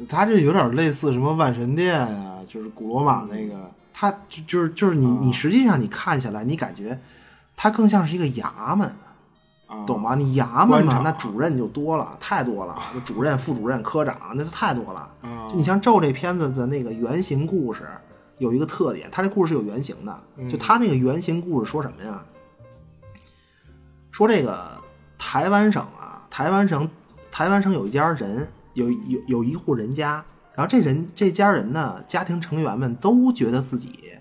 [0.06, 3.70] 他这有点类似什么万神殿啊，就是古罗马那个。
[3.92, 6.98] 它就就是就是你你实际上你看下来，你感觉
[7.54, 8.90] 它更像是一个衙门，
[9.66, 10.14] 啊懂吗？
[10.14, 15.00] 你衙门嘛，那主任就多了，太多了， 就主任、副主任、科长，那就太多了。
[15.20, 17.88] 啊就你像《咒》这片子的那个原型故事，
[18.38, 20.18] 有一个特点，它这故事是有原型的。
[20.50, 22.22] 就它那个原型故事说什么呀？
[24.16, 24.82] 说这个
[25.18, 26.88] 台湾省啊，台湾省
[27.30, 34.14] 台湾省有一家人，有有有一户人家，然后这人这家人呢，家庭成员们都觉得自己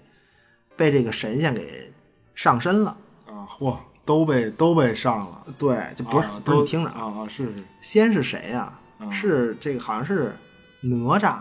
[0.75, 1.93] 被这个神仙给
[2.33, 2.97] 上身了。
[3.25, 5.45] 啊，嚯，都被都被上了。
[5.57, 7.63] 对，就不是、啊不是听着啊啊，是是。
[7.79, 8.77] 先是谁呀、
[9.09, 10.35] 是这个好像是
[10.81, 11.37] 哪吒，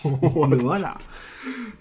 [0.02, 0.94] 哪吒。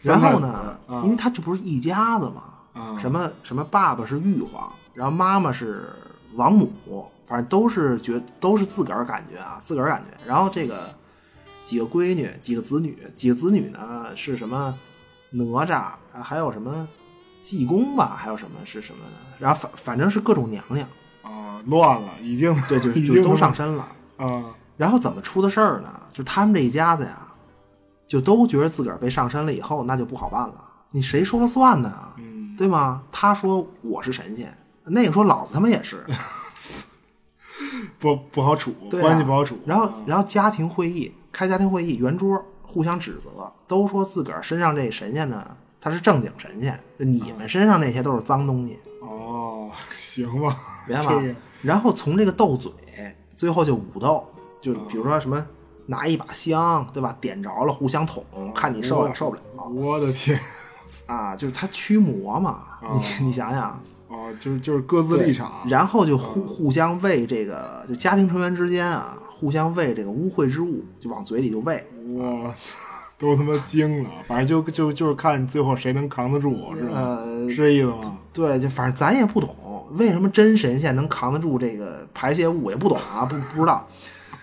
[0.02, 2.44] 然后呢，啊因为他这不是一家子嘛，
[2.74, 5.94] 啊什么什么爸爸是玉皇，然后妈妈是
[6.34, 6.72] 王母，
[7.28, 10.18] 反正都是觉都是自个儿感觉啊，自个儿感觉。
[10.26, 10.92] 然后这个
[11.64, 14.74] 几个闺女，几个子女，几个子女呢是什么
[15.30, 15.92] 哪吒，
[16.24, 16.88] 还有什么
[17.40, 20.88] 济公吧，还有什么是什么的，然后反反正是各种娘娘，
[21.22, 23.88] 啊，乱了，已经对，就已经就都上身了。
[24.18, 25.90] 啊然后怎么出的事儿呢？
[26.12, 27.32] 就他们这一家子呀，
[28.06, 30.54] 就都觉得自个儿被上身了以后，那就不好办了。
[30.92, 31.94] 你谁说了算呢？
[32.18, 33.02] 嗯对吗？
[33.10, 36.06] 他说我是神仙，那个说老子他妈也是，
[38.00, 39.58] 不不好处，对啊关系不好处。
[39.66, 45.46] 然后，然后家庭会议开家庭会议，圆桌互相指责，都说自个儿身上这神仙呢，
[45.82, 50.58] 他是正经神仙，就你们身上那些都是脏东西，哦，行吧，
[50.88, 51.36] 明白这个？
[51.62, 52.72] 然后从这个斗嘴，
[53.34, 54.24] 最后就武斗，
[54.62, 55.46] 就比如说什么
[55.88, 57.16] 拿一把香，对吧？
[57.20, 58.24] 点着了，互相捅，
[58.54, 59.42] 看你受了受不了
[59.74, 60.40] 我的天，
[61.08, 61.36] 啊！
[61.36, 62.64] 就是他驱魔嘛，
[63.20, 71.84] 你你想想，哦，就是就是各自立场，然后就互互相喂这个，就家庭成员之间啊，互相喂这个污秽之物，就往嘴里就喂。
[72.08, 72.76] 我操，
[73.18, 74.10] 都他妈惊了。
[74.28, 76.92] 反正就就就是看最后谁能扛得住，是吧？
[76.94, 78.18] 呃是这意思吗？
[78.32, 79.56] 对，就反正咱也不懂，
[79.94, 83.88] 为什么真神仙能扛得住这个排泄物，也不懂啊，不不知道。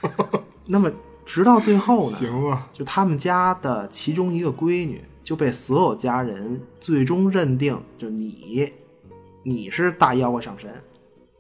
[0.66, 0.90] 那么
[1.24, 8.72] 直到最后呢，行吧，就他们家的其中一个闺女就被所有家人最终认定，就你，
[9.42, 10.70] 你是大妖怪上身。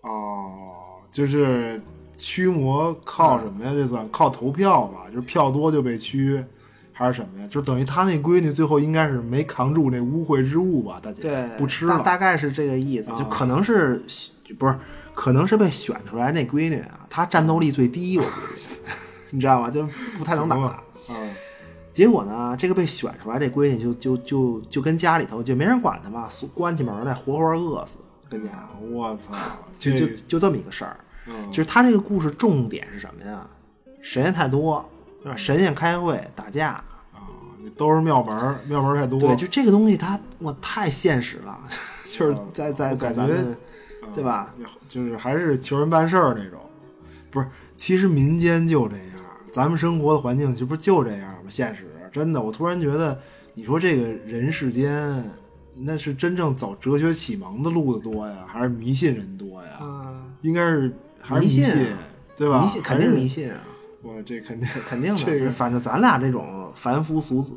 [0.02, 0.72] 哦，
[1.10, 1.80] 就是
[2.16, 3.72] 驱魔靠什么呀？
[3.72, 5.06] 这算靠投票吧？
[5.08, 6.44] 就是票多就被驱，
[6.92, 7.46] 还是什么呀？
[7.48, 10.98] 就等于他那闺女最后应该是没扛住那污秽之物吧？
[11.02, 11.98] 大姐，对，不吃了。
[11.98, 14.02] 大大概是这个意思，就啊可能是
[14.58, 14.76] 不是，
[15.14, 18.80] 可能是被选出来那闺女啊，她战斗力最低，我估计，
[19.30, 19.70] 你知道吗？
[19.70, 19.86] 就
[20.18, 20.56] 不太能打
[21.92, 29.34] 结果呢，这个被选出来这闺女就就就就跟家里头就没人管她嘛，锁关起门来活活饿死，跟家我操，
[29.78, 30.96] 就就就这么一个事儿。
[31.26, 33.46] 嗯就是他这个故事重点是什么呀？
[34.00, 34.84] 神仙太多，
[35.22, 35.36] 对吧？
[35.36, 36.70] 神仙开会打架
[37.12, 37.30] 啊，
[37.76, 39.20] 都是庙门儿，庙门儿太多。
[39.20, 41.56] 对，就这个东西它我太现实了，
[42.10, 43.56] 就是在在在咱们
[44.12, 44.52] 对吧？
[44.88, 46.58] 就是还是求人办事儿那种。
[47.30, 49.06] 不是，其实民间就这样，
[49.52, 51.50] 咱们生活的环境这不就这样吗？
[51.50, 53.20] 现实真的，我突然觉得，
[53.52, 55.30] 你说这个人世间，
[55.76, 59.78] 那是真正走哲学启蒙的路的多呀，还是迷信人多呀？
[60.40, 60.90] 应该是
[61.20, 61.86] 还是迷信
[62.34, 62.62] 对吧？
[62.62, 63.28] 迷信肯定迷。
[63.28, 63.58] 信啊，
[64.00, 65.20] 我这肯定肯定的。
[65.24, 67.54] 这个反正咱俩这种凡夫俗子，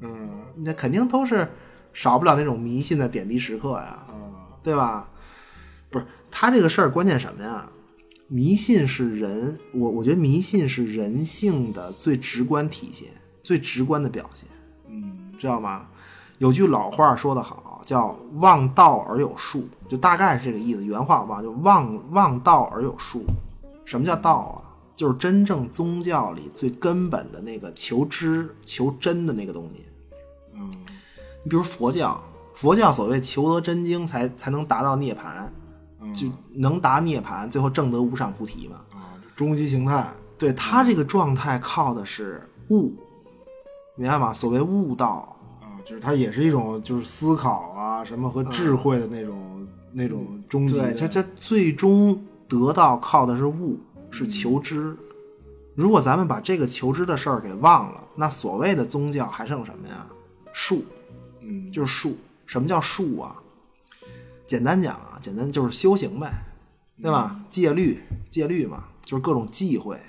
[0.00, 1.48] 嗯那肯定都是
[1.92, 5.08] 少不了那种迷信的点滴时刻呀，嗯对吧？
[5.90, 7.68] 不是他这个事儿，关键什么呀？
[8.28, 13.08] 迷信是人，我我觉得迷信是人性的最直观体现，
[13.42, 14.46] 最直观的表现，
[14.88, 15.86] 嗯知道吗？
[16.36, 20.84] 有句老话说得好，叫“望道而有术”，就大概是这个意思。
[20.84, 23.24] 原话我忘，就望望道而有术。
[23.84, 24.62] 什么叫道啊？
[24.94, 29.84] 就是真正宗教里最根本的那个求知、求真的那个东西。
[30.54, 30.70] 嗯
[31.42, 32.22] 你比如佛教，
[32.52, 35.52] 佛教所谓求得真经才才能达到涅槃，嗯
[36.14, 38.76] 就能达涅槃，最后证得无上菩提嘛。
[38.92, 42.94] 啊，终极形态对他这个状态靠的是悟，
[43.96, 44.32] 明白吗？
[44.32, 50.92] 所谓悟道，啊，就是它也是一种就是思考啊什么和智慧的那种、那种终极的。
[50.92, 53.78] 对，他他最终得到靠的是悟，
[54.10, 54.96] 是求知。
[55.74, 60.06] 如果咱们把这个求知的事儿给忘了，那所谓的宗教还剩什么呀？
[60.52, 60.84] 术，
[61.40, 62.16] 嗯就是术。
[62.46, 63.36] 什么叫术啊？
[64.46, 66.32] 简单讲啊，简单就是修行呗，
[67.02, 67.44] 对吧？
[67.50, 68.00] 戒律，
[68.30, 70.00] 戒律嘛，就是各种忌讳，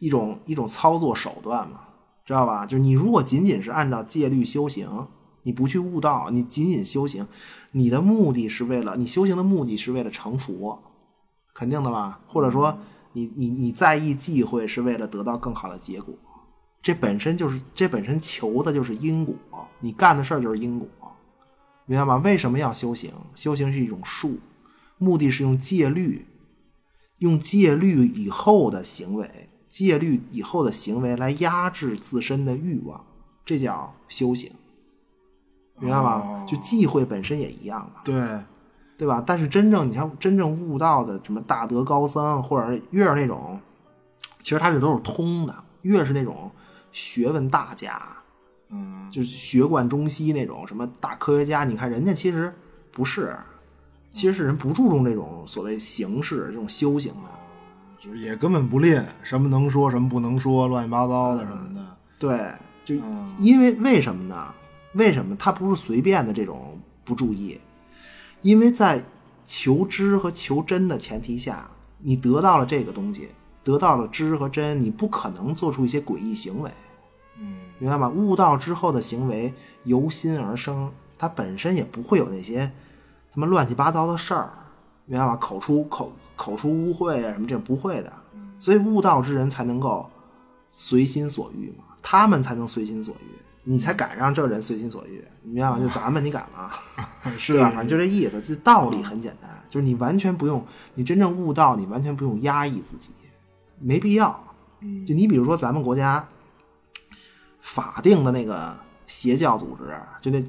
[0.00, 1.82] 一种一种操作手段嘛，
[2.26, 2.66] 知道吧？
[2.66, 5.06] 就是你如果仅仅是按照戒律修行，
[5.44, 7.28] 你不去悟道，你仅仅修行，
[7.70, 10.82] 你的目的是为了你修行的目的是为了成佛，
[11.54, 12.22] 肯定的吧？
[12.26, 12.76] 或者说
[13.12, 16.12] 你你你在意忌讳是为了得到更好的结果，
[16.82, 19.36] 这本身就是这本身求的就是因果，
[19.78, 20.88] 你干的事儿就是因果，
[21.86, 22.16] 明白吗？
[22.24, 23.12] 为什么要修行？
[23.34, 24.38] 修行是一种术，
[24.98, 26.26] 目的是用戒律，
[27.18, 33.04] 用戒律以后的行为，戒律以后的行为来压制自身的欲望，
[33.44, 34.50] 这叫修行，
[35.78, 36.22] 明白吗？
[36.24, 38.00] 哦就忌讳本身也一样嘛。
[38.04, 38.14] 对，
[38.96, 39.22] 对吧？
[39.26, 43.60] 但是真正你看，真正悟道的什么大德高僧，或者是越是那种，
[44.40, 46.50] 其实他这都是通的，越是那种
[46.92, 48.00] 学问大家，
[48.74, 52.52] 嗯就是学贯中西那种什么大科学家，你看人家其实
[52.90, 53.36] 不是，
[54.10, 57.30] 其实是人不注重这种所谓形式这种修行的。
[58.00, 61.96] 就是也根本不练什么能说什么不能说，乱七八糟的什么的。
[62.18, 62.52] 对，
[62.84, 64.52] 就嗯因为为什么呢？
[64.92, 67.58] 为什么他不是随便的这种不注意？
[68.42, 69.02] 因为在
[69.44, 71.66] 求知和求真的前提下，
[71.98, 73.28] 你得到了这个东西，
[73.62, 76.83] 得到了知和真，你不可能做出一些诡异行为，嗯
[77.78, 78.08] 明白吗？
[78.08, 79.52] 悟道之后的行为
[79.84, 82.70] 由心而生，它本身也不会有那些
[83.32, 84.50] 什么乱七八糟的事儿，
[85.06, 85.36] 明白吗？
[85.36, 88.12] 口出口口出污秽啊什么这不会的，
[88.58, 90.08] 所以悟道之人才能够
[90.68, 93.28] 随心所欲嘛，他们才能随心所欲，
[93.64, 95.78] 你才敢让这人随心所欲，你明白吗？
[95.80, 96.70] 就咱们你敢吗？
[97.38, 97.70] 是对吧？
[97.70, 100.64] 反正就这意思，这道理很简单，就是你完全不用，
[100.94, 103.10] 你真正悟道，你完全不用压抑自己，
[103.80, 104.42] 没必要。
[104.80, 106.26] 嗯就你比如说咱们国家
[107.64, 110.44] 法定的那个邪教组织，就那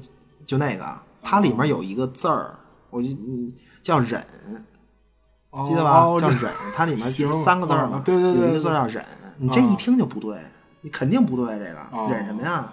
[0.46, 0.84] 就那个，
[1.22, 2.54] 它里面有一个字儿，
[2.90, 4.22] 我就你叫忍，
[5.64, 6.02] 记得吧？
[6.18, 9.02] 叫忍，它里面行三个字儿嘛啊，对对对有一个字叫忍，
[9.38, 10.38] 你这一听就不对，
[10.82, 12.70] 你肯定不对，这个哦忍什么呀？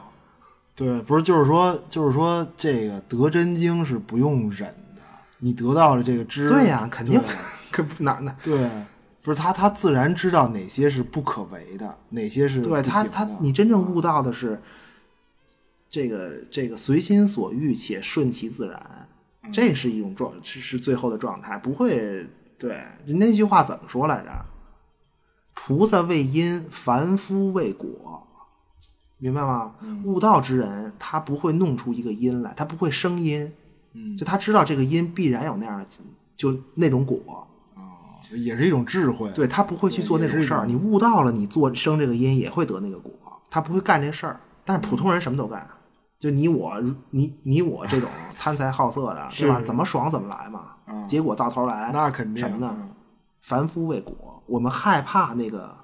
[0.76, 5.02] 对，不是，就是说，就是说，这个得真经是不用忍的，
[5.40, 7.30] 你得到了这个知，对呀，肯定对
[7.72, 8.36] 可不哪哪。
[8.44, 8.70] 对，
[9.24, 14.62] 不是他，他自然知道哪些是不可为的，哪些是对他，他你真正悟到的是
[15.90, 19.08] 这个这个随心所欲且顺其自然，
[19.52, 22.28] 这是一种状是是最后的状态，不会
[22.60, 24.46] 对那句话怎么说来着？
[25.54, 28.28] 菩萨为因，凡夫为果，
[29.20, 29.76] 明白吗？
[30.04, 33.50] 悟道之人，他不会弄出一个因来，他不会生因，
[33.94, 35.88] 嗯就他知道这个因必然有那样的，
[36.36, 37.48] 就那种果，
[38.38, 39.32] 也是一种智慧。
[39.32, 40.66] 对他不会去做那种事儿。
[40.66, 43.12] 你悟到了，你做生这个因也会得那个果，
[43.50, 44.40] 他不会干这事儿。
[44.66, 45.68] 但是普通人什么都干，
[46.20, 48.10] 就你我你你我这种
[48.40, 49.60] 贪财好色的，对吧？
[49.62, 50.68] 怎么爽怎么来嘛。
[50.88, 52.90] 嗯结果到头来那肯定什么呢嗯？
[53.42, 55.76] 凡夫为果，我们害怕那个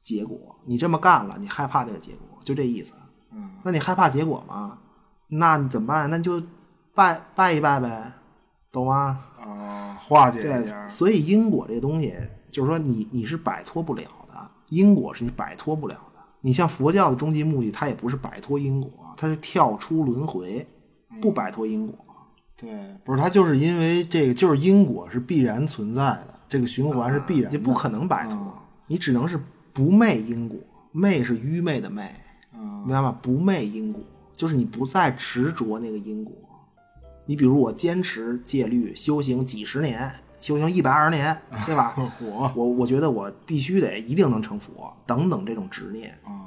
[0.00, 0.38] 结果。
[0.64, 2.94] 你这么干了，你害怕那个结果，就这意思。
[3.32, 4.78] 嗯，那你害怕结果吗？
[5.28, 6.08] 那你怎么办？
[6.10, 6.42] 那你就
[6.94, 8.12] 拜拜一拜呗，
[8.76, 9.18] 懂吗？
[9.38, 12.14] 啊，化解一对下，，所以因果这个东西，
[12.50, 16.20] 就是说你你是摆脱不了的，因果是你摆脱不了的。
[16.40, 20.66] 你像佛教的终极目的，它也不是摆脱因果，它是跳出轮回，
[21.20, 21.96] 不摆脱因果。
[22.56, 22.70] 对，
[23.04, 28.38] 不是它就是因为这个，就是因果是必然存在的，这个循环是必然的，你不可能摆脱，
[28.86, 29.38] 你只能是
[29.72, 30.58] 不昧因果。
[30.92, 32.10] 昧是愚昧的昧，
[32.52, 33.14] 明白吗？
[33.20, 34.02] 不昧因果，
[34.34, 36.32] 就是你不再执着那个因果。
[37.26, 40.10] 你比如我坚持戒律修行几十年，
[40.40, 41.94] 修行一百二十年，对吧？
[42.22, 46.46] 我我我觉得我必须得一定能成佛，等等这种执念啊。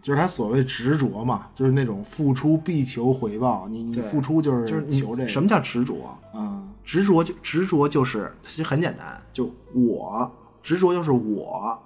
[0.00, 6.16] 就是他所谓执着嘛，就是那种付出必求回报，你你付出就是就是你求这个，什么叫执着？
[6.34, 10.30] 嗯执着就执着就是其实很简单，就我
[10.62, 11.78] 执着就是我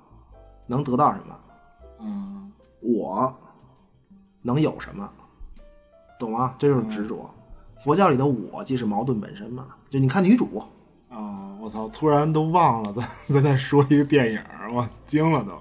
[0.67, 1.37] 能得到什么，
[2.01, 3.35] 嗯我
[4.43, 5.09] 能有什么，
[6.19, 6.55] 懂吗？
[6.59, 7.29] 这就是执着。
[7.83, 10.63] 佛教里的我即是矛盾本身嘛，就你看女主，
[11.09, 15.53] 啊，我操，突然都忘了咱 咱在说一个电影儿，我惊了都。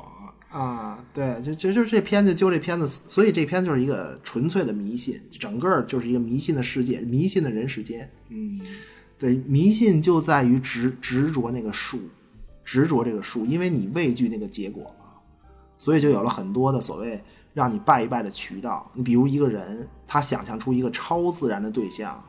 [0.56, 8.12] 啊，对，就就就这片子，就这片子，所以这片子就是一个纯粹的迷信，整个就是一个迷信的世界，迷信的人世间。
[8.28, 8.60] 嗯
[9.18, 12.00] 对，迷信就在于执执着那个数，
[12.66, 15.12] 执着这个数，因为你畏惧那个结果嘛，
[15.78, 18.90] 所以就有了很多的所谓让你拜一拜的渠道。
[18.94, 22.24] 你比如一个人，他想象出一个超自然的对象，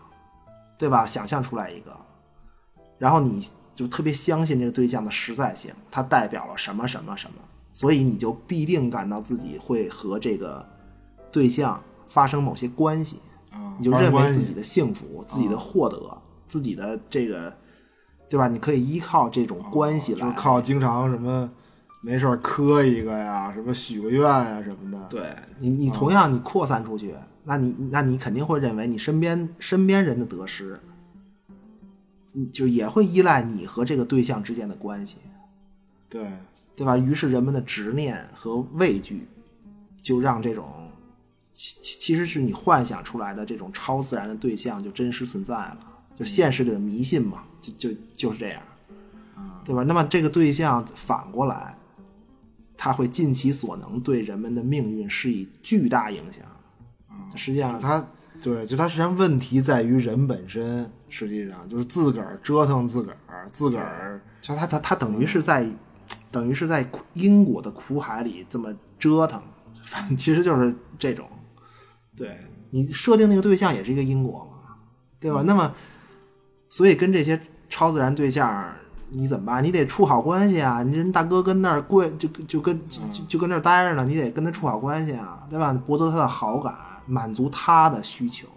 [0.79, 1.05] 对吧？
[1.07, 1.97] 想象出来一个，
[2.99, 7.37] 然后你就特别相信这个对象的实在性，它代表了什么什么什么，
[7.73, 10.65] 所以你就必定感到自己会和这个
[11.31, 13.21] 对象发生某些关系。
[13.51, 16.19] 啊，你就认为自己的幸福、自己的获得、
[16.49, 17.55] 自己的这个，
[18.29, 18.49] 对吧？
[18.49, 21.51] 你可以依靠这种关系来，就是靠经常什么
[22.05, 25.07] 没事儿磕一个呀，什么许个愿呀什么的。
[25.09, 30.81] 对你，你同样你扩散出去，那你那你肯定会认为你身边身边人的得失，
[32.53, 35.17] 就也会依赖你和这个对象之间的关系，
[36.09, 36.27] 对
[36.75, 36.97] 对吧？
[36.97, 39.29] 于是人们的执念和畏惧，
[40.03, 40.67] 就让这种
[41.53, 45.79] 其其其实是你幻想出来的这种超自然的对象就真实存在了，
[46.17, 48.61] 就现实里的迷信嘛，就就就是这样，
[49.65, 49.85] 对吧？
[49.85, 51.77] 那么这个对象反过来，
[52.85, 56.43] 他会尽其所能对人们的命运施以巨大影响。
[57.37, 58.05] 实际上，他
[58.43, 65.65] 对，就他实际上问题在于人本身，实际上就是自个儿折腾自个儿，自个儿像他他他等于是在，
[66.33, 69.41] 等于是在苦因果的苦海里这么折腾，
[69.85, 71.25] 反正其实就是这种。
[72.17, 72.37] 对
[72.71, 74.75] 你设定那个对象也是一个因果嘛，
[75.21, 75.41] 对吧？
[75.47, 75.73] 那么，
[76.69, 78.75] 所以跟这些超自然对象
[79.15, 79.63] 你怎么办？
[79.63, 80.83] 你得处好关系啊！
[80.83, 85.73] 你人大哥跟那儿跪，就就跟就就跟那儿待着呢，你得跟他处好关系啊，对吧？
[85.87, 86.75] 博得他的好感，
[87.07, 88.49] 满足他的需求，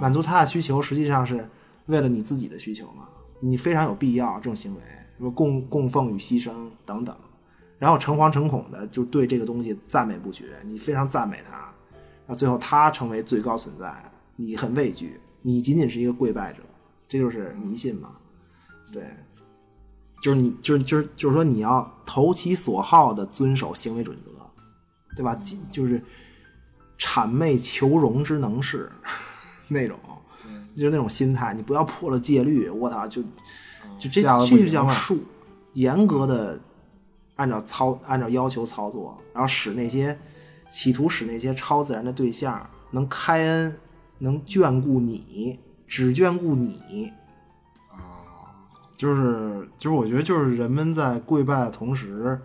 [0.00, 1.48] 满足他的需求，实际上是
[1.86, 3.08] 为了你自己的需求嘛。
[3.40, 4.80] 你非常有必要这种行为，
[5.18, 6.52] 什么供供奉与牺牲
[6.84, 7.14] 等等，
[7.78, 13.92] 然后诚惶诚恐的就对这个东西赞美不绝，你非常赞美他，然后最后他成为最高存在，
[14.36, 16.62] 你很畏惧，你仅仅是一个跪拜者，
[17.08, 18.12] 这就是迷信嘛。
[18.92, 19.02] 对，
[20.20, 24.30] 就是你就是就是就是说你要投其所好的遵守行为准则，
[25.14, 25.38] 对吧？
[25.70, 26.02] 就是
[26.98, 28.90] 谄媚求荣之能事
[29.68, 29.98] 那种，
[30.76, 33.22] 就是那种心态，你不要破了戒律，我操，就
[33.98, 35.18] 就这这就叫术，
[35.74, 36.58] 严格的
[37.36, 40.18] 按照操按照要求操作，然后使那些
[40.70, 43.78] 企图使那些超自然的对象能开恩，
[44.18, 47.12] 能眷顾你，只眷顾你，
[48.96, 52.40] 就是就是我觉得就是人们在跪拜的同时，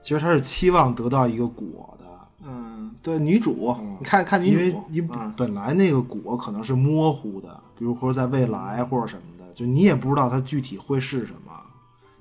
[0.00, 2.04] 其实他是期望得到一个果的，
[2.44, 11.52] 嗯，对，女主，你看看女主因为，你嗯本来那个果可能是模糊的，比如或者在未来或者什么的，就你也不知道它具体会是什么，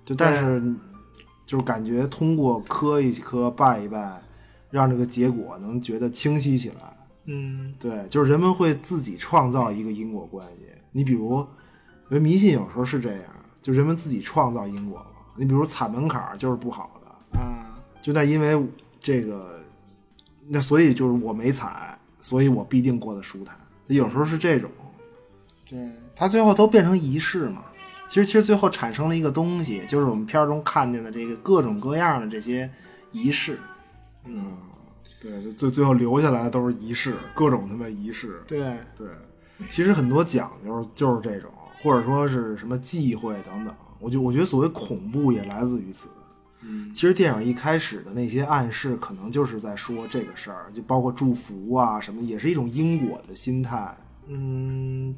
[0.05, 0.61] 就但是
[1.45, 4.21] 就是感觉通过磕一磕拜一拜，
[4.69, 6.75] 让这个结果能觉得清晰起来。
[7.25, 10.67] 嗯，对，就是人们会自己创造一个因果关系。
[10.91, 11.39] 你比如，
[12.09, 13.23] 因为迷信有时候是这样，
[13.69, 15.05] 就人们自己创造因果嘛。
[15.35, 18.59] 你比如踩门槛儿就是不好的，啊，就那因为
[18.99, 19.59] 这个，
[20.47, 23.55] 那所以就是我没踩，所以我必定过得舒坦。
[23.87, 24.69] 有时候是这种，
[25.69, 25.79] 对，
[26.15, 27.63] 它最后都变成仪式嘛。
[28.07, 32.67] 其实，其实最后产生了一个东西，就是我们片儿中看见的这个各种各样的这些
[33.11, 33.59] 仪式。
[34.25, 34.57] 嗯
[35.21, 38.41] 对，最最后留下来的都是仪式，各种他妈仪式。
[38.47, 39.07] 对，对，
[39.69, 43.73] 其实很多讲究就是这种，或者说是什么忌讳等等。
[43.99, 46.07] 我就我觉得所谓恐怖也来自于此。
[46.61, 53.95] 嗯，其实电影一开始的那些暗示，可能就是在说这个事儿，就包括祝福啊什么，也是一种因果的心态。
[54.27, 55.15] 嗯，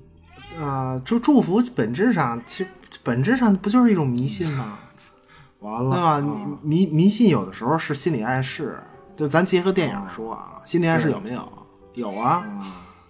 [0.60, 2.70] 啊、祝祝福本质上其实
[3.04, 4.78] 本质上不就是一种迷信吗？
[5.62, 6.10] 完了，对吧？
[6.10, 8.80] 啊迷迷信有的时候是心理暗示，
[9.16, 11.52] 就咱结合电影说啊，心理暗示有没有？
[11.94, 12.44] 有啊，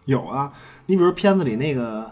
[0.05, 0.51] 有啊。
[0.85, 2.11] 你比如片子里那个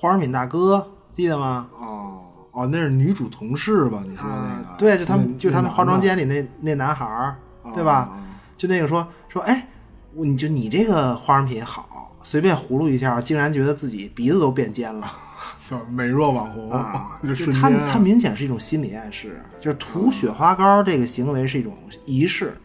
[0.00, 1.68] 黄仁敏大哥，记得吗？
[1.78, 2.22] 哦
[2.52, 4.02] 哦，那是女主同事吧？
[4.08, 4.76] 你说那个？
[4.78, 7.36] 对，就他们就他们化妆间里那那男孩儿，
[7.74, 8.10] 对吧？
[8.56, 9.68] 就那个说说，哎，
[10.14, 15.06] 我你就你这个化妆品好，随便葫芦一下，竟然觉得自己鼻子都变尖了
[15.60, 17.20] 操美若网红，啊！
[17.22, 22.56] 就就他他明显是一种心理暗示，就是涂雪花膏这个行为是一种仪式，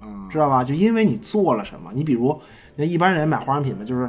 [0.00, 0.62] 嗯知道吧？
[0.62, 2.40] 就因为你做了什么，你比如
[2.76, 4.08] 那一般人买化妆品嘛，就是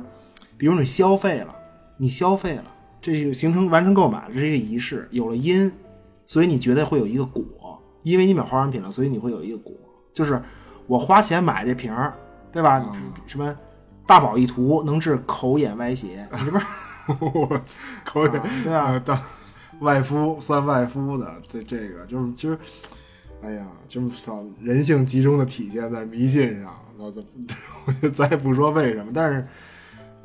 [0.58, 1.54] 比如你消费了，
[1.98, 2.64] 你消费了，
[3.02, 5.72] 这就形成完成购买，这是一个仪式，有了因，
[6.26, 7.44] 所以你觉得会有一个果，
[8.04, 9.74] 因为你买化妆品了，所以你会有一个果，
[10.14, 10.42] 就是
[10.86, 12.14] 我花钱买这瓶儿，
[12.52, 12.86] 对吧？
[13.26, 13.56] 什么
[14.06, 16.66] 大宝一涂能治口眼歪斜，你这不是
[17.38, 17.62] 我，
[18.06, 19.20] 口眼对吧呃当
[19.80, 22.60] 外敷算外敷的，这这个就是就是，
[23.42, 26.74] 哎呀，就是操人性集中的体现在迷信上。
[26.98, 27.22] 我操，
[27.86, 29.48] 我就咱也不说为什么，但是，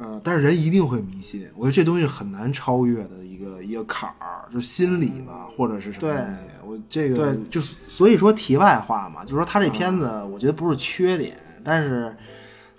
[0.03, 1.49] 呃，但是人一定会迷信。
[1.55, 6.41] 我觉得这东西很难超越的一个一个坎儿，就是心理吧，或者是什么对东西。
[6.65, 12.15] 我这个对，就所以说题外话嘛，就是说他这片子我觉得不是缺点，但是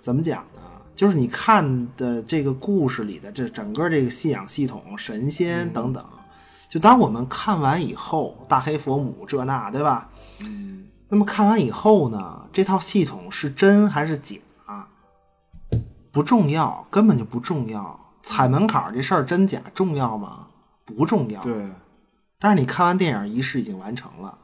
[0.00, 0.60] 怎么讲呢？
[0.94, 6.04] 就是你看的这个故事里的这整个这个信仰系统、神仙等等，
[6.68, 10.10] 就当我们看完以后，大黑佛母这那，对吧？
[10.42, 10.84] 嗯。
[11.08, 14.36] 那么看完以后呢，这套系统是真还是假？
[16.14, 18.00] 不重要，根本就不重要。
[18.22, 20.46] 踩门槛儿这事儿真假重要吗？
[20.86, 21.42] 不重要。。
[21.42, 21.68] 对
[22.38, 24.38] 但是你看完电影，仪式已经完成了。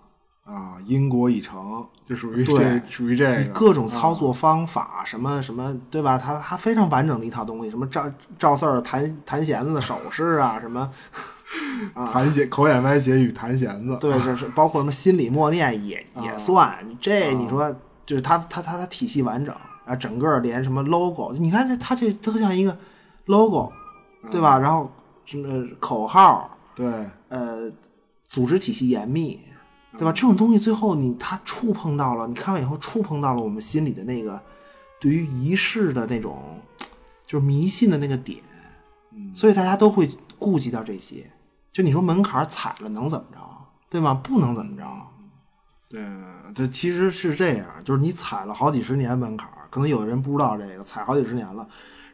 [0.45, 6.19] 啊，因果已成，就属于对这属于这个你各种操作方法，什么什么，对吧？
[6.19, 10.91] 它它非常完整的一套东西，什么赵赵四儿弹弹弦子的手势啊，什么
[12.13, 13.97] 弹弦口眼歪斜与弹弦子。
[14.01, 16.77] 对， 这是包括什么心理默念也也算。
[17.01, 17.73] 这你说
[18.05, 19.55] 就是它它它它体系完整，
[19.91, 22.79] 然后整个连什么 logo，你看这它这特像一个
[23.25, 23.73] logo，
[24.31, 24.57] 对吧？
[24.57, 24.89] 然后
[25.25, 27.69] 什么口号，对呃，
[28.23, 29.41] 组织体系严密，
[29.99, 30.13] 对吧？
[30.13, 34.41] 这种东西最后你它触碰到了，你看完以后触碰到了我们心里的那个
[35.01, 36.61] 对于仪式的那种
[37.27, 38.39] 就是迷信的那个点，
[39.11, 40.09] 嗯所以大家都会
[40.39, 41.29] 顾及到这些。
[41.73, 43.39] 就你说门槛踩了能怎么着，
[43.89, 44.15] 对吗？
[44.15, 44.85] 不能怎么着。
[45.89, 46.01] 对，
[46.55, 51.67] 这其实是这样，就是你踩了好几十年门槛儿，可能有的人不知道这个，踩好几十年了，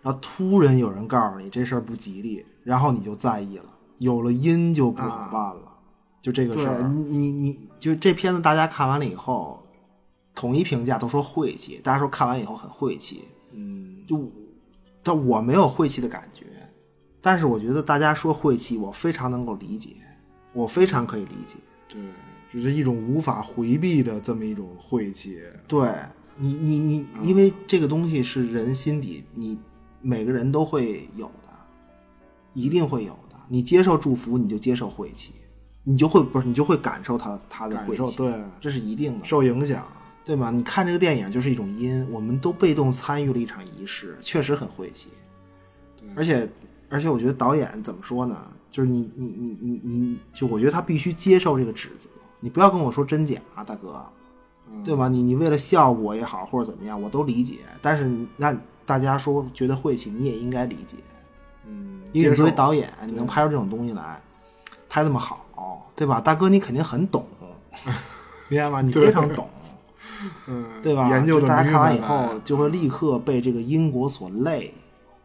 [0.02, 3.64] 然后突然有人告诉你这事儿不吉利，然后你就在意了，
[3.98, 5.62] 有了因就不好办了，
[6.20, 6.82] 就这个事儿。
[6.82, 9.66] 你你你就这片子，大家看完了以后，
[10.34, 13.24] 统一评价都说晦气，大家说看完以后很晦气。
[13.52, 14.30] 嗯，就
[15.02, 16.44] 但我没有晦气的感觉，
[17.22, 19.96] 但是我觉得大家说晦气，我非常能够理解，
[20.52, 21.54] 我非常可以理解。
[21.88, 22.02] 对，
[22.52, 25.40] 就是一种无法回避的这么一种晦气。
[25.66, 25.90] 对
[26.36, 29.58] 你，你你，因为这个东西是人心底，你
[30.00, 31.52] 每个人都会有的，
[32.52, 33.36] 一定会有的。
[33.48, 35.32] 你接受祝福，你就接受晦气，
[35.84, 39.24] 你就会不是，你就会感受他他的感晦气，受对这是一定的。
[39.24, 39.86] 受影响，
[40.24, 40.50] 对吧？
[40.50, 45.08] 你看这个电影就是一种因，我们都被动参与了一场仪式，确实很晦气。
[46.14, 46.48] 而且，
[46.88, 48.36] 而且我觉得导演怎么说呢？
[48.70, 52.08] 就是你你你你你，就我觉得他必须接受这个指责，
[52.40, 54.04] 你不要跟我说真假，大哥，
[54.84, 55.08] 对吧？
[55.08, 57.58] 你你为了效果也好，或者怎么样，我都理解。
[57.82, 60.96] 但是你那大家说觉得晦气，你也应该理解，
[61.66, 64.20] 嗯，因为你作为导演，你能拍出这种东西来，
[64.88, 66.20] 拍那么好，对吧？
[66.20, 67.26] 大哥，你肯定很懂，
[68.48, 68.80] 明白吗？
[68.80, 69.48] 你 非常懂。
[70.46, 71.08] 嗯，对吧？
[71.10, 74.72] 研究的大家看完以后，就会立刻被这个因果所累，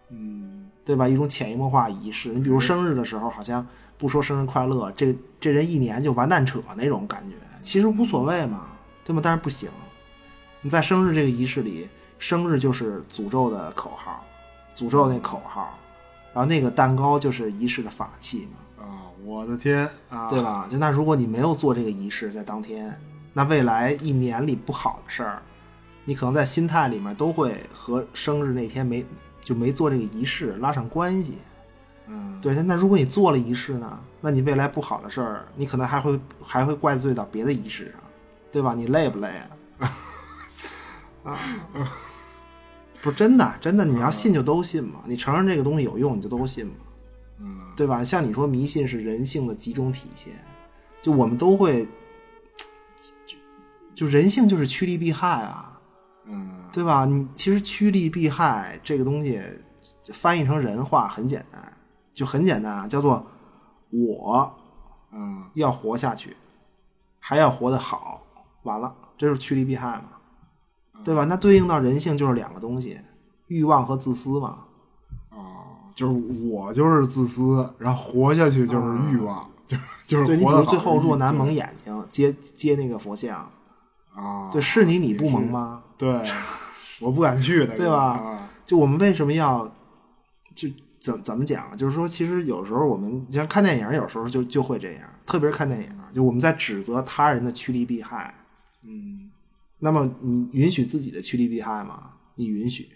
[0.09, 1.07] 嗯，对吧？
[1.07, 2.29] 一种潜移默化仪式。
[2.29, 3.65] 你比如生日的时候，好像
[3.97, 8.67] 不说生日快乐，这这人一年就完蛋扯那种感觉，其实无所谓嘛，
[9.03, 9.21] 对吗？
[9.23, 9.69] 但是不行，
[10.61, 14.23] 你在生日这个仪式里，生日就是诅咒的口号，
[14.75, 15.77] 诅咒那口号，
[16.33, 18.85] 然后那个蛋糕就是仪式的法器嘛。
[18.85, 20.67] 啊，我的天啊，对吧？
[20.71, 22.95] 就那如果你没有做这个仪式，在当天，
[23.33, 25.41] 那未来一年里不好的事儿，
[26.05, 29.05] 你可能在心态里面都会和生日那天没
[29.43, 31.35] 就没做这个仪式拉上关系。
[32.07, 38.00] 嗯，对，那那如果你做了仪式呢，那你未来不好的事儿，你可能还会还会怪罪到别的仪式上，
[38.51, 38.73] 对吧？
[38.73, 39.87] 你累不累啊？
[41.31, 41.37] 啊，
[43.01, 45.01] 不是真的，真的，你要信就都信嘛。
[45.05, 46.73] 你承认这个东西有用，你就都信嘛。
[47.39, 48.03] 嗯，对吧？
[48.03, 50.33] 像你说迷信是人性的集中体现，
[51.01, 51.87] 就我们都会，
[53.25, 53.37] 就
[53.95, 55.79] 就人性就是趋利避害啊，
[56.25, 57.05] 嗯，对吧？
[57.05, 59.41] 你其实趋利避害这个东西
[60.13, 61.73] 翻译成人话很简单，
[62.13, 63.25] 就很简单啊，叫做
[63.89, 64.55] 我
[65.11, 66.37] 嗯，要活下去，
[67.19, 68.23] 还要活得好，
[68.63, 70.03] 完了，这就是趋利避害嘛。
[71.03, 71.25] 对吧？
[71.25, 72.99] 那对应到人性就是两个东西，
[73.47, 74.65] 欲望和自私嘛。
[75.29, 76.13] 啊就是
[76.47, 79.75] 我就是自私，然后活下去就是欲望，就
[80.07, 83.49] 就是对你比活得如最后若男蒙眼睛接接那个佛像，
[84.15, 85.83] 啊，对，是你你不蒙吗？
[85.97, 86.23] 对，
[87.01, 89.69] 我不敢去的，对吧啊就我们为什么要
[90.55, 90.69] 就
[90.99, 91.75] 怎怎么讲啊？
[91.75, 98.33] 就是说，其实有时候我们像看电影，有时候就就会这样，特别是看电影，就我们在指责他人的趋利避害。
[98.83, 99.31] 嗯，
[99.79, 102.13] 那么你允许自己的趋利避害吗？
[102.35, 102.89] 你允许？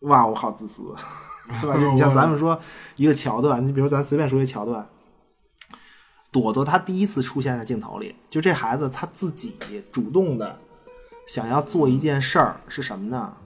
[0.00, 0.94] 哇，我好自私，
[1.62, 1.76] 对吧？
[1.78, 2.60] 就你像咱们说
[2.96, 4.86] 一个桥段，你比如咱随便说一桥段，
[6.30, 9.56] 朵朵她第一次出现在镜头里，就这孩子他自己
[9.90, 10.58] 主动的
[11.26, 13.36] 想要做一件事儿是什么呢？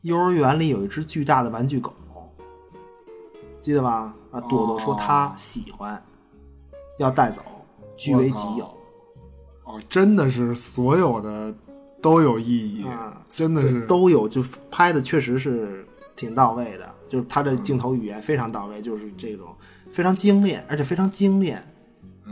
[0.00, 1.94] 幼儿园里有一只巨大的玩具狗，
[3.60, 4.14] 记得吧？
[4.30, 6.02] 啊，朵朵说她喜欢，
[6.98, 7.42] 要带走，
[7.98, 8.79] 据为己有。
[9.70, 11.54] 哦，真的是所有的
[12.02, 15.84] 都有意义，啊，真的是都有，就拍的确实是
[16.16, 19.54] 挺到位的，就是他的镜头语言非常到位，就是这种
[19.92, 21.62] 非常精炼，而且非常精炼，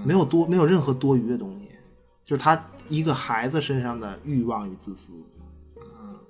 [0.05, 1.69] 没有多没有任何多余的东西，
[2.25, 5.13] 就是他一个孩子身上的欲望与自私，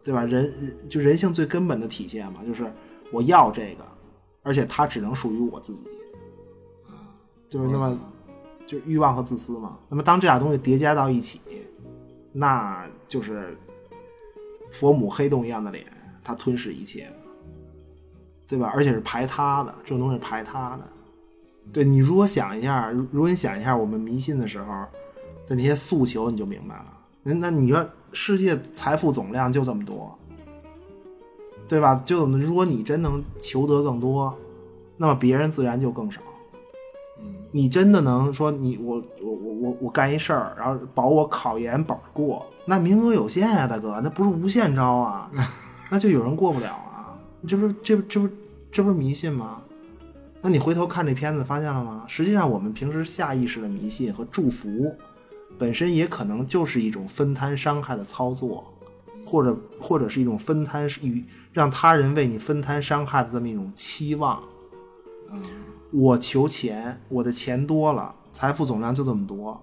[0.02, 0.24] 对吧？
[0.24, 2.70] 人就人性最根本的体现嘛，就是
[3.12, 3.84] 我要这个，
[4.42, 5.84] 而且它只能属于我自己，
[7.48, 7.98] 就是那么
[8.68, 9.78] 就欲望和自私嘛。
[9.88, 11.40] 那么当这俩东西叠加到一起，
[12.32, 13.56] 那就是
[14.70, 15.86] 佛母黑洞一样的脸，
[16.22, 17.10] 它吞噬一切，
[18.46, 18.70] 对吧？
[18.74, 20.80] 而且是排他的，这种东西排他的。
[21.72, 24.84] 对你如果想一下，如果你想一下我们迷信的时候
[25.46, 26.84] 的那些诉求，你就明白了。
[27.22, 30.18] 那你说世界财富总量就这么多，
[31.66, 31.94] 对吧？
[32.04, 34.36] 就如果你真能求得更多，
[34.98, 36.20] 那么别人自然就更少。
[37.50, 45.30] 你真的能说你我我我我我干一事儿，然后保我考研本过，那名额有限呀、大哥，那不是无限招啊，
[45.90, 47.16] 那就有人过不了啊，
[47.46, 48.28] 这不是这不这不
[48.70, 49.62] 这不是迷信吗？
[50.40, 52.04] 那你回头看这片子，发现了吗？
[52.06, 54.94] 实际上，我们平时下意识的迷信和祝福，
[55.58, 58.64] 本身也可能就是一种分摊伤害的操作，
[59.26, 64.40] 或者或者是一种分摊与让他人为你分摊伤害的这么一种期望。
[65.90, 69.62] 我求钱，我的钱多了，财富总量就这么多，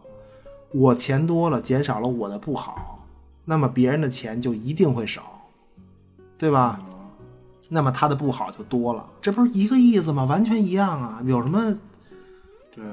[0.72, 3.06] 我钱多了，减少了我的不好，
[3.45, 5.47] 那么别人的钱就一定会少，
[6.38, 6.81] 对吧？
[7.69, 10.26] 那么他的不好就多了，这不是一个意思吗？
[10.26, 11.77] 完全一样啊，有什么？
[12.72, 12.84] 对，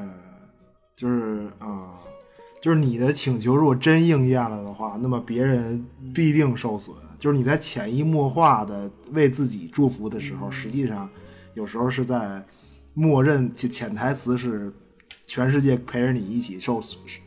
[0.97, 1.91] 就是啊、
[2.61, 5.85] 就是你的请求如果真应验了的话，那么别人
[6.15, 6.95] 必定受损。
[7.19, 11.09] 就是你在潜移默化的为自己祝福的时候，实际上
[11.55, 12.45] 有时候是在
[12.95, 14.73] 默认潜潜台词是
[15.27, 16.81] 全世界陪着你一起受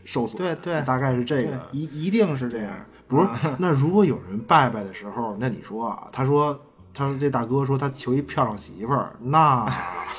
[0.03, 0.37] 受损。
[0.37, 1.69] 对对大概是这个。
[1.71, 2.73] 一一定是这样。
[3.07, 3.27] 不是，
[3.59, 6.59] 那如果有人拜拜的时候，那你说啊，他说，
[6.93, 9.71] 他说这大哥说他求一漂亮媳妇儿，那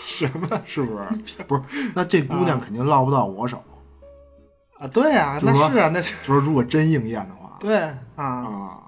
[0.06, 0.97] 什么 是不
[1.27, 1.43] 是？
[1.48, 3.62] 不是，那这姑娘肯定落不到我手。
[4.78, 7.77] 啊，对啊，那是啊那是啊，那是说 如果真应验的话，对
[8.14, 8.78] 啊，啊，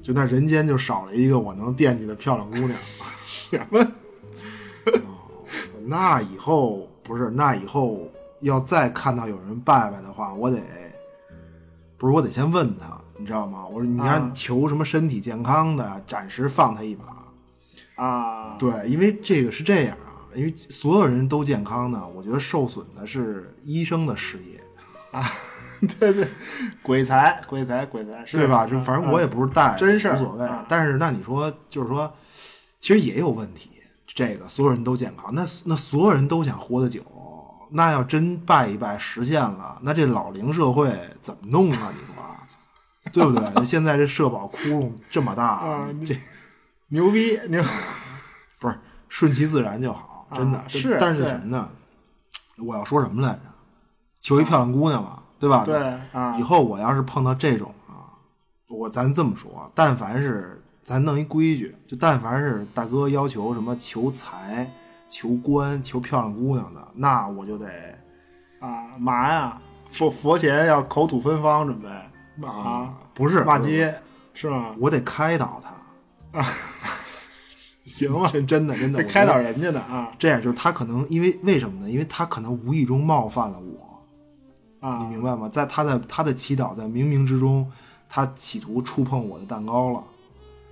[0.00, 2.70] 就那人间就少了一个我能惦记的漂亮姑娘。
[3.26, 3.86] 什么？
[5.84, 10.58] 哦那以后不是，那以后要再看到有人拜拜的话，我得
[11.96, 13.64] 不是我得先问他，你知道吗？
[13.66, 17.04] 我说你啊要求什么身体健康的，暂时放他一把。
[18.02, 24.60] 啊，对，因为这个是这样啊，因为所有人都健康呢，我觉得受损的是医生的事业
[25.12, 25.30] 啊，
[26.00, 26.26] 对对，
[26.82, 28.66] 鬼才鬼才鬼才，是对吧？
[28.68, 30.64] 嗯就反正我也不是带，真是无所谓啊。
[30.68, 32.12] 但是那你说，就是说，
[32.80, 33.70] 其实也有问题。
[34.14, 37.02] 这个所有人都健康，那那所有人都想活得久，
[37.70, 41.92] 那要真拜一拜实现了，那这老龄社会怎么弄啊？
[41.92, 42.14] 你说，
[43.12, 43.64] 对不对？
[43.66, 46.16] 现在这社保窟窿这么大，啊这
[46.88, 47.62] 牛逼牛，
[48.60, 48.78] 不是
[49.08, 51.68] 顺其自然就好，真的、啊是但是什么呢？
[52.58, 53.40] 我要说什么来着？
[54.20, 55.64] 求一漂亮姑娘嘛，对吧？
[55.64, 55.76] 对
[56.12, 58.14] 啊以后我要是碰到这种啊，
[58.68, 64.70] 我咱这么说，但凡是咱弄一规矩，就但凡是大哥要求什么求财、
[65.08, 67.66] 求官、求漂亮姑娘的，那我就得
[68.60, 69.58] 啊嘛呀，
[69.90, 71.88] 佛佛前要口吐芬芳准备
[72.46, 73.98] 啊，不是骂街
[74.34, 74.74] 是吗？
[74.78, 76.46] 我得开导他啊。
[77.84, 81.90] 行吧，真真的真的，开导人家的啊这样，就是他可能因为为什么呢？
[81.90, 85.48] 因为他可能无意中冒犯了我，啊，你明白吗？
[85.48, 87.70] 在他在他的祈祷在冥冥之中，
[88.08, 90.02] 他企图触碰我的蛋糕了，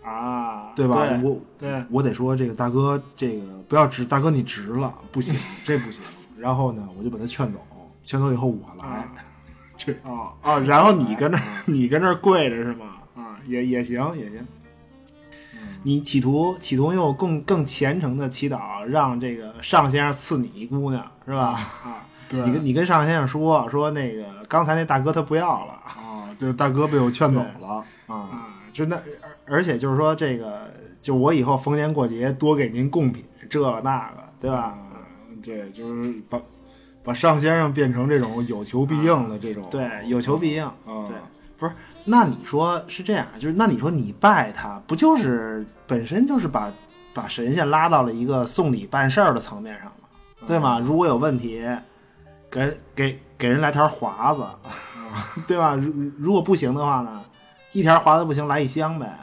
[0.03, 1.07] 啊，对吧？
[1.07, 5.35] 对我对我得说这个大哥，这个不要直，大哥你直了，不行，
[5.65, 6.03] 这不行。
[6.37, 7.59] 然后呢，我就把他劝走，
[8.05, 9.09] 劝走以后我来，
[9.77, 12.87] 这哦哦，然后你跟那儿你跟那跪着是吗？
[13.15, 14.45] 啊，也也行也行。
[15.85, 21.61] 你企图企图用更更虔诚的祈祷，让这个尚先生赐你一姑娘，是吧？
[21.85, 28.97] 啊，对你跟你跟尚先生说说那个刚才那大哥他不要了啊，就大哥被我劝走了啊，啊，就那
[29.53, 30.71] 而而且就是说这个，
[31.03, 34.79] 就我以后逢年过节多给您贡品，这个那个，对吧？
[35.43, 36.41] 对，就是把
[37.05, 40.65] 把尚先生变成这种有求必应的这种，对，有求必应。
[40.65, 41.15] 啊，对，
[41.59, 41.73] 不是，
[42.07, 46.73] 那你说是这样，就是那你说你拜他，不就是本身就是把
[47.13, 50.09] 把神仙拉到了一个送礼办事儿的层面上吗？
[50.47, 50.81] 对吗？
[50.81, 51.63] 如果有问题，
[52.51, 54.47] 给给给人来条华子，
[55.47, 55.75] 对吧？
[55.75, 57.23] 如如果不行的话呢，
[57.73, 59.19] 一条华子不行，来一箱呗。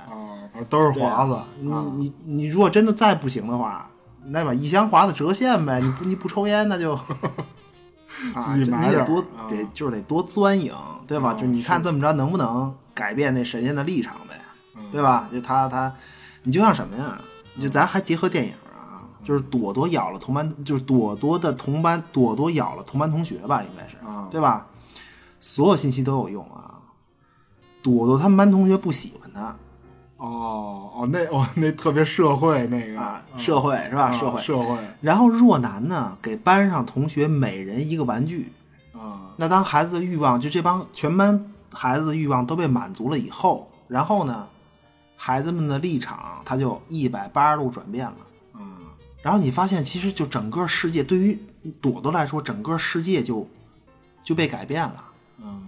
[0.65, 3.89] 都是华子，你啊你你如果真的再不行的话，
[4.25, 5.79] 那把一箱华子折现呗。
[5.79, 6.93] 你不你不抽烟，那就
[8.35, 10.73] 啊自己买点儿你得多啊得就是得多钻营，
[11.07, 11.29] 对吧？
[11.29, 14.39] 啊就你看这么着能不能改变那神仙的立场呗，
[14.75, 15.29] 嗯对吧？
[15.31, 15.93] 就他他，
[16.43, 17.19] 你就像什么呀？
[17.57, 24.67] 就咱还结合电影啊，就是朵朵咬了同班，就是朵朵的同班，朵朵咬了同班同学吧，应该是，啊对吧？
[25.39, 26.75] 所有信息都有用啊。
[27.81, 29.55] 朵朵他们班同学不喜欢他
[30.19, 34.03] 哦哦，那哦那特别社会那个啊，社会是吧？
[34.03, 38.51] 啊社会社会然后若男呢，给班上同学每人一个玩具。
[38.93, 44.45] 啊那当孩子的欲望，就这帮全班孩子的欲望都被满足了以后，然后呢，
[45.15, 48.15] 孩子们的立场他就一百八十度转变了。
[48.55, 48.75] 嗯
[49.21, 51.39] 然后你发现，其实就整个世界对于
[51.79, 53.47] 朵朵来说，整个世界就
[54.23, 55.03] 就被改变了，
[55.41, 55.67] 嗯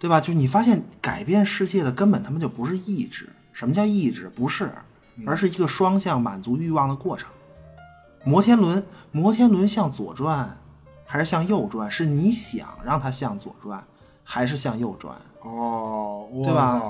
[0.00, 0.20] 对吧？
[0.20, 3.28] 就你发现改变世界的根本他们就不是意志。
[3.54, 4.28] 什么叫意志？
[4.28, 4.70] 不是，
[5.24, 7.30] 而是一个双向满足欲望的过程。
[8.24, 10.58] 摩天轮，摩天轮向左转
[11.06, 11.90] 还是向右转？
[11.90, 13.82] 是你想让它向左转，
[14.22, 15.16] 还是向右转？
[15.40, 16.82] 哦，对吧？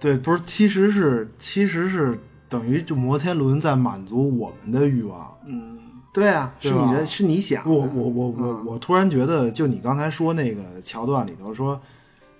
[0.00, 2.18] 对，不是，其实是其实是
[2.48, 5.34] 等于就摩天轮在满足我们的欲望。
[5.46, 5.78] 嗯
[6.12, 7.70] 对啊，是你的，是你想的。
[7.70, 11.78] 我我我我我突然觉得，就你刚才说那个桥段里头说，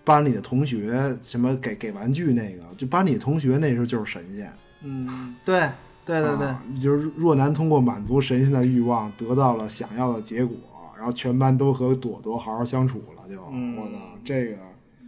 [0.07, 4.51] 班里的同学什么给给玩具那个，就班里的同学那时候就是神仙。
[4.85, 5.69] 嗯，对
[6.05, 10.57] 对对对，啊就是若男通过满足神仙的欲望，得到了想要的结果，
[10.97, 14.59] 然后全班都和朵朵好好相处了，就、嗯我操，这个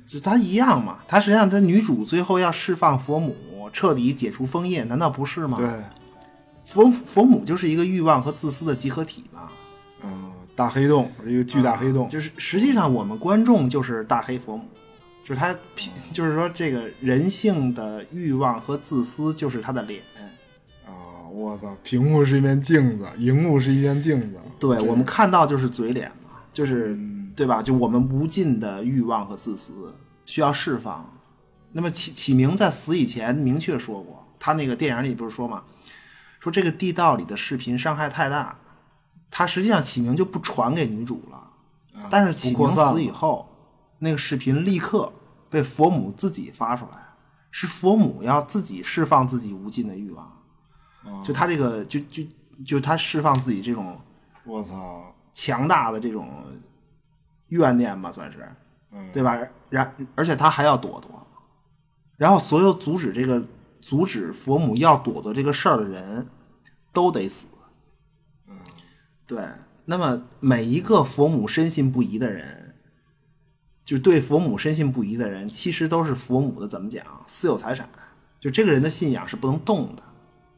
[0.05, 0.99] 就他一样嘛。
[1.07, 3.37] 他实际上，他女主最后要释放佛母，
[3.73, 5.69] 彻底解除封印，难道不是吗？，对，
[6.65, 9.49] 佛佛母就是一个欲望和自私的集合体嘛。
[10.03, 14.65] 嗯，大黑洞是一个巨大黑洞，就是实际上我们观众就是大黑佛母，
[15.29, 15.55] 就是他，
[16.11, 20.03] 就是说这个人性的欲望和自私就是他的脸。
[20.87, 27.61] 啊，我操，屏幕是一面镜子，荧幕是一面镜子，对我们看到就是嘴脸嘛，就是、嗯对吧？
[27.61, 29.95] 就我们无尽的欲望和自私
[30.25, 31.13] 需要释放。
[31.73, 35.63] 那么启启明在死以前明确说过，他那个电影里不是说嘛，
[36.41, 38.57] 说这个地道里的视频伤害太大，
[39.31, 41.51] 他实际上启明就不传给女主了。
[42.09, 43.47] 但是启明死以后，
[43.99, 45.13] 那个视频立刻
[45.49, 46.99] 被佛母自己发出来，
[47.51, 50.33] 是佛母要自己释放自己无尽的欲望。
[51.25, 52.23] 就他这个，就就
[52.67, 53.99] 就他释放自己这种
[54.45, 56.29] 我操，强大的这种
[57.49, 58.47] 怨念吧，算是，
[58.93, 59.39] 嗯对吧？
[59.71, 61.27] 然而且他还要朵朵，
[62.17, 63.43] 然后所有阻止这个
[63.81, 66.27] 阻止佛母要朵朵这个事儿的人
[66.93, 67.47] 都得死。
[69.27, 69.43] 对。
[69.91, 72.68] 那么每一个佛母深信不疑的人，
[73.89, 77.89] 就对佛母深信不疑的人，其实都是佛母的怎么讲私有财产，
[78.39, 80.03] 就这个人的信仰是不能动的。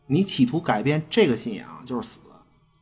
[0.08, 2.18] 你企图改变这个信仰就是死，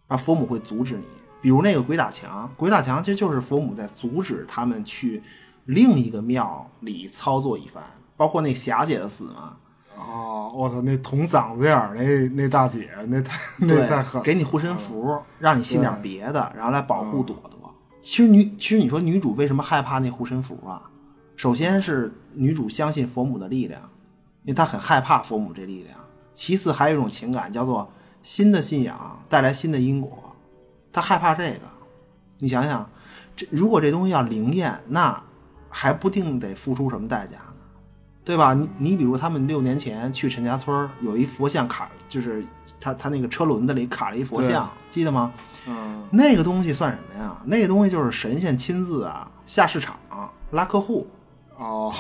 [0.07, 1.05] 然后佛母会阻止你。
[1.43, 5.23] 比如那个鬼打墙，鬼打墙其实就是佛母在阻止他们去
[5.67, 7.85] 另一个庙里操作一番，
[8.17, 9.55] 包括那霞姐的死嘛，
[9.99, 17.58] 哦，我操，那捅嗓子眼儿那那大姐，那太那太对，狠，给你护身符，让你信点别的，然后来保护朵朵。
[18.09, 20.81] 其实女，其实你说女主为什么害怕那护身符啊？
[21.37, 23.83] 首先是女主相信佛母的力量，
[24.45, 25.95] 因为她很害怕佛母这力量。
[26.33, 30.35] 其次还有一种情感叫做新的信仰带来新的因果，
[30.91, 31.61] 她害怕这个。
[32.39, 32.89] 你想想，
[33.37, 35.23] 这如果这东西要灵验，那
[35.69, 37.63] 还不定得付出什么代价呢？
[38.25, 38.55] 对吧？
[38.55, 42.43] 你你比如他们六年前去陈家村儿有一佛像卡，就是
[42.81, 45.31] 他他那个车轮子里卡了一佛像，记得吗？
[45.67, 47.37] 嗯，那个东西算什么呀？
[47.45, 49.97] 那个东西就是神仙亲自啊下市场
[50.53, 51.07] 拉客户，
[51.57, 51.93] 哦，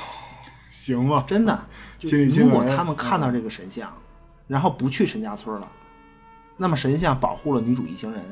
[0.70, 1.59] 行吧，真的。
[2.01, 3.93] 如果他们看到这个神像，
[4.47, 5.68] 然后不去陈家村了，
[6.56, 8.22] 那么神像保护了女主一行人，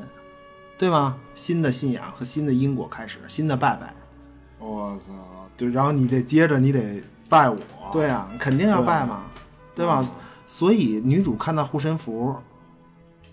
[0.77, 1.17] 对吗？
[1.35, 3.93] 新的信仰和新的因果开始，新的拜拜。
[4.59, 5.13] 我操，
[5.55, 7.57] 对，然后你得接着，你得拜我，
[7.91, 9.23] 对啊，肯定要拜嘛，
[9.75, 10.03] 对吧？
[10.47, 12.35] 所以女主看到护身符，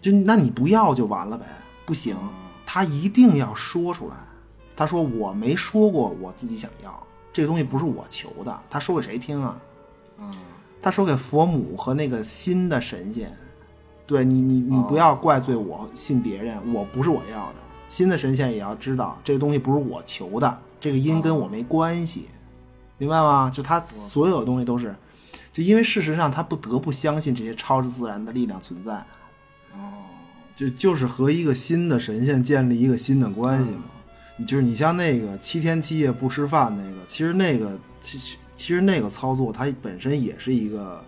[0.02, 1.46] 就那你不要就完了呗，
[1.84, 2.16] 不行，
[2.64, 4.16] 他一定要说出来。
[4.76, 8.60] 他说我没说过我自己想要这个东西，不是我求的。
[8.68, 9.56] 他说给谁听啊？
[10.82, 13.34] 他说给佛母和那个新的神仙。
[14.06, 17.54] 对你，你你不要怪罪我信别人，我不是我要的。
[17.88, 22.28] 新的神仙也要知道这个东西不是我求的，这个因跟我没关系，
[22.98, 23.50] 明白吗？
[23.50, 24.94] 就他所有的东西都是，
[25.52, 29.02] 就因为事实上他不得不相信这些超自然的力量存在。
[30.54, 33.84] 就就是和一个新的神仙建立一个新的关系嘛。
[34.36, 41.04] 你就是你像那个七天七夜不吃饭那个，其实那个其实其实那个操作它本身也是一个，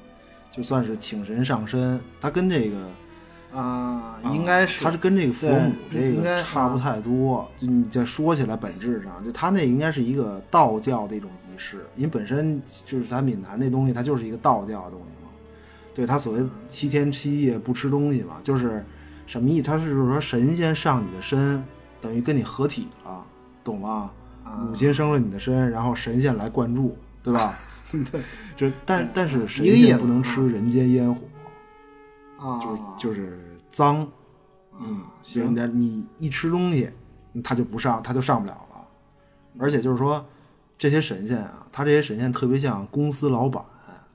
[0.50, 7.50] 就算是请神上身，它跟这个啊，应该是它是跟这个佛母这个差不太多。
[7.56, 15.30] 就你这说起来，本质上就它那应该是一个道教的一种仪式，因为本身就是咱闽南那东西，它就是一个道教的东西嘛。
[15.94, 18.84] 对，它所谓七天七夜不吃东西嘛，就是
[19.26, 19.64] 什么意思？
[19.64, 21.62] 他是就是说神仙上你的身，
[22.00, 23.26] 等于跟你合体了，
[23.62, 24.10] 懂吗？
[24.60, 27.52] 母亲生了你的身，然后神仙来灌注，对吧？
[28.12, 28.20] 对，
[28.56, 31.22] 就但但是神仙不能吃人间烟火。
[32.38, 34.06] 啊，就是就是脏，
[34.78, 36.90] 嗯，行，那你一吃东西，
[37.42, 38.86] 他就不上，他就上不了了。
[39.58, 40.24] 而且就是说，
[40.78, 43.62] 这些神仙啊，他这些神仙特别像公司老板。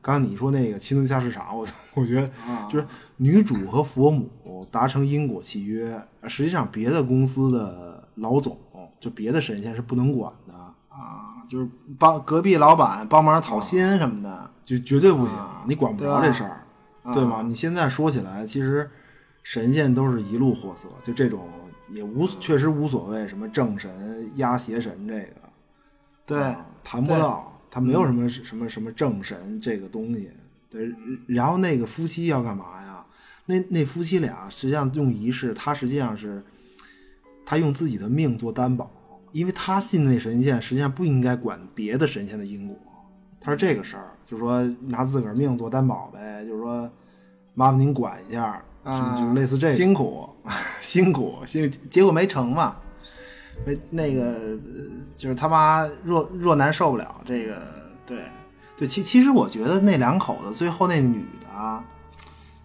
[0.04, 2.28] 刚刚你说那个亲自下市场，我 我觉得
[2.72, 2.86] 就是
[3.18, 4.30] 女主和佛母
[4.72, 8.57] 达成因果契约，实际上别的公司的老总，
[8.99, 10.53] 就别的神仙是不能管的，
[10.88, 11.69] 啊，就是
[11.99, 15.35] 帮隔壁老板帮忙讨薪什么的，就绝对不行，
[15.68, 16.65] 你管不着这事儿，
[17.14, 17.41] 对吗？
[17.41, 18.89] 你现在说起来，其实
[19.43, 21.48] 神仙都是一路货色，就这种
[21.89, 25.35] 也无确实无所谓什么正神压邪神这个，
[26.26, 30.31] 对啊谈不到，他没有什么什么什么正神这个东西。
[30.69, 30.89] 对，
[31.27, 32.90] 然后那个夫妻要干嘛呀？
[33.52, 36.41] 那那夫妻俩实际上用仪式，他实际上是
[37.45, 38.90] 他用自己的命做担保，
[39.34, 42.78] 因为他信那神仙，实际上不应该管别的神仙的因果。
[43.40, 46.90] 他是这个事儿，就是说拿自个儿命做担保呗，就是说
[47.53, 49.73] 麻烦您管一下，就是类似这个？
[49.76, 50.30] 辛苦
[50.82, 52.76] 辛苦辛，结果没成嘛，
[53.65, 54.57] 没那个呃
[55.15, 57.61] 就是他妈若若男受不了这个，
[58.06, 58.26] 对
[58.78, 61.84] 对，其其实我觉得那两口子最后那女的啊，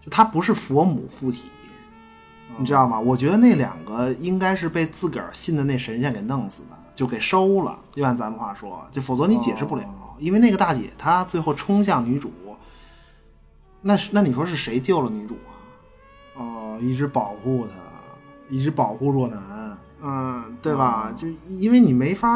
[0.06, 1.48] 就她不是佛母附体，
[2.56, 2.98] 你知道吗？
[2.98, 7.76] 我觉得那两个应该是被自个儿信的那神仙给弄死的，就给收了。
[7.90, 9.84] 就按咱们话说，就否则你解释不了，
[10.18, 12.32] 因为那个大姐她最后冲向女主，
[13.82, 15.50] 那是那你说是谁救了女主啊？
[16.36, 17.74] 哦，一直保护她，
[18.48, 21.12] 一直保护若男，嗯，对吧？
[21.16, 22.28] 就因为你没法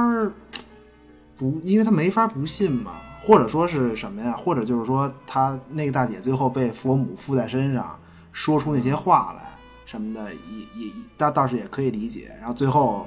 [1.36, 2.92] 不，因为他没法不信嘛，
[3.22, 4.32] 或者说是什么呀？
[4.32, 7.98] 或者就是说，他那个大姐最后被佛母附在身上，
[8.32, 9.42] 说出那些话来
[9.84, 12.34] 什么的，也也倒倒是也可以理解。
[12.38, 13.06] 然后最后，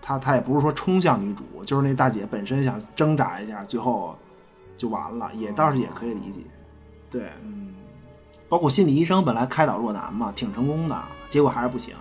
[0.00, 4.16] 他他也不是说冲向女主，就是那大姐本身想挣扎一下，最后
[4.76, 6.40] 就完了，也倒是也可以理解。
[7.10, 7.74] 对，嗯，
[8.48, 11.94] 包括心理医生本来开导若男嘛，挺成功的，结果还是不行。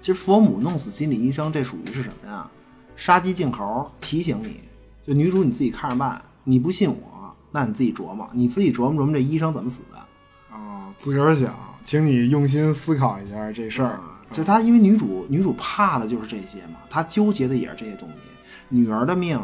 [0.00, 2.48] 其实佛母弄死心理医生，这属于是什么呀？
[2.96, 4.62] 杀鸡儆猴，提醒你，
[5.06, 6.22] 就女主你自己看着办。
[6.48, 10.56] 你不信我，那你自己琢磨，你自己琢磨琢磨这医生怎么死的。
[10.56, 11.54] 啊，自个儿想，
[11.84, 14.00] 请你用心思考一下这事儿。
[14.30, 18.14] 就他，因为女主女主怕的就是这些嘛，她纠结的也是这些东西，
[18.70, 19.38] 女儿的命、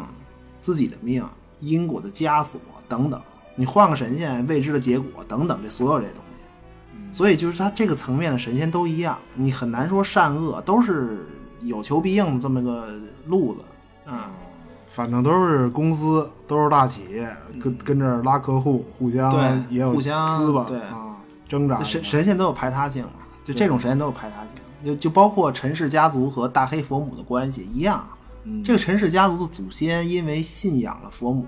[0.59, 1.23] 自己的命、
[1.59, 2.59] 因果的枷锁
[2.89, 3.21] 等等。
[3.55, 7.15] 你换个神仙，未知的结果等等，这所有这些东西。
[7.15, 11.27] 所以就是他这个层面的神仙都一样，你很难说善恶都是
[11.61, 13.61] 有求必应的这么个路子。
[14.07, 14.19] 嗯，
[14.95, 21.17] 反正都是公司，都是大企业，跟跟这儿拉客户，互相对也有互相撕吧，对啊，
[21.49, 23.09] 挣扎神神仙都有排他性嘛，
[23.43, 24.55] 就这种神仙都有排他性，
[24.85, 28.07] 就就包括陈氏家族和大黑佛母的关系一样。
[28.63, 31.45] 这个陈氏家族的祖先因为信仰了佛母，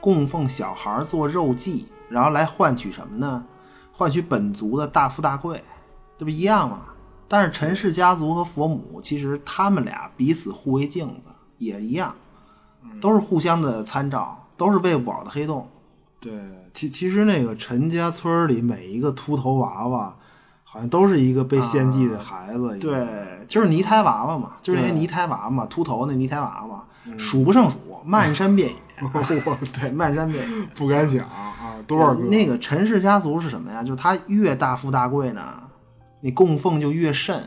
[0.00, 3.44] 供奉小孩做肉祭，然后来换取什么呢？
[3.90, 5.64] 换取本族的大富大贵，
[6.16, 6.82] 这不一样吗？
[7.26, 12.14] 但是陈氏家族和佛母其实他们俩彼此互为镜子，也一样，
[13.00, 15.68] 都是互相的参照，都是喂不饱的黑洞。
[16.20, 16.32] 对，
[16.72, 20.16] 其其实那个陈家村里每一个秃头娃娃，
[20.62, 22.78] 好像都是一个被献祭的孩子。
[22.78, 26.84] 对，就是泥胎娃娃嘛，就是那些泥胎娃娃嘛，秃头那泥胎娃娃，
[27.18, 28.76] 数不胜数，漫山遍野。
[29.80, 30.66] 对，漫山遍野。
[30.76, 33.82] 不敢想啊，多少个那个陈氏家族是什么呀？
[33.82, 35.42] 就是他越大富大贵呢，
[36.20, 37.42] 你供奉就越甚，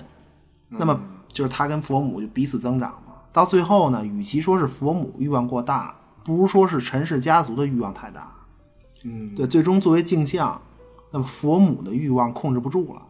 [0.68, 0.99] 那么
[1.30, 3.05] 就是他跟佛母就彼此增长嘛。
[3.36, 5.94] 到最后呢，与其说是佛母欲望过大，
[6.24, 8.32] 不如说是陈氏家族的欲望太大。
[9.03, 10.62] 嗯，对，最终作为镜像，
[11.12, 13.02] 那么佛母的欲望控制不住了，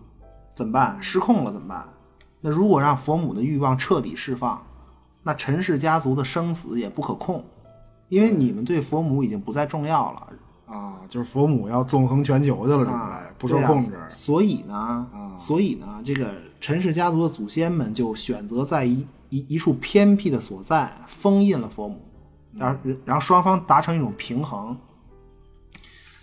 [0.55, 0.97] 怎么办？
[0.99, 1.87] 失控了怎么办？
[2.41, 4.63] 那如果让佛母的欲望彻底释放，
[5.21, 7.45] 那陈氏家族的生死也不可控，
[8.07, 10.27] 因为你们对佛母已经不再重要了，
[10.65, 13.95] 啊，就是佛母要纵横全球去了，准啊备，不受控制。
[14.09, 15.07] 所以呢，
[15.37, 22.01] 所以呢，这个陈氏家族的祖先们就选择在一一一处偏僻的所在封印了佛母，
[22.53, 24.77] 然后然后双方达成一种平衡。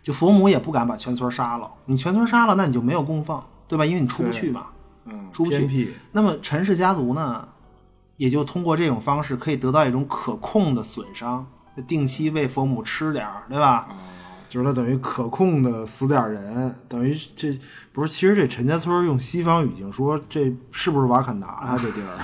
[0.00, 3.84] 就佛母也不敢把全村杀了，你全村杀了，那你就没有供奉，对吧？
[3.84, 4.68] 因为你出不去嘛，
[5.04, 5.94] 嗯，出不去。
[6.12, 7.46] 那么陈氏家族呢，
[8.16, 13.88] 也就通过这种方式可以得到一种可控的损伤，就定期喂佛母吃点儿，对吧？
[14.48, 17.56] 就是他等于可控的死点人，等于这
[17.92, 18.12] 不是？
[18.12, 21.78] 其实这陈家村用西方语境说，这是不是瓦坎达啊？
[21.78, 22.18] 这地儿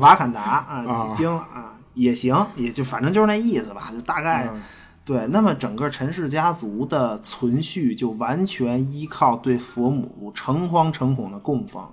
[0.00, 4.62] 瓦坎达啊，啊惊了啊，也行，也就反正就是那意思吧，就大概、嗯
[5.04, 5.26] 对。
[5.28, 11.84] 那么整个陈氏家族的存续就完全依靠对佛母诚惶诚恐的供奉，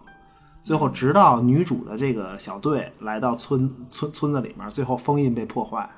[0.63, 5.89] 最后直到女主的这个小队来到村村村子里面，最后封印被破坏。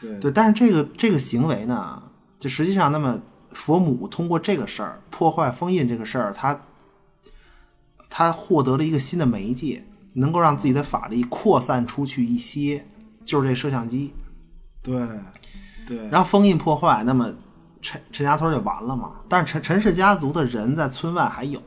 [0.00, 2.02] 对对，但是这个这个行为呢，
[2.38, 6.60] 就实际上，那么佛母通过这个事儿破坏封印这个事儿，他
[8.08, 9.84] 他获得了一个新的媒介，
[10.18, 12.84] 能够让自己的法力扩散出去一些，
[13.24, 14.12] 就是这摄像机。
[14.82, 15.06] 对
[15.86, 17.32] 对，然后封印破坏，那么
[17.80, 19.16] 陈陈家村就完了嘛。
[19.28, 21.60] 但是陈陈氏家族的人在村外还有，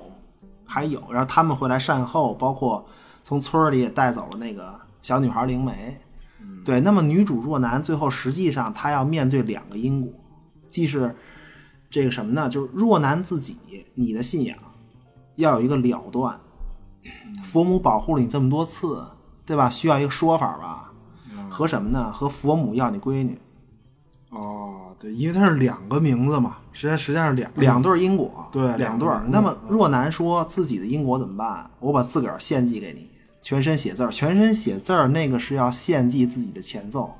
[0.65, 2.85] 还有，然后他们会来善后，包括
[3.23, 5.99] 从村儿里也带走了那个小女孩灵梅。
[6.63, 10.11] 对，那么女主若男最后实际上她要面对两个因果，
[10.67, 11.15] 既是
[11.89, 12.47] 这个什么呢？
[12.47, 13.57] 就是若男自己，
[13.95, 14.57] 你的信仰
[15.35, 16.39] 要有一个了断，
[17.43, 19.05] 佛母保护了你这么多次，
[19.45, 19.69] 对吧？
[19.69, 20.91] 需要一个说法吧？
[21.49, 22.11] 和什么呢？
[22.11, 23.39] 和佛母要你闺女。
[24.29, 31.69] 哦，对，因为它是两个名字嘛，实际上实际上是两两对儿因果，对两对那么若男说自己的因果怎么办？
[31.79, 33.09] 我把自个儿献祭给你，
[33.41, 37.13] 全身写字儿，全身写字儿，那个是要献祭自己的前奏。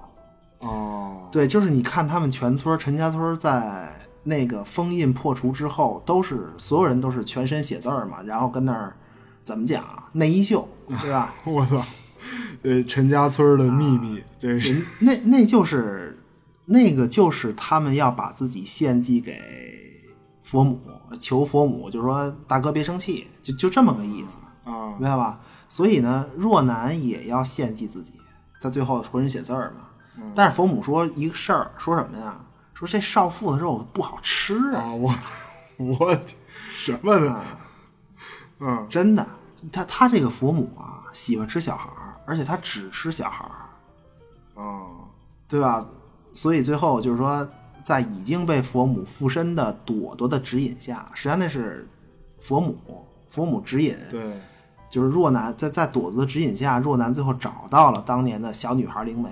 [0.59, 3.93] 哦，对，就是你看他们全村陈家村在
[4.23, 8.95] 那个封印破除之后，都是所有人都是全身写字儿嘛，然后跟那儿
[9.43, 10.67] 怎么讲啊内衣秀，
[11.01, 11.33] 对吧？
[11.45, 11.83] 我操，
[12.63, 16.19] 呃，陈家村的秘密，这是那那就是
[16.65, 19.41] 那个就是他们要把自己献祭给
[20.43, 20.79] 佛母，
[21.19, 24.37] 求佛母，就是说大哥别生气，就就这么个意思，
[24.69, 25.39] 啊明白吧？
[25.69, 28.13] 所以呢，若男也要献祭自己，
[28.59, 29.87] 在最后浑身写字儿嘛。
[30.35, 32.39] 但是佛母说一个事儿，说什么呀？
[32.73, 35.15] 说这少妇的肉不好吃啊，啊，我
[35.77, 36.19] 我
[36.71, 37.41] 什么的，
[38.61, 39.25] 嗯，真的。
[39.71, 44.61] 他他这个佛母啊，喜欢吃小孩儿，而且他只吃小孩儿。
[44.61, 44.89] 哦，
[45.47, 45.85] 对吧？
[46.33, 47.47] 所以最后就是说，
[47.83, 51.87] 在已经被佛母附身的朵朵的指引下，实际上那是
[52.39, 52.75] 佛母，
[53.29, 54.39] 佛母指引，对，
[54.89, 59.29] 就是若男在在朵朵的指引下，若男最后找到了当年的小女孩灵媒。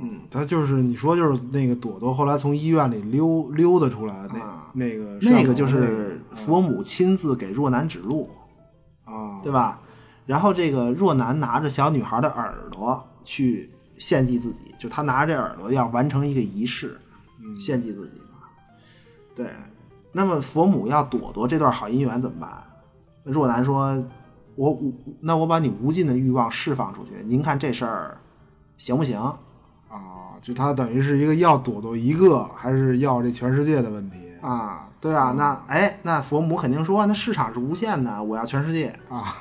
[0.00, 4.40] 嗯，他就是你说就是那个朵朵后来从医院里溜溜达出来，那
[4.72, 8.37] 那个那个就是佛母亲自给若男指路，那个
[9.08, 9.80] 啊，对吧？
[10.26, 17.00] 然后这个若男拿着小女孩的耳朵去献祭自己，就他拿着这耳朵要完成一个仪式，
[17.58, 18.46] 献祭自己嘛。
[19.34, 19.50] 对，
[20.12, 22.62] 那么佛母要朵朵这段好姻缘怎么办？
[23.24, 24.02] 若男说
[24.56, 28.18] ：“我无那我把你无尽的欲望释放出去，您看这事儿
[28.76, 29.18] 行不行？”
[29.88, 38.98] 啊，就他等于是一个要朵朵一个，还是要这全世界的问题啊，对啊，那哎，那佛母肯定说，那市场是无限的，我要全世界。
[39.08, 39.34] 啊？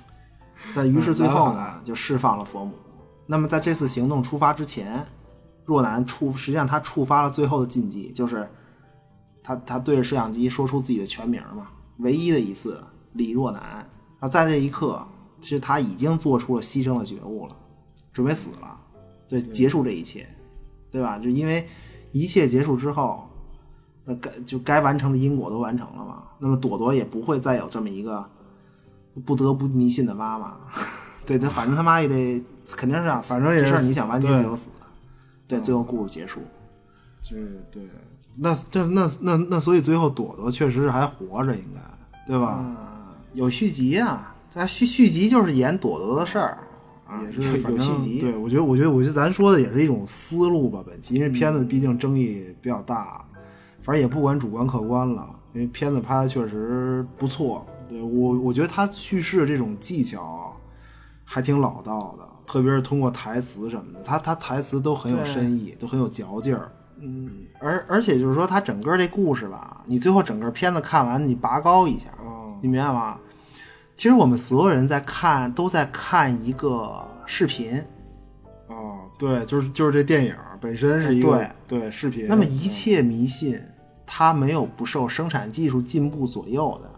[0.74, 2.74] 但于是最后呢，就释放了佛母。
[3.26, 5.06] 那么在这次行动出发之前，
[5.64, 8.46] 若男触，实际上他触发了最后的禁忌，就是
[9.42, 11.68] 他他对着摄像机说出自己的全名嘛，
[11.98, 12.82] 唯一的一次
[13.14, 13.88] 李若男。
[14.18, 15.02] 啊在这一刻，
[15.40, 17.56] 其实他已经做出了牺牲的觉悟了，
[18.12, 18.78] 准备死了，
[19.26, 20.28] 对，结束这一切，
[20.90, 21.18] 对吧？
[21.18, 21.66] 就因为
[22.12, 23.29] 一切结束之后，
[24.10, 26.24] 那该就该完成的因果都完成了嘛。
[26.40, 28.28] 那么朵朵也不会再有这么一个
[29.24, 30.56] 不得不迷信的妈妈。
[31.24, 32.42] 对他，反正他妈也得
[32.76, 34.68] 肯定是要死，反正也是这事你想完结没有死。
[35.46, 36.40] 对，最后故事结束。
[37.20, 37.82] 就是对，
[38.36, 41.80] 那这那那那所以最后朵朵确实是还活着，应该
[42.26, 42.64] 对吧？
[43.34, 46.58] 有续集啊，咱续续集就是演朵朵的事儿，
[47.06, 48.18] 啊也是有续集。
[48.18, 53.24] 对，我觉得，我觉得，我觉得咱说的也是一种思路吧，本期，因为片子毕竟争议比较大，
[53.90, 57.66] 反正也不管主观客观了，因为片子拍的确实不错。
[57.88, 60.56] 对我，我觉得他叙事这种技巧
[61.24, 66.70] 还挺老道的，特别是通过台词什么的，他他台词都很有深意，都很有嚼劲儿。
[67.00, 73.18] 嗯而而且就是说，他整个这故事吧，你最后整个片子看完，你拔高一下，哦你明白吗？
[73.96, 77.82] 其实我们所有人在看，都在看一个视频，
[78.68, 82.28] 哦，对，就是就是这电影本身是一个对对视频。
[82.28, 83.60] 那么一切迷信，
[84.12, 86.90] 它没有不受生产技术进步左右的，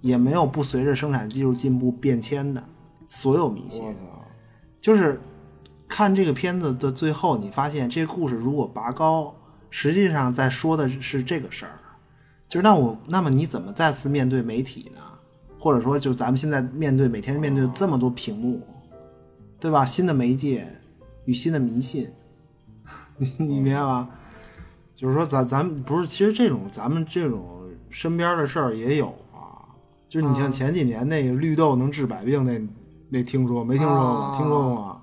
[0.00, 2.60] 也没有不随着生产技术进步变迁的。
[3.06, 3.94] 所有迷信
[4.80, 5.20] 就是
[5.86, 9.32] 看这个片子的最后，你发现这个故事如果拔高，
[9.70, 11.78] 实际上在说的是这个事儿，
[12.48, 15.00] 就是那我那么你怎么再次面对媒体呢？
[15.60, 18.60] 或者说，就咱们现在面对每天面对这么多屏幕，
[19.60, 19.86] 对吧？
[19.86, 20.66] 新的媒介
[21.26, 22.10] 与新的迷信，
[23.18, 24.10] 你你明白吗？
[24.96, 27.46] 就是说咱咱们不是，其实这种咱们这种
[27.90, 29.62] 身边的事儿也有啊。
[30.08, 32.60] 就是你像前几年那个绿豆能治百病那
[33.10, 34.06] 那听说没听说过？
[34.06, 34.96] 啊听说过吗？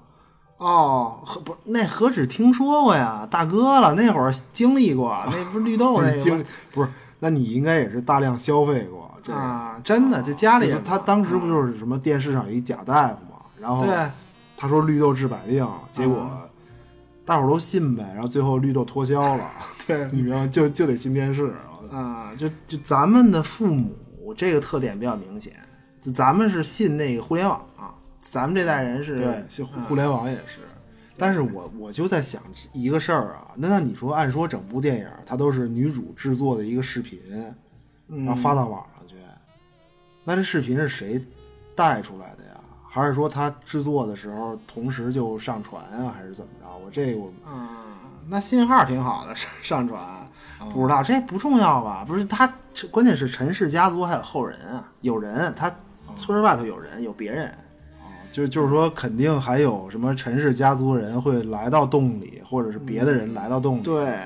[0.58, 6.90] 哦，何不那何止听说过呀，大哥了，那会儿经历过，那不是绿豆那个是经不是，
[7.20, 9.38] 那你应该也是大量消费过这个。
[9.38, 13.94] 啊，真的，就家里就是他当时不就是什么电视上有一假大夫嘛，然后对
[14.58, 16.42] 他说绿豆治百病，结果啊
[17.26, 19.44] 大伙儿都信呗，然后最后绿豆脱销了，
[19.88, 20.48] 对你明白？
[20.48, 21.54] 就就得新电视。
[21.92, 25.54] 啊，就就咱们的父母这个特点比较明显，
[26.02, 30.60] 就咱们是信那个互联网啊，咱们这代人是对，就嗯互联网也是。
[31.16, 32.42] 但是我我就在想
[32.72, 37.20] 一个事儿啊，那那你说，按说整部电影它都是女主制作的一个视频，
[38.08, 39.16] 然后发到网上去，
[40.24, 41.24] 那这视频是谁
[41.76, 42.60] 带出来的呀？
[42.90, 46.66] 还是说他制作的时候同时就上传啊，还是怎么着？
[46.84, 47.68] 我这我嗯，
[48.28, 50.02] 那信号挺好的，上上传
[50.72, 52.04] 不知道这不重要吧？
[52.08, 52.52] 不是他，
[52.90, 55.74] 关键是陈氏家族还有后人啊，有人，他
[56.16, 57.54] 村儿外头有人，有别人，
[58.32, 63.82] 就就是说，肯定还有什么陈氏家族人会来到洞里，或者是别的人来到洞里。
[63.82, 64.20] 对，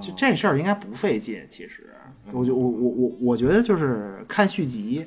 [0.00, 1.90] 就这事儿应该不费劲，其实，
[2.30, 5.04] 我就我我我我觉得就是看续集，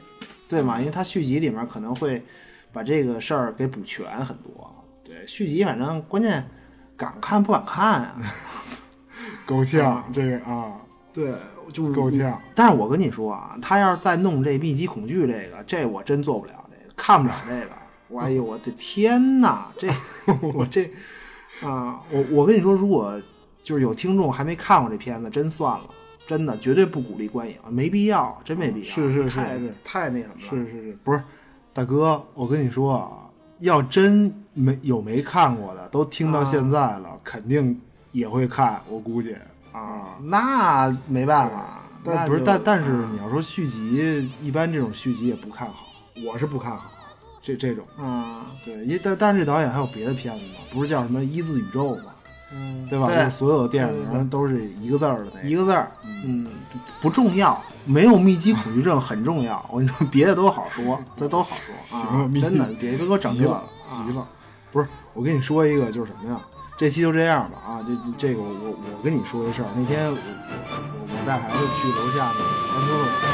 [0.49, 0.79] 对吗？
[0.79, 2.21] 因为他续集里面可能会
[2.73, 4.69] 把这个事儿给补全很多。
[5.01, 6.45] 对，续集反正关键
[7.03, 8.15] 敢看不敢看啊。
[9.45, 10.71] 够呛，这个啊，
[11.13, 11.33] 对，
[11.73, 12.41] 就够呛。
[12.55, 17.71] 但是我跟你说啊，他要是再弄这密集恐惧这个，这我真做不了这个，看不了这个。
[18.07, 19.89] 我哎呦，我的天哪，这
[20.53, 20.85] 我这
[21.61, 23.19] 啊，我我跟你说，如果
[23.61, 25.85] 就是有听众还没看过这片子，真算了，
[26.25, 30.49] 真的绝对不鼓励观影，没必要，真没必要，是是是太太那什么了。
[30.49, 31.21] 是是是，不是
[31.73, 33.22] 大哥，我跟你说啊，
[33.63, 37.79] 要真没有没看过的，都听到现在了，肯定
[38.11, 39.35] 也会看，我估计。
[39.71, 45.87] 啊，那没办法，但不是，但但是你要说续集，一般这种续集也不看好，
[46.25, 46.91] 我是不看好
[47.41, 47.83] 这这种。
[47.97, 52.13] 嗯对，因但但是这导演还有别的片子嘛，不是叫什么一字宇宙嘛，
[52.53, 53.07] 嗯，对吧？
[53.07, 55.49] 对就是所有的电影都是一个字儿的那个。
[55.49, 55.91] 一个字儿，
[56.25, 56.47] 嗯，
[57.01, 59.63] 不重要，没有密集恐惧症很重要。
[59.71, 61.75] 我跟你说，别的都好说，这都好说。
[61.85, 64.27] 行啊真的，别别给我整急了，急了。
[64.71, 66.39] 不是，我跟你说一个，就是什么呀？
[66.75, 67.85] 这期就这样吧啊！
[67.85, 73.32] 这这个我我我跟你说一事儿，那天我我我我带孩子去楼下那个玩车